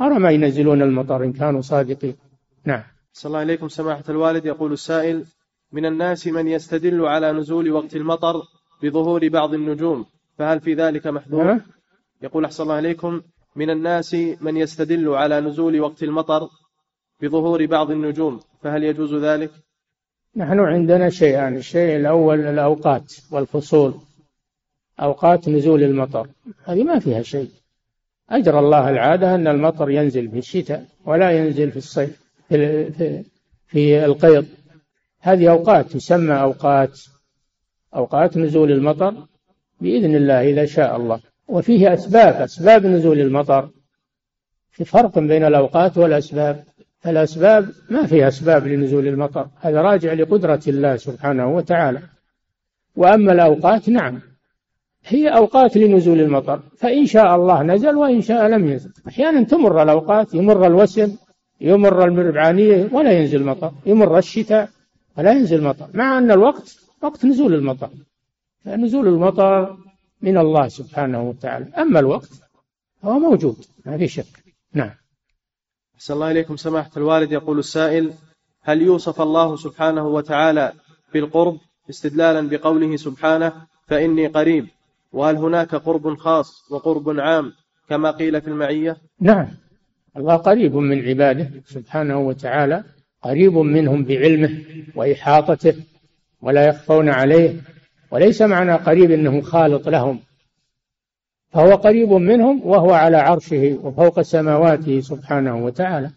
أرى 0.00 0.18
ما 0.18 0.30
ينزلون 0.30 0.82
المطر 0.82 1.24
إن 1.24 1.32
كانوا 1.32 1.60
صادقين. 1.60 2.16
نعم. 2.64 2.82
صلى 3.12 3.28
الله 3.30 3.38
عليكم 3.38 3.68
سماحة 3.68 4.04
الوالد. 4.08 4.46
يقول 4.46 4.72
السائل 4.72 5.24
من 5.72 5.86
الناس 5.86 6.26
من 6.26 6.48
يستدل 6.48 7.06
على 7.06 7.32
نزول 7.32 7.70
وقت 7.72 7.96
المطر 7.96 8.42
بظهور 8.84 9.28
بعض 9.28 9.54
النجوم 9.54 10.06
فهل 10.38 10.60
في 10.60 10.74
ذلك 10.74 11.06
محذور. 11.06 11.60
يقول 12.22 12.44
أحسن 12.44 12.62
الله 12.62 12.74
عليكم 12.74 13.22
من 13.56 13.70
الناس 13.70 14.16
من 14.40 14.56
يستدل 14.56 15.08
على 15.08 15.40
نزول 15.40 15.80
وقت 15.80 16.02
المطر 16.02 16.48
بظهور 17.22 17.66
بعض 17.66 17.90
النجوم 17.90 18.40
فهل 18.62 18.84
يجوز 18.84 19.14
ذلك؟ 19.14 19.50
نحن 20.36 20.60
عندنا 20.60 21.10
شيئان 21.10 21.56
الشيء 21.56 21.96
الأول 21.96 22.40
الأوقات 22.40 23.12
والفصول. 23.30 23.94
أوقات 25.00 25.48
نزول 25.48 25.82
المطر 25.82 26.28
هذه 26.64 26.84
ما 26.84 26.98
فيها 26.98 27.22
شيء. 27.22 27.50
أجرى 28.30 28.58
الله 28.58 28.90
العادة 28.90 29.34
أن 29.34 29.46
المطر 29.48 29.90
ينزل 29.90 30.30
في 30.30 30.38
الشتاء 30.38 30.86
ولا 31.06 31.30
ينزل 31.30 31.70
في 31.70 31.76
الصيف 31.76 32.22
في, 32.48 32.92
في, 32.92 33.24
في 33.66 34.04
القيض. 34.04 34.46
هذه 35.20 35.50
أوقات 35.50 35.92
تسمى 35.92 36.34
أوقات 36.40 37.00
أوقات 37.96 38.36
نزول 38.36 38.72
المطر 38.72 39.14
بإذن 39.80 40.14
الله 40.14 40.50
إذا 40.50 40.64
شاء 40.64 40.96
الله. 40.96 41.20
وفيه 41.48 41.94
أسباب 41.94 42.34
أسباب 42.34 42.86
نزول 42.86 43.20
المطر. 43.20 43.68
في 44.70 44.84
فرق 44.84 45.18
بين 45.18 45.44
الأوقات 45.44 45.98
والأسباب. 45.98 46.64
الأسباب 47.06 47.68
ما 47.90 48.06
في 48.06 48.28
أسباب 48.28 48.66
لنزول 48.66 49.08
المطر. 49.08 49.48
هذا 49.60 49.82
راجع 49.82 50.12
لقدرة 50.12 50.60
الله 50.68 50.96
سبحانه 50.96 51.56
وتعالى. 51.56 52.00
وأما 52.96 53.32
الأوقات 53.32 53.88
نعم. 53.88 54.20
هي 55.06 55.28
أوقات 55.28 55.76
لنزول 55.76 56.20
المطر. 56.20 56.60
فإن 56.76 57.06
شاء 57.06 57.36
الله 57.36 57.62
نزل 57.62 57.96
وإن 57.96 58.20
شاء 58.20 58.48
لم 58.48 58.68
ينزل 58.68 58.90
أحيانا 59.08 59.42
تمر 59.42 59.82
الأوقات 59.82 60.34
يمر 60.34 60.66
الوسم 60.66 61.16
يمر 61.60 62.04
المربعانية 62.04 62.88
ولا 62.92 63.12
ينزل 63.12 63.44
مطر. 63.44 63.72
يمر 63.86 64.18
الشتاء 64.18 64.68
ولا 65.18 65.32
ينزل 65.32 65.62
مطر. 65.62 65.86
مع 65.94 66.18
أن 66.18 66.30
الوقت 66.30 66.83
وقت 67.04 67.24
نزول 67.24 67.54
المطر. 67.54 67.90
فنزول 68.64 69.08
المطر 69.08 69.76
من 70.22 70.38
الله 70.38 70.68
سبحانه 70.68 71.22
وتعالى. 71.28 71.66
أما 71.66 72.00
الوقت 72.00 72.30
هو 73.04 73.18
موجود 73.18 73.56
ما 73.86 73.98
في 73.98 74.08
شك. 74.08 74.44
نعم. 74.72 74.90
أحسن 75.94 76.14
الله 76.14 76.30
إليكم. 76.30 76.56
سماحة 76.56 76.90
الوالد 76.96 77.32
يقول 77.32 77.58
السائل 77.58 78.12
هل 78.62 78.82
يوصف 78.82 79.20
الله 79.20 79.56
سبحانه 79.56 80.06
وتعالى 80.06 80.72
بالقرب 81.12 81.58
استدلالا 81.90 82.48
بقوله 82.48 82.96
سبحانه 82.96 83.52
فإني 83.86 84.26
قريب؟ 84.26 84.66
وهل 85.12 85.36
هناك 85.36 85.74
قرب 85.74 86.18
خاص 86.18 86.72
وقرب 86.72 87.20
عام 87.20 87.52
كما 87.88 88.10
قيل 88.10 88.40
في 88.40 88.48
المعية؟ 88.48 88.96
نعم. 89.20 89.48
الله 90.16 90.36
قريب 90.36 90.76
من 90.76 91.08
عباده 91.08 91.50
سبحانه 91.66 92.18
وتعالى 92.18 92.84
قريب 93.22 93.52
منهم 93.52 94.04
بعلمه 94.04 94.64
وإحاطته 94.96 95.74
ولا 96.44 96.66
يخفون 96.66 97.08
عليه 97.08 97.60
وليس 98.10 98.42
معنى 98.42 98.72
قريب 98.72 99.10
إنه 99.10 99.40
خالط 99.40 99.88
لهم. 99.88 100.20
فهو 101.48 101.74
قريب 101.74 102.12
منهم 102.12 102.66
وهو 102.66 102.92
على 102.92 103.16
عرشه 103.16 103.78
وفوق 103.82 104.20
سماواته 104.20 105.00
سبحانه 105.00 105.64
وتعالى. 105.64 106.10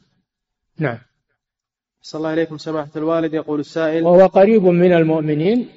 نعم. 0.80 0.98
صلى 2.02 2.20
الله 2.20 2.30
عليكم 2.30 2.58
سماحة 2.58 2.92
الوالد. 2.96 3.34
يقول 3.34 3.60
السائل 3.60 4.04
وهو 4.04 4.26
قريب 4.26 4.64
من 4.64 4.94
المؤمنين 4.94 5.70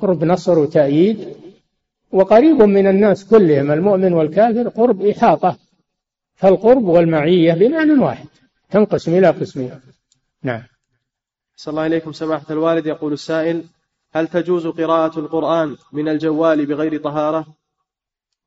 قرب 0.00 0.24
نصر 0.24 0.58
وتأييد. 0.58 1.28
وقريب 2.12 2.62
من 2.62 2.86
الناس 2.86 3.24
كلهم 3.24 3.70
المؤمن 3.70 4.12
والكافر 4.12 4.68
قرب 4.68 5.06
إحاطة. 5.06 5.56
فالقرب 6.34 6.84
والمعية 6.84 7.52
بمعنى 7.54 7.92
واحد 7.92 8.26
تنقسم 8.70 9.18
إلى 9.18 9.28
قسمين. 9.28 9.70
نعم. 10.42 10.62
صلى 11.56 11.72
الله 11.72 11.82
عليكم 11.82 12.12
سماحة 12.12 12.46
الوالد. 12.50 12.86
يقول 12.86 13.12
السائل 13.12 13.64
هل 14.12 14.28
تجوز 14.28 14.66
قراءة 14.66 15.18
القرآن 15.18 15.76
من 15.92 16.08
الجوال 16.08 16.66
بغير 16.66 17.00
طهارة؟ 17.00 17.46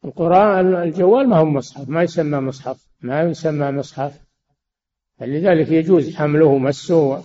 القرآن 0.05 0.75
الجوال 0.75 1.29
ما 1.29 1.37
هو 1.37 1.45
مصحف 1.45 1.89
ما 1.89 2.03
يسمى 2.03 2.39
مصحف 2.39 2.87
ما 3.01 3.21
يسمى 3.21 3.71
مصحف. 3.71 4.19
فلذلك 5.19 5.71
يجوز 5.71 6.15
حمله 6.15 6.45
ومسه 6.45 7.23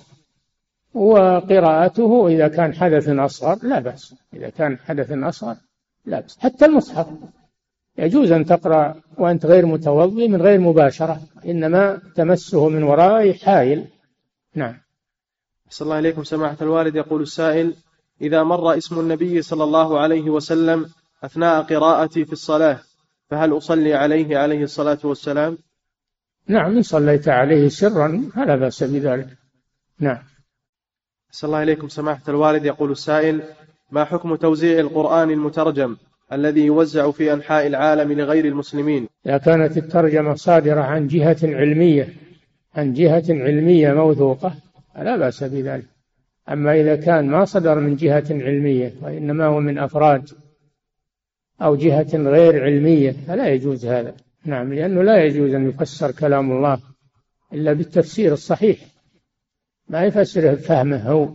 وقراءته 0.94 2.28
إذا 2.28 2.48
كان 2.48 2.74
حدث 2.74 3.08
أصغر 3.08 3.58
لا 3.62 3.78
بأس 3.78 4.14
إذا 4.34 4.48
كان 4.48 4.78
حدث 4.78 5.12
أصغر 5.12 5.56
لا 6.04 6.20
بأس. 6.20 6.38
حتى 6.38 6.64
المصحف. 6.64 7.06
يجوز 7.98 8.32
أن 8.32 8.44
تقرأ 8.44 8.94
وأنت 9.18 9.46
غير 9.46 9.66
متوضئ 9.66 10.28
من 10.28 10.42
غير 10.42 10.60
مباشرة 10.60 11.20
إنما 11.46 12.00
تمسه 12.14 12.68
من 12.68 12.82
وراء 12.82 13.32
حائل. 13.32 13.84
نعم. 14.54 14.81
صلى 15.72 15.86
الله 15.86 15.96
عليكم 15.96 16.24
سماحة 16.24 16.56
الوالد. 16.62 16.96
يقول 16.96 17.22
السائل 17.22 17.74
إذا 18.20 18.42
مر 18.42 18.76
اسم 18.76 19.00
النبي 19.00 19.42
صلى 19.42 19.64
الله 19.64 20.00
عليه 20.00 20.30
وسلم 20.30 20.86
أثناء 21.24 21.62
قراءتي 21.62 22.24
في 22.24 22.32
الصلاة 22.32 22.78
فهل 23.30 23.56
أصلي 23.56 23.94
عليه 23.94 24.38
عليه 24.38 24.62
الصلاة 24.62 24.98
والسلام؟ 25.04 25.58
نعم 26.48 26.76
إن 26.76 26.82
صليت 26.82 27.28
عليه 27.28 27.68
سرا 27.68 28.30
فلا 28.34 28.56
بأس 28.56 28.82
بذلك. 28.82 29.28
نعم. 29.98 30.18
صلى 31.30 31.48
الله 31.48 31.58
عليكم 31.58 31.88
سماحة 31.88 32.22
الوالد. 32.28 32.64
يقول 32.64 32.90
السائل 32.90 33.42
ما 33.90 34.04
حكم 34.04 34.34
توزيع 34.36 34.78
القرآن 34.78 35.30
المترجم 35.30 35.96
الذي 36.32 36.64
يوزع 36.66 37.10
في 37.10 37.32
أنحاء 37.32 37.66
العالم 37.66 38.12
لغير 38.12 38.44
المسلمين؟ 38.44 39.08
إذا 39.26 39.38
كانت 39.38 39.76
الترجمة 39.76 40.34
صادرة 40.34 40.80
عن 40.80 41.06
جهة 41.06 41.36
علمية 41.42 42.08
عن 42.74 42.92
جهة 42.92 43.24
علمية 43.28 43.92
موثوقة 43.92 44.54
فلا 44.94 45.16
بأس 45.16 45.44
بذلك. 45.44 45.86
أما 46.48 46.80
إذا 46.80 46.96
كان 46.96 47.26
ما 47.26 47.44
صدر 47.44 47.80
من 47.80 47.96
جهة 47.96 48.24
علمية 48.30 48.92
وإنما 49.02 49.46
هو 49.46 49.60
من 49.60 49.78
أفراد 49.78 50.28
أو 51.62 51.76
جهة 51.76 52.16
غير 52.16 52.64
علمية 52.64 53.10
فلا 53.10 53.48
يجوز 53.48 53.86
هذا. 53.86 54.14
نعم 54.44 54.72
لأنه 54.72 55.02
لا 55.02 55.24
يجوز 55.24 55.54
أن 55.54 55.68
يفسر 55.68 56.10
كلام 56.10 56.52
الله 56.52 56.78
إلا 57.52 57.72
بالتفسير 57.72 58.32
الصحيح. 58.32 58.78
ما 59.88 60.04
يفسره 60.04 60.54
بفهمه 60.54 61.10
هو. 61.10 61.28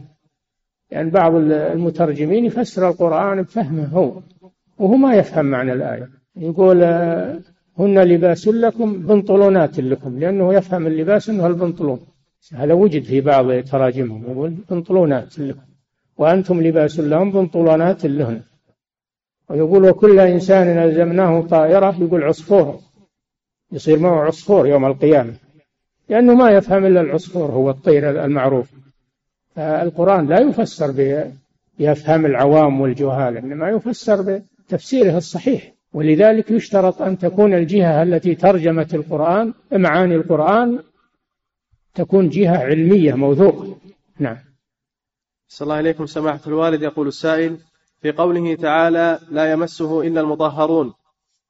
لأن 0.91 1.10
بعض 1.10 1.36
المترجمين 1.36 2.45
يفسر 2.45 2.89
القرآن 2.89 3.41
بفهمه 3.41 3.86
هو 3.86 4.22
وهو 4.78 4.95
ما 4.95 5.16
يفهم 5.16 5.45
معنى 5.45 5.74
الآية. 5.74 6.10
يقول 6.36 6.84
هن 7.78 7.99
لباس 7.99 8.47
لكم 8.47 9.08
بنطلونات 9.08 9.80
لكم. 9.80 10.20
لأنه 10.20 10.53
يفهم 10.53 10.88
اللباس 10.88 11.30
أنه 11.30 11.47
البنطلون. 11.47 11.99
هذا 12.53 12.73
وجد 12.73 13.03
في 13.03 13.21
بعض 13.21 13.63
تراجمهم 13.63 14.23
يقول 14.31 14.49
بنطلونات 14.69 15.39
لكم 15.39 15.59
وأنتم 16.17 16.61
لباس 16.61 16.99
لهم 16.99 17.31
بنطلونات 17.31 18.05
لهن. 18.05 18.41
ويقول 19.49 19.89
وكل 19.89 20.19
إنسان 20.19 20.67
ألزمناه 20.67 21.41
طائرة 21.41 21.95
يقول 21.99 22.23
عصفور 22.23 22.79
يصير 23.71 23.99
معه 23.99 24.23
عصفور 24.23 24.67
يوم 24.67 24.85
القيامة 24.85 25.33
لأنه 26.09 26.33
ما 26.33 26.51
يفهم 26.51 26.85
إلا 26.85 27.01
العصفور 27.01 27.51
هو 27.51 27.69
الطير 27.69 28.25
المعروف. 28.25 28.71
القرآن 29.57 30.27
لا 30.27 30.39
يفسر 30.39 31.21
بأفهام 31.79 32.25
العوام 32.25 32.81
والجهال 32.81 33.37
إنما 33.37 33.69
يفسر 33.69 34.41
بتفسيره 34.67 35.17
الصحيح. 35.17 35.73
ولذلك 35.93 36.51
يشترط 36.51 37.01
أن 37.01 37.17
تكون 37.17 37.53
الجهة 37.53 38.03
التي 38.03 38.35
ترجمت 38.35 38.95
القرآن 38.95 39.53
معاني 39.71 40.15
القرآن 40.15 40.79
تكون 41.97 42.29
جهة 42.29 42.57
علمية 42.57 43.13
موثوقة. 43.13 43.77
نعم. 44.19 44.37
صلى 45.47 45.65
الله 45.65 45.75
عليكم 45.75 46.05
سماحة 46.05 46.39
الوالد. 46.47 46.81
يقول 46.81 47.07
السائل 47.07 47.57
في 48.01 48.11
قوله 48.11 48.55
تعالى 48.55 49.19
لا 49.31 49.51
يمسه 49.51 50.01
إلا 50.01 50.21
المطهرون 50.21 50.93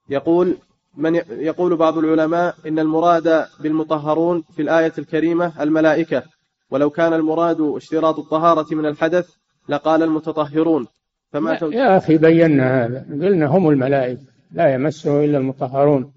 يقول 0.09 0.57
من 0.97 1.15
يقول 1.29 1.75
بعض 1.75 1.97
العلماء 1.97 2.55
إن 2.67 2.79
المراد 2.79 3.45
بالمطهرون 3.59 4.43
في 4.55 4.61
الآية 4.61 4.93
الكريمة 4.97 5.63
الملائكة 5.63 6.23
ولو 6.71 6.89
كان 6.89 7.13
المراد 7.13 7.61
اشتراط 7.61 8.19
الطهارة 8.19 8.75
من 8.75 8.85
الحدث 8.85 9.29
لقال 9.69 10.03
المتطهرون 10.03 10.87
فما 11.31 11.53
يا, 11.53 11.67
يا 11.67 11.97
أخي 11.97 12.17
بينا 12.17 12.85
هذا. 12.85 13.05
قلنا 13.09 13.45
هم 13.45 13.69
الملائكة 13.69 14.21
لا 14.51 14.73
يمسه 14.73 15.25
إلا 15.25 15.37
المطهرون 15.37 16.13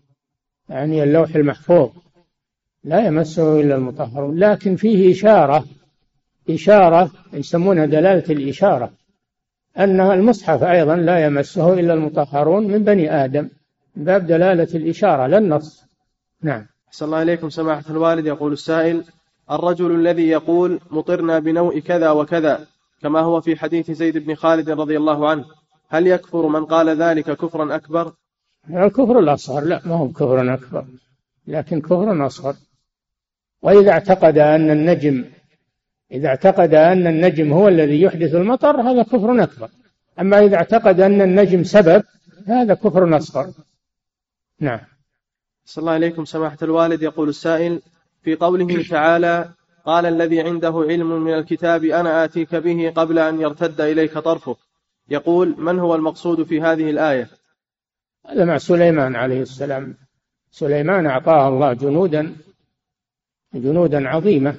يعني 0.68 1.02
اللوح 1.02 1.34
المحفوظ. 1.34 1.90
لا 2.84 3.06
يمسه 3.06 3.60
إلا 3.60 3.74
المطهرون. 3.74 4.38
لكن 4.38 4.76
فيه 4.76 5.12
إشارة 5.12 5.64
إشارة 6.50 7.10
يسمونها 7.32 7.86
دلالة 7.86 8.24
الإشارة 8.30 8.90
أن 9.78 10.00
المصحف 10.00 10.62
أيضا 10.62 10.96
لا 10.96 11.26
يمسه 11.26 11.72
إلا 11.74 11.94
المطهرون 11.94 12.68
من 12.68 12.84
بني 12.84 13.24
آدم 13.24 13.48
من 13.96 14.04
باب 14.04 14.26
دلالة 14.26 14.68
الإشارة 14.74 15.26
لا 15.26 15.38
النص. 15.38 15.84
نعم. 16.42 16.66
أحسن 16.88 17.06
الله 17.06 17.22
إليكم 17.22 17.50
سماحة 17.50 17.84
الوالد. 17.90 18.26
يقول 18.26 18.52
السائل 18.52 19.04
الرجل 19.50 19.94
الذي 19.94 20.28
يقول 20.28 20.80
مطرنا 20.90 21.38
بنوء 21.38 21.78
كذا 21.78 22.10
وكذا 22.10 22.66
كما 23.02 23.20
هو 23.20 23.40
في 23.40 23.56
حديث 23.56 23.90
زيد 23.90 24.18
بن 24.18 24.34
خالد 24.34 24.70
رضي 24.70 24.96
الله 24.96 25.28
عنه 25.28 25.44
هل 25.88 26.06
يكفر 26.06 26.48
من 26.48 26.64
قال 26.64 26.88
ذلك 26.88 27.36
كفرا 27.36 27.76
أكبر؟ 27.76 28.12
الكفر 28.70 29.18
الأصغر 29.18 29.64
لا 29.64 29.80
ما 29.84 29.94
هو 29.94 30.08
كفر 30.08 30.54
أكبر 30.54 30.84
لكن 31.46 31.80
كفر 31.80 32.26
أصغر. 32.26 32.54
وإذا 33.62 33.90
اعتقد 33.90 34.38
أن 34.38 34.70
النجم 34.70 35.24
إذا 36.12 36.28
اعتقد 36.28 36.74
أن 36.74 37.06
النجم 37.06 37.52
هو 37.52 37.68
الذي 37.68 38.02
يحدث 38.02 38.34
المطر 38.34 38.80
هذا 38.80 39.02
كفر 39.02 39.42
أكبر. 39.42 39.68
أما 40.20 40.38
إذا 40.38 40.56
اعتقد 40.56 41.00
أن 41.00 41.22
النجم 41.22 41.64
سبب 41.64 42.02
هذا 42.46 42.74
كفر 42.74 43.16
أصغر. 43.16 43.50
نعم. 44.60 44.80
صلى 45.64 45.82
الله 45.82 45.92
عليكم 45.92 46.24
سماحة 46.24 46.58
الوالد. 46.62 47.02
يقول 47.02 47.28
السائل 47.28 47.82
في 48.22 48.34
قوله 48.34 48.82
تعالى 48.90 49.50
قال 49.84 50.06
الذي 50.06 50.40
عنده 50.40 50.84
علم 50.88 51.24
من 51.24 51.34
الكتاب 51.34 51.84
أنا 51.84 52.24
آتيك 52.24 52.54
به 52.54 52.92
قبل 52.96 53.18
أن 53.18 53.40
يرتد 53.40 53.80
إليك 53.80 54.18
طرفك. 54.18 54.56
يقول 55.08 55.54
من 55.58 55.78
هو 55.78 55.94
المقصود 55.94 56.42
في 56.42 56.60
هذه 56.60 56.90
الآية؟ 56.90 57.28
هذا 58.26 58.44
مع 58.44 58.58
سليمان 58.58 59.16
عليه 59.16 59.42
السلام. 59.42 59.96
سليمان 60.50 61.06
أعطاه 61.06 61.48
الله 61.48 61.72
جنودا 61.72 62.36
جنودا 63.54 64.08
عظيمة 64.08 64.54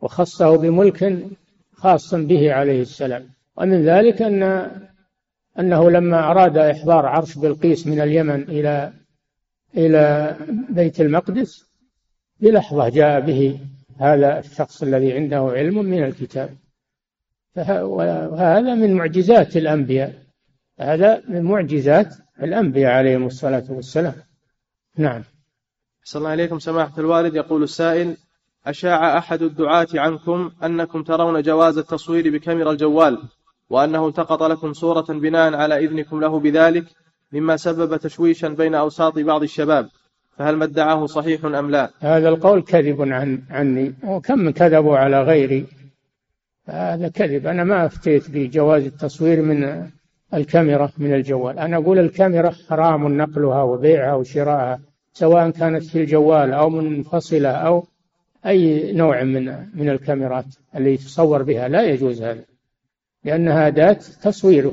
وخصه 0.00 0.56
بملك 0.56 1.26
خاص 1.72 2.14
به 2.14 2.52
عليه 2.52 2.82
السلام. 2.82 3.28
ومن 3.56 3.84
ذلك 3.84 4.22
أن 4.22 4.70
أنه 5.58 5.90
لما 5.90 6.30
أراد 6.30 6.58
إحضار 6.58 7.06
عرش 7.06 7.38
بلقيس 7.38 7.86
من 7.86 8.00
اليمن 8.00 8.42
إلى 8.42 8.92
إلى 9.76 10.36
بيت 10.70 11.00
المقدس 11.00 11.66
بلحظة 12.40 12.88
جاء 12.88 13.20
به 13.20 13.60
هذا 14.00 14.38
الشخص 14.38 14.82
الذي 14.82 15.12
عنده 15.12 15.38
علم 15.38 15.84
من 15.84 16.04
الكتاب. 16.04 16.56
وهذا 17.56 18.74
من 18.74 18.94
معجزات 18.94 19.56
الأنبياء. 19.56 20.14
هذا 20.80 21.22
من 21.28 21.42
معجزات 21.42 22.14
الأنبياء 22.42 22.92
عليهم 22.92 23.26
الصلاة 23.26 23.64
والسلام. 23.68 24.14
نعم. 24.96 25.22
صلى 26.06 26.20
الله 26.20 26.30
عليكم 26.30 26.58
سماحة 26.58 26.92
الوالد. 26.98 27.34
يقول 27.34 27.62
السائل 27.62 28.16
أشاع 28.66 29.18
أحد 29.18 29.42
الدعاة 29.42 29.86
عنكم 29.94 30.50
أنكم 30.64 31.02
ترون 31.02 31.42
جواز 31.42 31.78
التصوير 31.78 32.32
بكاميرا 32.32 32.70
الجوال 32.70 33.18
وأنه 33.70 34.08
التقط 34.08 34.42
لكم 34.42 34.72
صورة 34.72 35.06
بناء 35.08 35.54
على 35.54 35.84
إذنكم 35.84 36.20
له 36.20 36.40
بذلك 36.40 36.84
مما 37.32 37.56
سبب 37.56 37.96
تشويشا 37.96 38.48
بين 38.48 38.74
أوساط 38.74 39.18
بعض 39.18 39.42
الشباب 39.42 39.88
فهل 40.38 40.56
ما 40.56 40.64
ادعاه 40.64 41.06
صحيح 41.06 41.44
أم 41.44 41.70
لا؟ 41.70 41.90
هذا 42.00 42.28
القول 42.28 42.62
كذب 42.62 43.02
عن 43.02 43.42
عني 43.50 43.94
وكم 44.04 44.50
كذبوا 44.50 44.96
على 44.98 45.22
غيري. 45.22 45.66
هذا 46.66 47.08
كذب. 47.08 47.46
أنا 47.46 47.64
ما 47.64 47.86
أفتيت 47.86 48.30
بجواز 48.30 48.84
التصوير 48.84 49.42
من 49.42 49.90
الكاميرا 50.34 50.90
من 50.98 51.14
الجوال. 51.14 51.58
أنا 51.58 51.76
أقول 51.76 51.98
الكاميرا 51.98 52.52
حرام 52.68 53.16
نقلها 53.16 53.62
وبيعها 53.62 54.14
وشراءها. 54.14 54.80
سواء 55.16 55.50
كانت 55.50 55.84
في 55.84 55.98
الجوال 56.00 56.52
أو 56.52 56.70
منفصلة 56.70 57.50
أو 57.50 57.86
أي 58.46 58.92
نوع 58.92 59.22
من 59.22 59.44
من 59.74 59.88
الكاميرات 59.90 60.44
اللي 60.74 60.94
يتصور 60.94 61.42
بها 61.42 61.68
لا 61.68 61.82
يجوز 61.82 62.22
هذا 62.22 62.44
لأنها 63.24 63.66
أداة 63.66 63.98
تصوير 64.22 64.72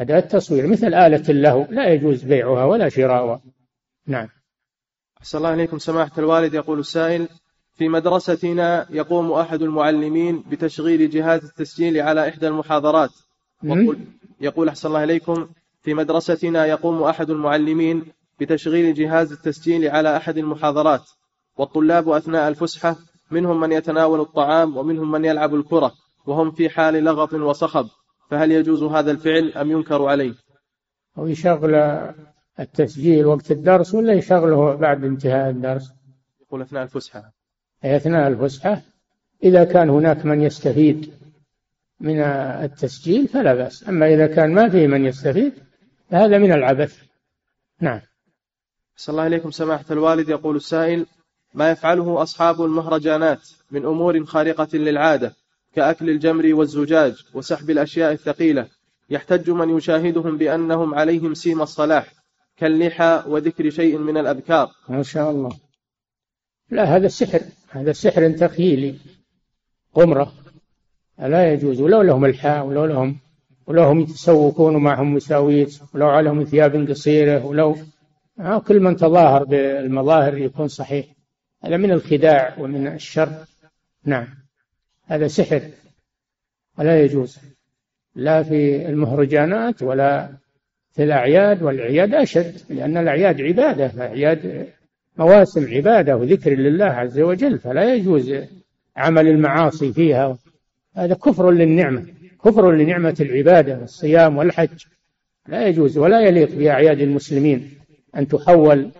أداة 0.00 0.20
تصوير 0.20 0.66
مثل 0.66 0.86
آلة 0.86 1.24
اللهو 1.28 1.66
لا 1.70 1.92
يجوز 1.92 2.22
بيعها 2.22 2.64
ولا 2.64 2.88
شراؤها. 2.88 3.40
نعم. 4.06 4.28
أحسن 5.20 5.38
الله 5.38 5.48
عليكم 5.48 5.78
سماحة 5.78 6.12
الوالد 6.18 6.54
يقول 6.54 6.78
السائل 6.78 7.28
في 7.74 7.88
مدرستنا 7.88 8.86
يقوم 8.90 9.32
أحد 9.32 9.62
المعلمين 9.62 10.44
بتشغيل 10.50 11.10
جهاز 11.10 11.44
التسجيل 11.44 12.00
على 12.00 12.28
إحدى 12.28 12.48
المحاضرات. 12.48 13.10
يقول 14.40 14.68
أحسن 14.68 14.88
الله 14.88 15.04
إليكم 15.04 15.48
في 15.82 15.94
مدرستنا 15.94 16.66
يقوم 16.66 17.02
أحد 17.02 17.30
المعلمين 17.30 18.17
بتشغيل 18.40 18.94
جهاز 18.94 19.32
التسجيل 19.32 19.88
على 19.88 20.16
أحد 20.16 20.38
المحاضرات 20.38 21.10
والطلاب 21.56 22.08
أثناء 22.08 22.48
الفسحة 22.48 22.96
منهم 23.30 23.60
من 23.60 23.72
يتناول 23.72 24.20
الطعام 24.20 24.76
ومنهم 24.76 25.10
من 25.10 25.24
يلعب 25.24 25.54
الكرة 25.54 25.92
وهم 26.26 26.50
في 26.50 26.68
حال 26.68 27.04
لغط 27.04 27.32
وصخب. 27.32 27.86
فهل 28.30 28.52
يجوز 28.52 28.82
هذا 28.82 29.10
الفعل 29.10 29.52
أم 29.52 29.70
ينكر 29.70 30.04
عليه؟ 30.04 30.34
أو 31.18 31.26
يشغل 31.26 31.74
التسجيل 32.60 33.26
وقت 33.26 33.50
الدرس 33.50 33.94
ولا 33.94 34.12
يشغله 34.12 34.74
بعد 34.74 35.04
انتهاء 35.04 35.50
الدرس؟ 35.50 35.92
يقول 36.40 36.62
أثناء 36.62 36.82
الفسحة. 36.82 37.32
أثناء 37.84 38.28
الفسحة؟ 38.28 38.82
إذا 39.44 39.64
كان 39.64 39.90
هناك 39.90 40.26
من 40.26 40.42
يستفيد 40.42 41.12
من 42.00 42.20
التسجيل 42.20 43.28
فلا 43.28 43.54
بأس. 43.54 43.88
أما 43.88 44.14
إذا 44.14 44.26
كان 44.26 44.54
ما 44.54 44.68
فيه 44.68 44.86
من 44.86 45.04
يستفيد 45.04 45.52
فهذا 46.10 46.38
من 46.38 46.52
العبث. 46.52 47.02
نعم. 47.80 48.00
صلى 48.98 49.12
الله 49.12 49.22
عليكم 49.22 49.50
سماحة 49.50 49.84
الوالد. 49.90 50.28
يقول 50.28 50.56
السائل 50.56 51.06
ما 51.54 51.70
يفعله 51.70 52.22
أصحاب 52.22 52.62
المهرجانات 52.62 53.48
من 53.70 53.84
أمور 53.84 54.24
خارقة 54.24 54.68
للعادة 54.72 55.34
كأكل 55.74 56.10
الجمر 56.10 56.54
والزجاج 56.54 57.14
وسحب 57.34 57.70
الأشياء 57.70 58.12
الثقيلة 58.12 58.68
يحتج 59.10 59.50
من 59.50 59.76
يشاهدهم 59.76 60.36
بأنهم 60.38 60.94
عليهم 60.94 61.34
سيم 61.34 61.62
الصلاح 61.62 62.14
كاللحى 62.56 63.22
وذكر 63.26 63.70
شيء 63.70 63.98
من 63.98 64.16
الأذكار. 64.16 64.70
ما 64.88 65.02
شاء 65.02 65.30
الله. 65.30 65.50
لا 66.70 66.84
هذا 66.84 67.06
السحر 67.06 67.40
هذا 67.68 67.92
سحر 67.92 68.30
تخيلي 68.30 68.94
قمرة. 69.94 70.32
لا 71.18 71.52
يجوز. 71.52 71.80
ولو 71.80 72.02
لهم 72.02 72.24
الحاء 72.24 72.66
ولو 72.66 72.84
لهم 72.84 73.16
ولو 73.66 73.82
هم 73.82 74.00
يتسوقون 74.00 74.74
ومعهم 74.74 75.14
مساويت 75.14 75.80
ولو 75.94 76.08
عليهم 76.08 76.44
ثياب 76.44 76.90
قصيرة 76.90 77.46
ولو 77.46 77.76
كل 78.66 78.80
من 78.80 78.96
تظاهر 78.96 79.44
بالمظاهر 79.44 80.38
يكون 80.38 80.68
صحيح. 80.68 81.06
هذا 81.64 81.76
من 81.76 81.90
الخداع 81.90 82.54
ومن 82.58 82.86
الشر. 82.86 83.32
نعم. 84.04 84.26
هذا 85.06 85.28
سحر. 85.28 85.62
ولا 86.78 87.02
يجوز. 87.02 87.38
لا 88.14 88.42
في 88.42 88.88
المهرجانات 88.88 89.82
ولا 89.82 90.28
في 90.92 91.04
الأعياد 91.04 91.62
والأعياد 91.62 92.14
أشد 92.14 92.56
لأن 92.70 92.96
الأعياد 92.96 93.40
عبادة 93.40 93.86
الأعياد 93.86 94.66
مواسم 95.16 95.74
عبادة 95.74 96.16
وذكر 96.16 96.50
لله 96.50 96.84
عز 96.84 97.20
وجل 97.20 97.58
فلا 97.58 97.94
يجوز 97.94 98.34
عمل 98.96 99.28
المعاصي 99.28 99.92
فيها. 99.92 100.38
هذا 100.96 101.14
كفر 101.14 101.50
للنعمة 101.50 102.06
كفر 102.44 102.72
لنعمة 102.72 103.16
العبادة 103.20 103.78
والصيام 103.78 104.36
والحج. 104.36 104.84
لا 105.48 105.68
يجوز 105.68 105.98
ولا 105.98 106.20
يليق 106.20 106.54
بأعياد 106.54 107.00
المسلمين. 107.00 107.77
أن 108.16 108.28
تحول 108.28 108.90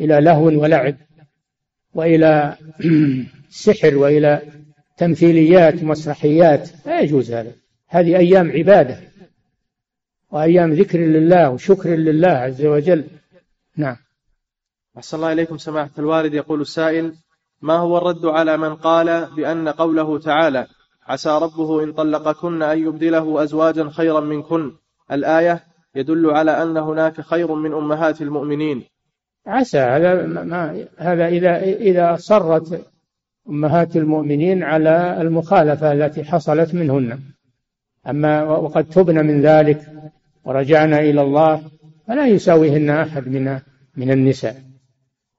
إلى 0.00 0.20
لهو 0.20 0.44
ولعب 0.44 0.96
وإلى 1.94 2.56
سحر 3.64 3.96
وإلى 3.96 4.42
تمثيليات 4.96 5.84
مسرحيات. 5.84 6.70
لا 6.86 7.00
يجوز 7.00 7.32
هذا. 7.32 7.52
هذه 7.88 8.16
أيام 8.16 8.50
عبادة 8.50 9.00
وأيام 10.30 10.72
ذكر 10.72 10.98
لله 10.98 11.50
وشكر 11.50 11.90
لله 11.90 12.28
عز 12.28 12.64
وجل. 12.66 13.04
نعم. 13.76 13.96
أحسن 14.96 15.16
الله 15.16 15.32
إليكم 15.32 15.58
سماحة 15.58 15.90
الوالد. 15.98 16.34
يقول 16.34 16.60
السائل 16.60 17.14
ما 17.62 17.74
هو 17.74 17.98
الرد 17.98 18.26
على 18.26 18.56
من 18.56 18.74
قال 18.74 19.34
بأن 19.36 19.68
قوله 19.68 20.18
تعالى 20.18 20.66
عسى 21.06 21.30
ربه 21.30 21.84
إن 21.84 21.92
طلقكن 21.92 22.62
أن 22.62 22.78
يبدله 22.78 23.42
أزواجا 23.42 23.88
خيرا 23.88 24.20
منكن؟ 24.20 24.72
الآية 25.12 25.64
يدل 25.94 26.30
على 26.30 26.62
أن 26.62 26.76
هناك 26.76 27.20
خير 27.20 27.54
من 27.54 27.72
أمهات 27.72 28.22
المؤمنين. 28.22 28.82
عسى 29.46 29.78
هذا 29.78 30.26
ما 30.26 30.86
هذا 30.96 31.28
إذا 31.28 31.62
إذا 31.62 32.16
صرت 32.16 32.86
أمهات 33.48 33.96
المؤمنين 33.96 34.62
على 34.62 35.20
المخالفة 35.20 35.92
التي 35.92 36.24
حصلت 36.24 36.74
منهن. 36.74 37.18
أما 38.08 38.42
وقد 38.42 38.84
تبن 38.84 39.26
من 39.26 39.40
ذلك 39.40 39.80
ورجعنا 40.44 41.00
إلى 41.00 41.22
الله 41.22 41.62
فلا 42.08 42.26
يساويهن 42.26 42.90
أحد 42.90 43.28
من 43.28 43.58
من 43.96 44.10
النساء. 44.10 44.62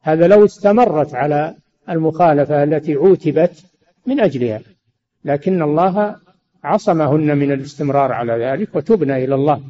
هذا 0.02 0.28
لو 0.28 0.46
استمرت 0.46 1.16
على 1.16 1.56
المخالفة 1.90 2.64
التي 2.64 2.94
عوتبت 2.94 3.64
من 4.06 4.20
أجلها. 4.20 4.62
لكن 5.26 5.62
الله 5.62 6.16
عصمهن 6.64 7.38
من 7.38 7.52
الاستمرار 7.52 8.12
على 8.12 8.46
ذلك 8.46 8.76
وتبنا 8.76 9.18
إلى 9.18 9.36
الله. 9.36 9.62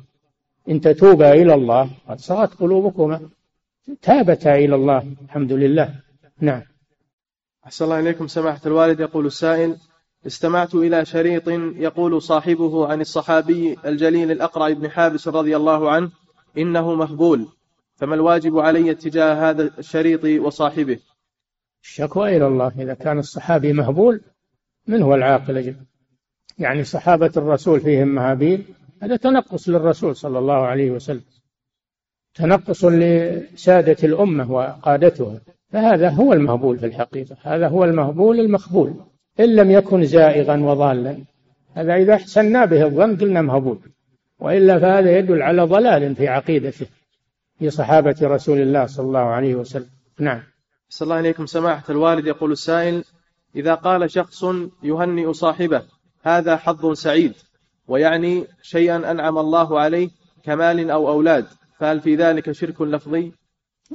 إن 0.70 0.82
تتوبا 0.82 1.34
إلى 1.34 1.53
الله 1.53 1.89
قد 2.09 2.20
صغت 2.20 2.53
قلوبكما 2.53 3.30
تابتا 4.01 4.55
إلى 4.55 4.76
الله 4.76 5.14
الحمد 5.26 5.51
لله. 5.51 5.95
نعم. 6.39 6.61
أحسن 7.66 7.86
الله 7.86 7.99
إليكم 7.99 8.28
سماحة 8.28 8.61
الوالد 8.66 8.99
يقول 8.99 9.26
السائل 9.26 9.78
استمعت 10.28 10.76
إلى 10.76 11.05
شريط 11.05 11.47
يقول 11.78 12.22
صاحبه 12.22 12.88
عن 12.88 13.01
الصحابي 13.01 13.78
الجليل 13.86 14.32
الأقرع 14.32 14.70
بن 14.70 14.89
حابس 14.89 15.28
رضي 15.28 15.55
الله 15.55 15.91
عنه 15.91 16.11
إنه 16.57 16.95
مهبول 16.95 17.47
فما 17.95 18.16
الواجب 18.16 18.59
علي 18.59 18.91
اتجاه 18.91 19.49
هذا 19.49 19.72
الشريط 19.80 20.24
وصاحبه؟ 20.45 20.99
الشكوى 21.84 22.38
إلى 22.38 22.47
الله 22.47 22.72
إذا 22.80 22.93
كان 22.93 23.20
الصحابي 23.20 23.74
مهبول 23.74 24.22
من 24.88 25.01
هو 25.01 25.16
العاقل 25.16 25.57
أجل 25.57 25.76
يعني 26.59 26.84
صحابة 26.84 27.32
الرسول 27.38 27.80
فيهم 27.80 28.07
مهابيل 28.07 28.66
هذا 29.04 29.16
تنقص 29.16 29.70
للرسول 29.70 30.16
صلى 30.16 30.39
الله 30.39 30.54
عليه 30.54 30.91
وسلم. 30.91 31.22
تنقص 32.36 32.86
لسادة 32.86 33.97
الأمة 34.04 34.51
وقادتها. 34.51 35.41
فهذا 35.72 36.10
هو 36.10 36.34
المهبول 36.34 36.80
في 36.80 36.86
الحقيقة. 36.86 37.38
هذا 37.41 37.68
هو 37.68 37.84
المهبول 37.84 38.39
المخبول 38.39 38.93
إن 39.39 39.56
لم 39.56 39.72
يكن 39.72 40.06
زائغا 40.06 40.58
وضالا. 40.58 41.18
هذا 41.74 41.95
إذا 41.95 42.14
أحسنا 42.14 42.66
به 42.66 42.86
الظن 42.86 43.18
قلنا 43.18 43.41
مهبول. 43.41 43.80
وإلا 44.39 44.80
فهذا 44.80 45.18
يدل 45.18 45.41
على 45.41 45.62
ضلال 45.62 46.16
في 46.16 46.28
عقيدته 46.28 46.88
في 47.60 47.70
صحابة 47.70 48.16
رسول 48.22 48.62
الله 48.62 48.86
صلى 48.86 49.06
الله 49.06 49.20
عليه 49.20 49.56
وسلم. 49.56 49.89
نعم. 50.20 50.43
صلى 50.89 51.06
الله 51.06 51.16
عليكم. 51.16 51.45
سماحة 51.45 51.84
الوالد 51.89 52.28
يقول 52.28 52.51
السائل 52.51 53.04
إذا 53.56 53.74
قال 53.74 54.12
شخص 54.12 54.45
يهنئ 54.84 55.34
صاحبه 55.34 55.82
هذا 56.22 56.58
حظ 56.58 56.93
سعيد. 56.93 57.34
ويعني 57.88 58.46
شيئا 58.62 59.12
أنعم 59.12 59.38
الله 59.38 59.80
عليه 59.80 60.10
كمال 60.44 60.90
أو 60.90 61.10
أولاد 61.10 61.46
فهل 61.80 62.02
في 62.02 62.16
ذلك 62.16 62.52
شرك 62.52 62.82
لفظي؟ 62.82 63.32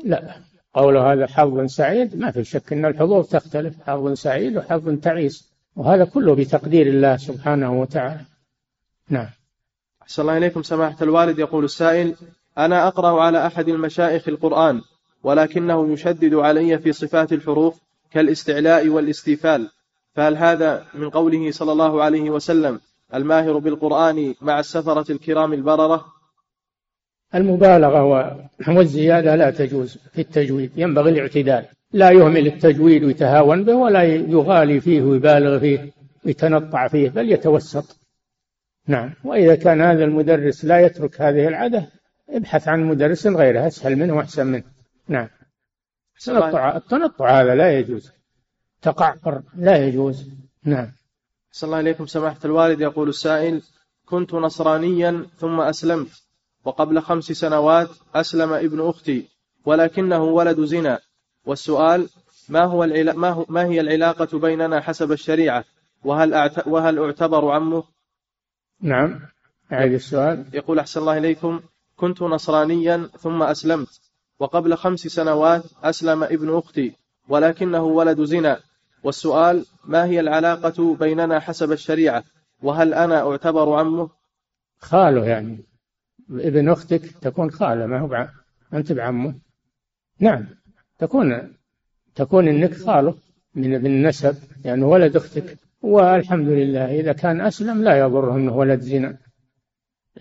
لا. 0.04 0.34
قوله 0.74 1.12
هذا 1.12 1.26
حظ 1.26 1.64
سعيد 1.66 2.16
ما 2.16 2.30
في 2.30 2.44
شك 2.44 2.72
أن 2.72 2.84
الحظوظ 2.84 3.26
تختلف 3.26 3.74
حظ 3.86 4.12
سعيد 4.12 4.56
وحظ 4.56 4.98
تعيس 4.98 5.52
وهذا 5.76 6.04
كله 6.04 6.34
بتقدير 6.34 6.86
الله 6.86 7.16
سبحانه 7.16 7.80
وتعالى. 7.80 8.20
نعم. 9.08 9.28
أحسن 10.02 10.22
الله 10.22 10.36
إليكم 10.36 10.62
سماحة 10.62 10.96
الوالد 11.02 11.38
يقول 11.38 11.64
السائل 11.64 12.14
أنا 12.58 12.88
أقرأ 12.88 13.22
على 13.22 13.46
أحد 13.46 13.68
المشايخ 13.68 14.28
القرآن 14.28 14.82
ولكنه 15.22 15.92
يشدد 15.92 16.34
علي 16.34 16.78
في 16.78 16.92
صفات 16.92 17.32
الحروف 17.32 17.80
كالاستعلاء 18.10 18.88
والاستيفال 18.88 19.70
فهل 20.14 20.36
هذا 20.36 20.86
من 20.94 21.10
قوله 21.10 21.50
صلى 21.50 21.72
الله 21.72 22.02
عليه 22.02 22.30
وسلم 22.30 22.80
الماهر 23.14 23.58
بالقرآن 23.58 24.34
مع 24.40 24.60
السفرة 24.60 25.12
الكرام 25.12 25.52
البررة؟ 25.52 26.04
المبالغة 27.34 28.02
والزيادة 28.68 29.36
لا 29.36 29.50
تجوز 29.50 29.98
في 30.12 30.20
التجويد 30.20 30.72
ينبغي 30.76 31.10
الاعتدال. 31.10 31.64
لا 31.92 32.10
يهمل 32.10 32.46
التجويد 32.46 33.04
ويتهاون 33.04 33.64
به 33.64 33.74
ولا 33.74 34.02
يغالي 34.02 34.80
فيه 34.80 35.02
ويبالغ 35.02 35.58
فيه 35.58 35.92
ويتنطع 36.24 36.88
فيه 36.88 37.10
بل 37.10 37.32
يتوسط. 37.32 38.00
نعم. 38.86 39.14
وإذا 39.24 39.54
كان 39.54 39.80
هذا 39.80 40.04
المدرس 40.04 40.64
لا 40.64 40.80
يترك 40.80 41.20
هذه 41.20 41.48
العادة 41.48 41.88
ابحث 42.30 42.68
عن 42.68 42.84
مدرس 42.84 43.26
غيره 43.26 43.66
أسهل 43.66 43.96
منه 43.96 44.16
وأحسن 44.16 44.46
منه. 44.46 44.64
نعم. 45.08 45.28
التنطع 46.16 46.76
التنطع 46.76 47.40
هذا 47.40 47.54
لا 47.54 47.78
يجوز. 47.78 48.12
تقعقر 48.82 49.42
لا 49.56 49.76
يجوز. 49.86 50.30
نعم. 50.64 50.97
صلى 51.58 51.68
الله 51.68 51.76
عليكم. 51.76 52.06
سماحة 52.06 52.38
الوالد 52.44 52.80
يقول 52.80 53.08
السائل 53.08 53.62
كنت 54.06 54.34
نصرانيا 54.34 55.26
ثم 55.38 55.60
أسلمت 55.60 56.08
وقبل 56.64 57.00
خمس 57.02 57.24
سنوات 57.24 57.88
أسلم 58.14 58.52
ابن 58.52 58.88
أختي 58.88 59.28
ولكنه 59.64 60.22
ولد 60.22 60.60
زنا. 60.64 60.98
والسؤال 61.46 62.08
ما 62.48 62.64
هو 62.64 62.84
العلا... 62.84 63.12
ما, 63.12 63.30
هو... 63.30 63.46
ما 63.48 63.64
هي 63.64 63.80
العلاقة 63.80 64.38
بيننا 64.38 64.80
حسب 64.80 65.12
الشريعة 65.12 65.64
وهل 66.04 66.34
أعت... 66.34 66.68
وهل 66.68 66.98
أعتبر 66.98 67.50
عمه؟ 67.50 67.84
نعم. 68.80 69.20
أعيد 69.72 69.92
السؤال. 69.92 70.44
يقول 70.52 70.78
أحسن 70.78 71.00
الله 71.00 71.18
إليكم. 71.18 71.60
كنت 71.96 72.22
نصرانيا 72.22 73.10
ثم 73.20 73.42
أسلمت 73.42 74.00
وقبل 74.38 74.76
خمس 74.76 75.00
سنوات 75.00 75.62
أسلم 75.82 76.22
ابن 76.22 76.58
أختي 76.58 76.92
ولكنه 77.28 77.82
ولد 77.84 78.24
زنا. 78.24 78.60
والسؤال 79.08 79.66
ما 79.84 80.04
هي 80.04 80.20
العلاقة 80.20 80.96
بيننا 80.96 81.40
حسب 81.40 81.72
الشريعة؟ 81.72 82.24
وهل 82.62 82.94
أنا 82.94 83.30
أعتبر 83.30 83.78
عمه؟ 83.78 84.10
خاله 84.78 85.26
يعني. 85.26 85.58
ابن 86.30 86.68
أختك 86.68 87.10
تكون 87.20 87.50
خالة 87.50 87.86
ما 87.86 88.00
هو 88.00 88.28
أنت 88.74 88.92
بعمه. 88.92 89.34
نعم 90.20 90.46
تكون 90.98 91.54
تكون 92.14 92.48
إنك 92.48 92.74
خاله 92.74 93.14
من 93.54 93.86
النسب 93.86 94.36
يعني 94.64 94.82
ولد 94.82 95.16
أختك. 95.16 95.58
والحمد 95.82 96.48
لله 96.48 97.00
إذا 97.00 97.12
كان 97.12 97.40
أسلم 97.40 97.84
لا 97.84 97.98
يضره 97.98 98.36
أنه 98.36 98.56
ولد 98.56 98.80
زنا. 98.80 99.18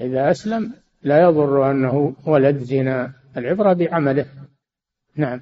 إذا 0.02 0.32
أسلم 0.32 0.74
لا 1.02 1.22
يضر 1.22 1.72
أنه 1.72 2.16
ولد 2.26 2.58
زنا. 2.58 3.14
العبرة 3.38 3.74
بعمله. 3.74 4.26
نعم. 5.16 5.42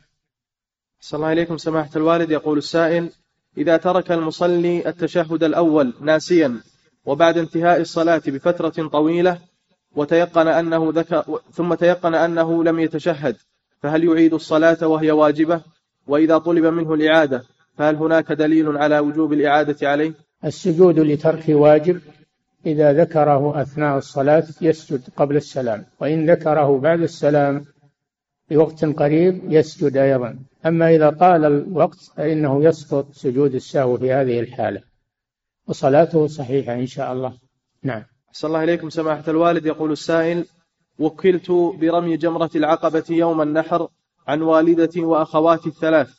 صلى 1.00 1.18
الله 1.18 1.28
عليكم 1.28 1.58
سماحة 1.58 1.90
الوالد. 1.96 2.32
يقول 2.32 2.58
السائل 2.58 3.10
إذا 3.58 3.78
ترك 3.78 4.12
المصلي 4.12 4.90
التشهد 4.90 5.44
الأول 5.44 5.94
ناسيا 6.02 6.60
وبعد 7.06 7.38
انتهاء 7.38 7.82
الصلاة 7.82 8.22
بفترة 8.28 8.88
طويلة 8.88 9.40
وتيقن 9.96 10.48
أنه 10.48 10.92
ذكر 10.96 11.40
ثم 11.52 11.74
تيقن 11.74 12.16
أنه 12.16 12.64
لم 12.64 12.80
يتشهد 12.80 13.36
فهل 13.84 14.04
يعيد 14.04 14.34
الصلاة 14.34 14.88
وهي 14.88 15.12
واجبة؟ 15.12 15.62
وإذا 16.08 16.38
طلب 16.38 16.66
منه 16.66 16.94
الإعادة 16.94 17.44
فهل 17.78 17.96
هناك 17.96 18.32
دليل 18.32 18.78
على 18.78 19.00
وجوب 19.00 19.34
الإعادة 19.34 19.90
عليه؟ 19.90 20.14
السجود 20.46 21.00
لترك 21.00 21.44
واجب 21.50 22.02
إذا 22.66 22.94
ذكره 22.94 23.62
أثناء 23.62 23.98
الصلاة 23.98 24.44
يسجد 24.62 25.02
قبل 25.18 25.36
السلام 25.36 25.86
وإن 26.00 26.32
ذكره 26.32 26.80
بعد 26.80 27.02
السلام 27.02 27.66
بوقت 28.50 28.86
قريب 28.86 29.52
يسجد 29.52 29.98
أيضا. 29.98 30.40
أما 30.66 30.96
إذا 30.96 31.10
طال 31.10 31.46
الوقت 31.46 32.00
فإنه 32.18 32.64
يسقط 32.64 33.12
سجود 33.14 33.56
السهو 33.56 33.98
في 33.98 34.14
هذه 34.14 34.40
الحالة. 34.40 34.82
وصلاته 35.68 36.28
صحيحة 36.28 36.74
إن 36.74 36.86
شاء 36.86 37.14
الله. 37.14 37.34
نعم. 37.84 38.04
صلى 38.32 38.48
الله 38.48 38.60
عليكم 38.60 38.90
سماحة 38.90 39.24
الوالد. 39.28 39.66
يقول 39.66 39.92
السائل 39.92 40.46
وكلت 41.00 41.52
برمي 41.52 42.18
جمرة 42.18 42.50
العقبة 42.56 43.04
يوم 43.10 43.42
النحر 43.42 43.88
عن 44.28 44.42
والدتي 44.42 45.00
وأخواتي 45.00 45.70
الثلاث. 45.70 46.10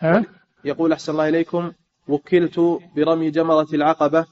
ها؟ 0.00 0.24
يقول 0.64 0.92
أحسن 0.92 1.12
الله 1.12 1.28
إليكم 1.28 1.72
وكلت 2.08 2.60
برمي 2.96 3.30
جمرة 3.30 3.68
العقبة 3.74 4.26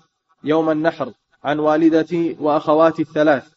يوم 0.44 0.70
النحر 0.70 1.12
عن 1.44 1.58
والدتي 1.58 2.36
وأخواتي 2.40 3.02
الثلاث. 3.02 3.48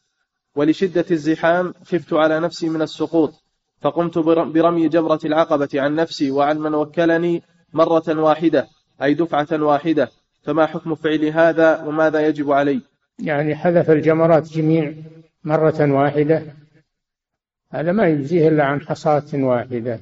ولشدة 0.56 1.06
الزحام 1.12 1.74
خفت 1.86 2.14
على 2.14 2.40
نفسي 2.40 2.70
من 2.70 2.82
السقوط. 2.82 3.45
فقمت 3.82 4.18
برمي 4.18 4.88
جمرة 4.88 5.20
العقبة 5.26 5.70
عن 5.76 5.96
نفسي 5.96 6.32
وعن 6.32 6.58
من 6.58 6.74
وكلني 6.74 7.44
مرة 7.74 8.04
واحدة 8.08 8.68
أي 9.04 9.14
دفعة 9.14 9.48
واحدة. 9.52 10.10
فما 10.44 10.66
حكم 10.66 10.96
فعل 10.96 11.26
هذا 11.26 11.84
وماذا 11.84 12.28
يجب 12.28 12.52
علي؟ 12.52 12.82
يعني 13.20 13.56
حذف 13.56 13.92
الجمرات 13.92 14.44
جميع 14.44 14.94
مرة 15.44 15.92
واحدة. 15.94 16.44
هذا 17.72 17.92
ما 17.92 18.08
يجزيه 18.08 18.48
إلا 18.48 18.64
عن 18.64 18.82
حصاة 18.82 19.34
واحدة. 19.34 20.00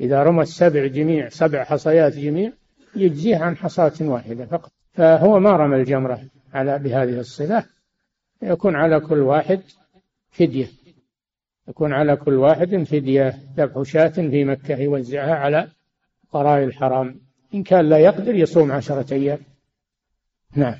إذا 0.00 0.22
رمى 0.22 0.42
السبع 0.42 0.86
جميع 0.86 1.28
سبع 1.28 1.64
حصيات 1.64 2.16
جميع 2.16 2.52
يجزيه 2.96 3.36
عن 3.36 3.56
حصاة 3.56 3.92
واحدة 4.00 4.46
فقط. 4.46 4.72
فهو 4.92 5.40
ما 5.40 5.50
رمى 5.50 5.76
الجمرة 5.76 6.20
على 6.54 6.78
بهذه 6.78 7.20
الصفة 7.20 7.64
يكون 8.42 8.76
على 8.76 9.00
كل 9.00 9.18
واحد 9.18 9.60
فدية. 10.30 10.66
يكون 11.68 11.92
على 11.92 12.16
كل 12.16 12.34
واحد 12.34 12.82
فدية 12.82 13.38
ذبح 13.56 13.82
شاة 13.82 14.08
في 14.08 14.44
مكة 14.44 14.76
يوزعها 14.78 15.34
على 15.34 15.68
قراء 16.32 16.64
الحرام. 16.64 17.20
إن 17.54 17.62
كان 17.62 17.88
لا 17.88 17.98
يقدر 17.98 18.34
يصوم 18.34 18.72
عشرة 18.72 19.14
أيام. 19.14 19.38
نعم. 20.56 20.78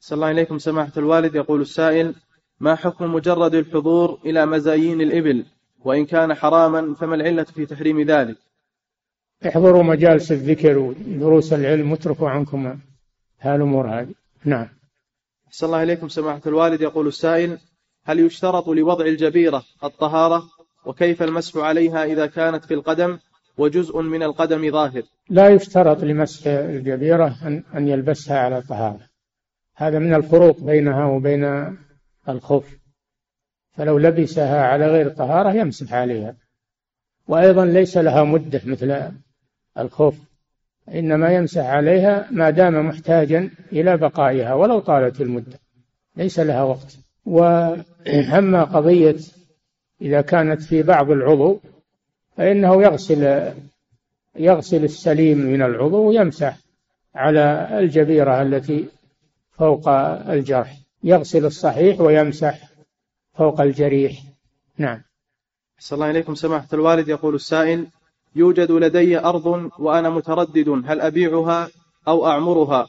صلى 0.00 0.16
الله 0.16 0.26
عليكم 0.26 0.58
سماحة 0.58 0.92
الوالد. 0.96 1.34
يقول 1.34 1.60
السائل 1.60 2.14
ما 2.60 2.74
حكم 2.74 3.14
مجرد 3.14 3.54
الحضور 3.54 4.18
إلى 4.24 4.46
مزايين 4.46 5.00
الإبل؟ 5.00 5.44
وإن 5.84 6.06
كان 6.06 6.34
حراما 6.34 6.94
فما 6.94 7.14
العلة 7.14 7.44
في 7.44 7.66
تحريم 7.66 8.02
ذلك؟ 8.02 8.36
احضروا 9.46 9.82
مجالس 9.82 10.32
الذكر 10.32 10.78
ودروس 10.78 11.52
العلم 11.52 11.92
واتركوا 11.92 12.30
عنكم 12.30 12.78
هالأمور 13.40 14.00
هذه. 14.00 14.14
نعم. 14.44 14.68
صلى 15.50 15.66
الله 15.66 15.78
عليكم 15.78 16.08
سماحة 16.08 16.40
الوالد. 16.46 16.80
يقول 16.80 17.06
السائل 17.06 17.58
هل 18.04 18.20
يشترط 18.20 18.68
لوضع 18.68 19.06
الجبيرة 19.06 19.64
الطهارة 19.84 20.42
وكيف 20.86 21.22
المسح 21.22 21.56
عليها 21.56 22.04
إذا 22.04 22.26
كانت 22.26 22.64
في 22.64 22.74
القدم 22.74 23.18
وجزء 23.58 24.00
من 24.00 24.22
القدم 24.22 24.70
ظاهر؟ 24.70 25.02
لا 25.30 25.48
يشترط 25.48 26.04
لمسح 26.04 26.46
الجبيرة 26.46 27.36
أن 27.74 27.88
يلبسها 27.88 28.38
على 28.38 28.62
طهارة 28.62 29.12
هذا 29.76 29.98
من 29.98 30.14
الفروق 30.14 30.60
بينها 30.60 31.04
وبين 31.04 31.76
الخف. 32.28 32.78
فلو 33.72 33.98
لبسها 33.98 34.66
على 34.66 34.86
غير 34.86 35.08
طهارة 35.08 35.52
يمسح 35.52 35.92
عليها. 35.94 36.36
وأيضا 37.28 37.64
ليس 37.64 37.96
لها 37.96 38.24
مدة 38.24 38.60
مثل 38.64 39.12
الخف. 39.78 40.18
إنما 40.88 41.32
يمسح 41.32 41.64
عليها 41.64 42.28
ما 42.30 42.50
دام 42.50 42.86
محتاجا 42.88 43.50
إلى 43.72 43.96
بقائها 43.96 44.54
ولو 44.54 44.78
طالت 44.78 45.20
المدة. 45.20 45.58
ليس 46.16 46.40
لها 46.40 46.62
وقت. 46.62 46.98
وأما 48.06 48.64
قضية 48.64 49.16
إذا 50.02 50.20
كانت 50.20 50.62
في 50.62 50.82
بعض 50.82 51.10
العضو 51.10 51.60
فإنه 52.36 52.82
يغسل 52.82 53.52
يغسل 54.36 54.84
السليم 54.84 55.38
من 55.38 55.62
العضو 55.62 56.08
ويمسح 56.08 56.58
على 57.14 57.68
الجبيرة 57.78 58.42
التي 58.42 58.88
فوق 59.52 59.88
الجرح. 60.28 60.76
يغسل 61.04 61.44
الصحيح 61.44 62.00
ويمسح 62.00 62.68
فوق 63.34 63.60
الجريح. 63.60 64.22
نعم. 64.78 65.02
صلى 65.78 65.96
الله 65.96 66.06
عليكم 66.06 66.34
سماحة 66.34 66.68
الوالد 66.72 67.08
يقول 67.08 67.34
السائل 67.34 67.86
يوجد 68.36 68.70
لدي 68.70 69.18
أرض 69.18 69.70
وأنا 69.78 70.10
متردد 70.10 70.68
هل 70.86 71.00
أبيعها 71.00 71.68
أو 72.08 72.26
أعمرها؟ 72.26 72.88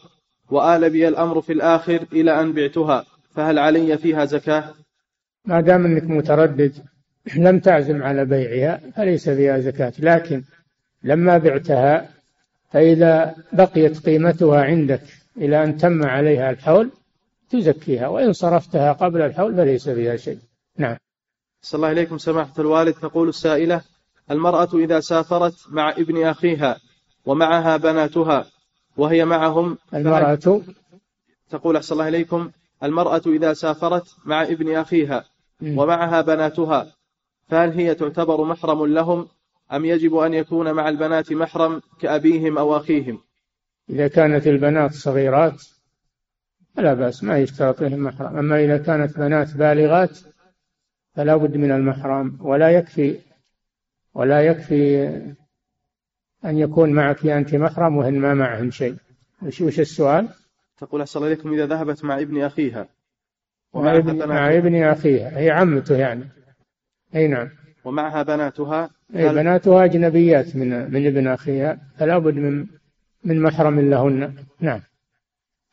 وآل 0.51 0.89
بي 0.89 1.07
الأمر 1.07 1.41
في 1.41 1.53
الآخر 1.53 2.05
إلى 2.13 2.41
أن 2.41 2.53
بعتها 2.53 3.05
فهل 3.35 3.59
علي 3.59 3.97
فيها 3.97 4.25
زكاة؟ 4.25 4.73
ما 5.45 5.61
دام 5.61 5.85
أنك 5.85 6.03
متردد 6.03 6.73
لم 7.35 7.59
تعزم 7.59 8.03
على 8.03 8.25
بيعها 8.25 8.81
فليس 8.95 9.29
فيها 9.29 9.59
زكاة. 9.59 9.93
لكن 9.99 10.43
لما 11.03 11.37
بعتها 11.37 12.09
فإذا 12.71 13.35
بقيت 13.53 14.05
قيمتها 14.05 14.61
عندك 14.63 15.01
إلى 15.37 15.63
أن 15.63 15.77
تم 15.77 16.03
عليها 16.03 16.49
الحول 16.49 16.91
تزكيها. 17.49 18.07
وإن 18.07 18.33
صرفتها 18.33 18.93
قبل 18.93 19.21
الحول 19.21 19.55
فليس 19.55 19.89
فيها 19.89 20.15
شيء. 20.15 20.39
نعم. 20.77 20.97
صلى 21.61 21.77
الله 21.77 21.87
عليكم 21.87 22.17
سماحة 22.17 22.53
الوالد. 22.59 22.93
تقول 22.93 23.29
السائلة 23.29 23.81
المرأة 24.31 24.69
إذا 24.73 24.99
سافرت 24.99 25.55
مع 25.69 25.89
ابن 25.89 26.25
أخيها 26.25 26.77
ومعها 27.25 27.77
بناتها 27.77 28.45
وهي 28.97 29.25
معهم 29.25 29.77
المرأة 29.93 30.61
تقول 31.49 31.75
أحسن 31.75 31.93
الله 31.93 32.07
إليكم 32.07 32.51
المرأة 32.83 33.21
إذا 33.25 33.53
سافرت 33.53 34.15
مع 34.25 34.43
ابن 34.43 34.75
أخيها 34.75 35.25
ومعها 35.63 36.21
بناتها. 36.21 36.95
فهل 37.47 37.71
هي 37.71 37.95
تعتبر 37.95 38.43
محرم 38.43 38.85
لهم 38.85 39.27
أم 39.71 39.85
يجب 39.85 40.15
أن 40.15 40.33
يكون 40.33 40.71
مع 40.71 40.89
البنات 40.89 41.31
محرم 41.31 41.81
كأبيهم 41.99 42.57
أو 42.57 42.77
أخيهم؟ 42.77 43.19
إذا 43.89 44.07
كانت 44.07 44.47
البنات 44.47 44.93
صغيرات 44.93 45.63
فلا 46.75 46.93
بأس 46.93 47.23
ما 47.23 47.37
يشترط 47.37 47.81
لهم 47.81 48.03
محرم. 48.03 48.37
أما 48.37 48.63
إذا 48.63 48.77
كانت 48.77 49.17
بنات 49.17 49.57
بالغات 49.57 50.19
فلا 51.15 51.35
بد 51.35 51.57
من 51.57 51.71
المحرم 51.71 52.37
ولا 52.41 52.69
يكفي 52.69 53.19
ولا 54.13 54.41
يكفي 54.41 55.07
أن 56.45 56.57
يكون 56.57 56.93
معك 56.93 57.25
أنت 57.25 57.55
محرم 57.55 57.97
وهن 57.97 58.19
ما 58.19 58.33
معهن 58.33 58.71
شيء. 58.71 58.95
وش, 59.41 59.79
السؤال؟ 59.79 60.29
تقول 60.77 61.01
أحسن 61.01 61.23
عليكم 61.23 61.53
إذا 61.53 61.65
ذهبت 61.65 62.03
مع 62.03 62.19
ابن 62.19 62.41
أخيها 62.41 62.87
مع 63.73 63.97
ابن, 63.97 64.27
مع 64.27 64.57
ابن 64.57 64.83
أخيها 64.83 65.39
هي 65.39 65.49
عمته 65.49 65.95
يعني. 65.95 66.29
أي 67.15 67.27
نعم. 67.27 67.49
ومعها 67.85 68.23
بناتها. 68.23 68.89
أي 69.15 69.29
بناتها 69.29 69.85
أجنبيات 69.85 70.55
من 70.55 70.91
من 70.93 71.07
ابن 71.07 71.27
أخيها. 71.27 71.77
فلا 71.97 72.17
بد 72.17 72.35
من 72.35 72.67
من 73.23 73.41
محرم 73.41 73.79
لهن. 73.79 74.35
نعم. 74.59 74.81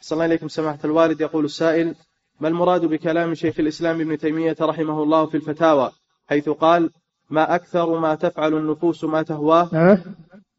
صلى 0.00 0.16
الله 0.16 0.24
عليكم 0.24 0.48
سماحة 0.48 0.78
الوالد. 0.84 1.20
يقول 1.20 1.44
السائل 1.44 1.94
ما 2.40 2.48
المراد 2.48 2.84
بكلام 2.84 3.34
شيخ 3.34 3.60
الإسلام 3.60 4.00
ابن 4.00 4.18
تيمية 4.18 4.56
رحمه 4.60 5.02
الله 5.02 5.26
في 5.26 5.36
الفتاوى؟ 5.36 5.90
حيث 6.28 6.48
قال 6.48 6.90
ما 7.30 7.54
أكثر 7.54 7.98
ما 7.98 8.14
تفعل 8.14 8.54
النفوس 8.54 9.04
ما 9.04 9.22
تهواه. 9.22 9.70
أه؟ 9.74 9.98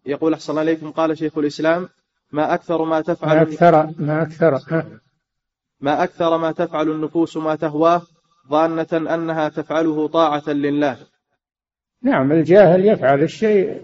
يقول 0.06 0.34
أحسن 0.34 0.52
الله 0.52 0.62
عليكم 0.62 0.92
قال 0.92 1.18
شيخ 1.18 1.38
الإسلام 1.38 1.89
ما 2.32 2.54
أكثر 2.54 2.84
ما 2.84 3.02
تفعل 3.02 3.36
ما 3.36 3.42
أكثر 3.42 3.94
ما 4.00 4.22
أكثر. 4.22 4.56
أه؟ 4.56 4.86
ما 5.82 6.03
أكثر 6.03 6.38
ما 6.38 6.51
تفعل 6.51 6.91
النفوس 6.91 7.38
ما 7.38 7.55
تهواه 7.55 8.01
ظانة 8.49 8.88
أنها 8.93 9.49
تفعله 9.49 10.07
طاعة 10.07 10.49
لله. 10.49 10.97
نعم 12.03 12.32
الجاهل 12.32 12.86
يفعل 12.86 13.23
الشيء 13.23 13.82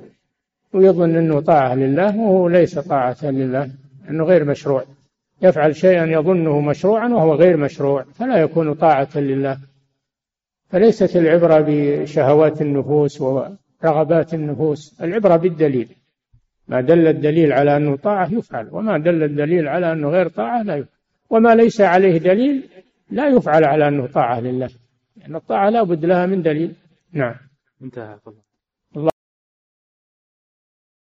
ويظن 0.74 1.16
أنه 1.16 1.40
طاعة 1.40 1.76
لله 1.76 2.18
وهو 2.18 2.48
ليس 2.48 2.80
طاعة 2.80 3.18
لله 3.24 3.72
أنه 4.10 4.24
غير 4.24 4.46
مشروع. 4.46 4.84
يفعل 5.42 5.76
شيئا 5.76 6.06
يظنه 6.06 6.60
مشروعا 6.60 7.08
وهو 7.08 7.34
غير 7.34 7.58
مشروع 7.58 8.06
فلا 8.16 8.38
يكون 8.38 8.74
طاعة 8.74 9.10
لله. 9.16 9.58
فليست 10.70 11.16
العبرة 11.16 11.66
بشهوات 11.68 12.62
النفوس 12.62 13.22
ورغبات 13.22 14.34
النفوس 14.34 15.02
العبرة 15.02 15.36
بالدليل. 15.36 15.90
ما 16.68 16.82
دل 16.82 17.08
الدليل 17.08 17.54
على 17.54 17.78
أنه 17.78 17.96
طاعة 17.96 18.34
يفعل 18.34 18.70
وما 18.72 18.98
دل 18.98 19.24
الدليل 19.24 19.68
على 19.68 19.92
أنه 19.92 20.10
غير 20.10 20.28
طاعة 20.28 20.64
لا 20.64 20.76
يفعل. 20.76 20.97
وما 21.30 21.56
ليس 21.56 21.82
عليه 21.82 22.18
دليل 22.18 22.70
لا 23.10 23.28
يفعل 23.28 23.64
على 23.64 23.88
أنه 23.88 24.08
طاعة 24.08 24.40
لله. 24.40 24.68
لأن 24.68 24.72
يعني 25.18 25.38
الطاعة 25.38 25.70
لا 25.70 25.84
بد 25.84 26.06
لها 26.06 26.26
من 26.26 26.42
دليل. 26.42 26.76
نعم. 27.12 27.36
انتهى. 27.82 28.20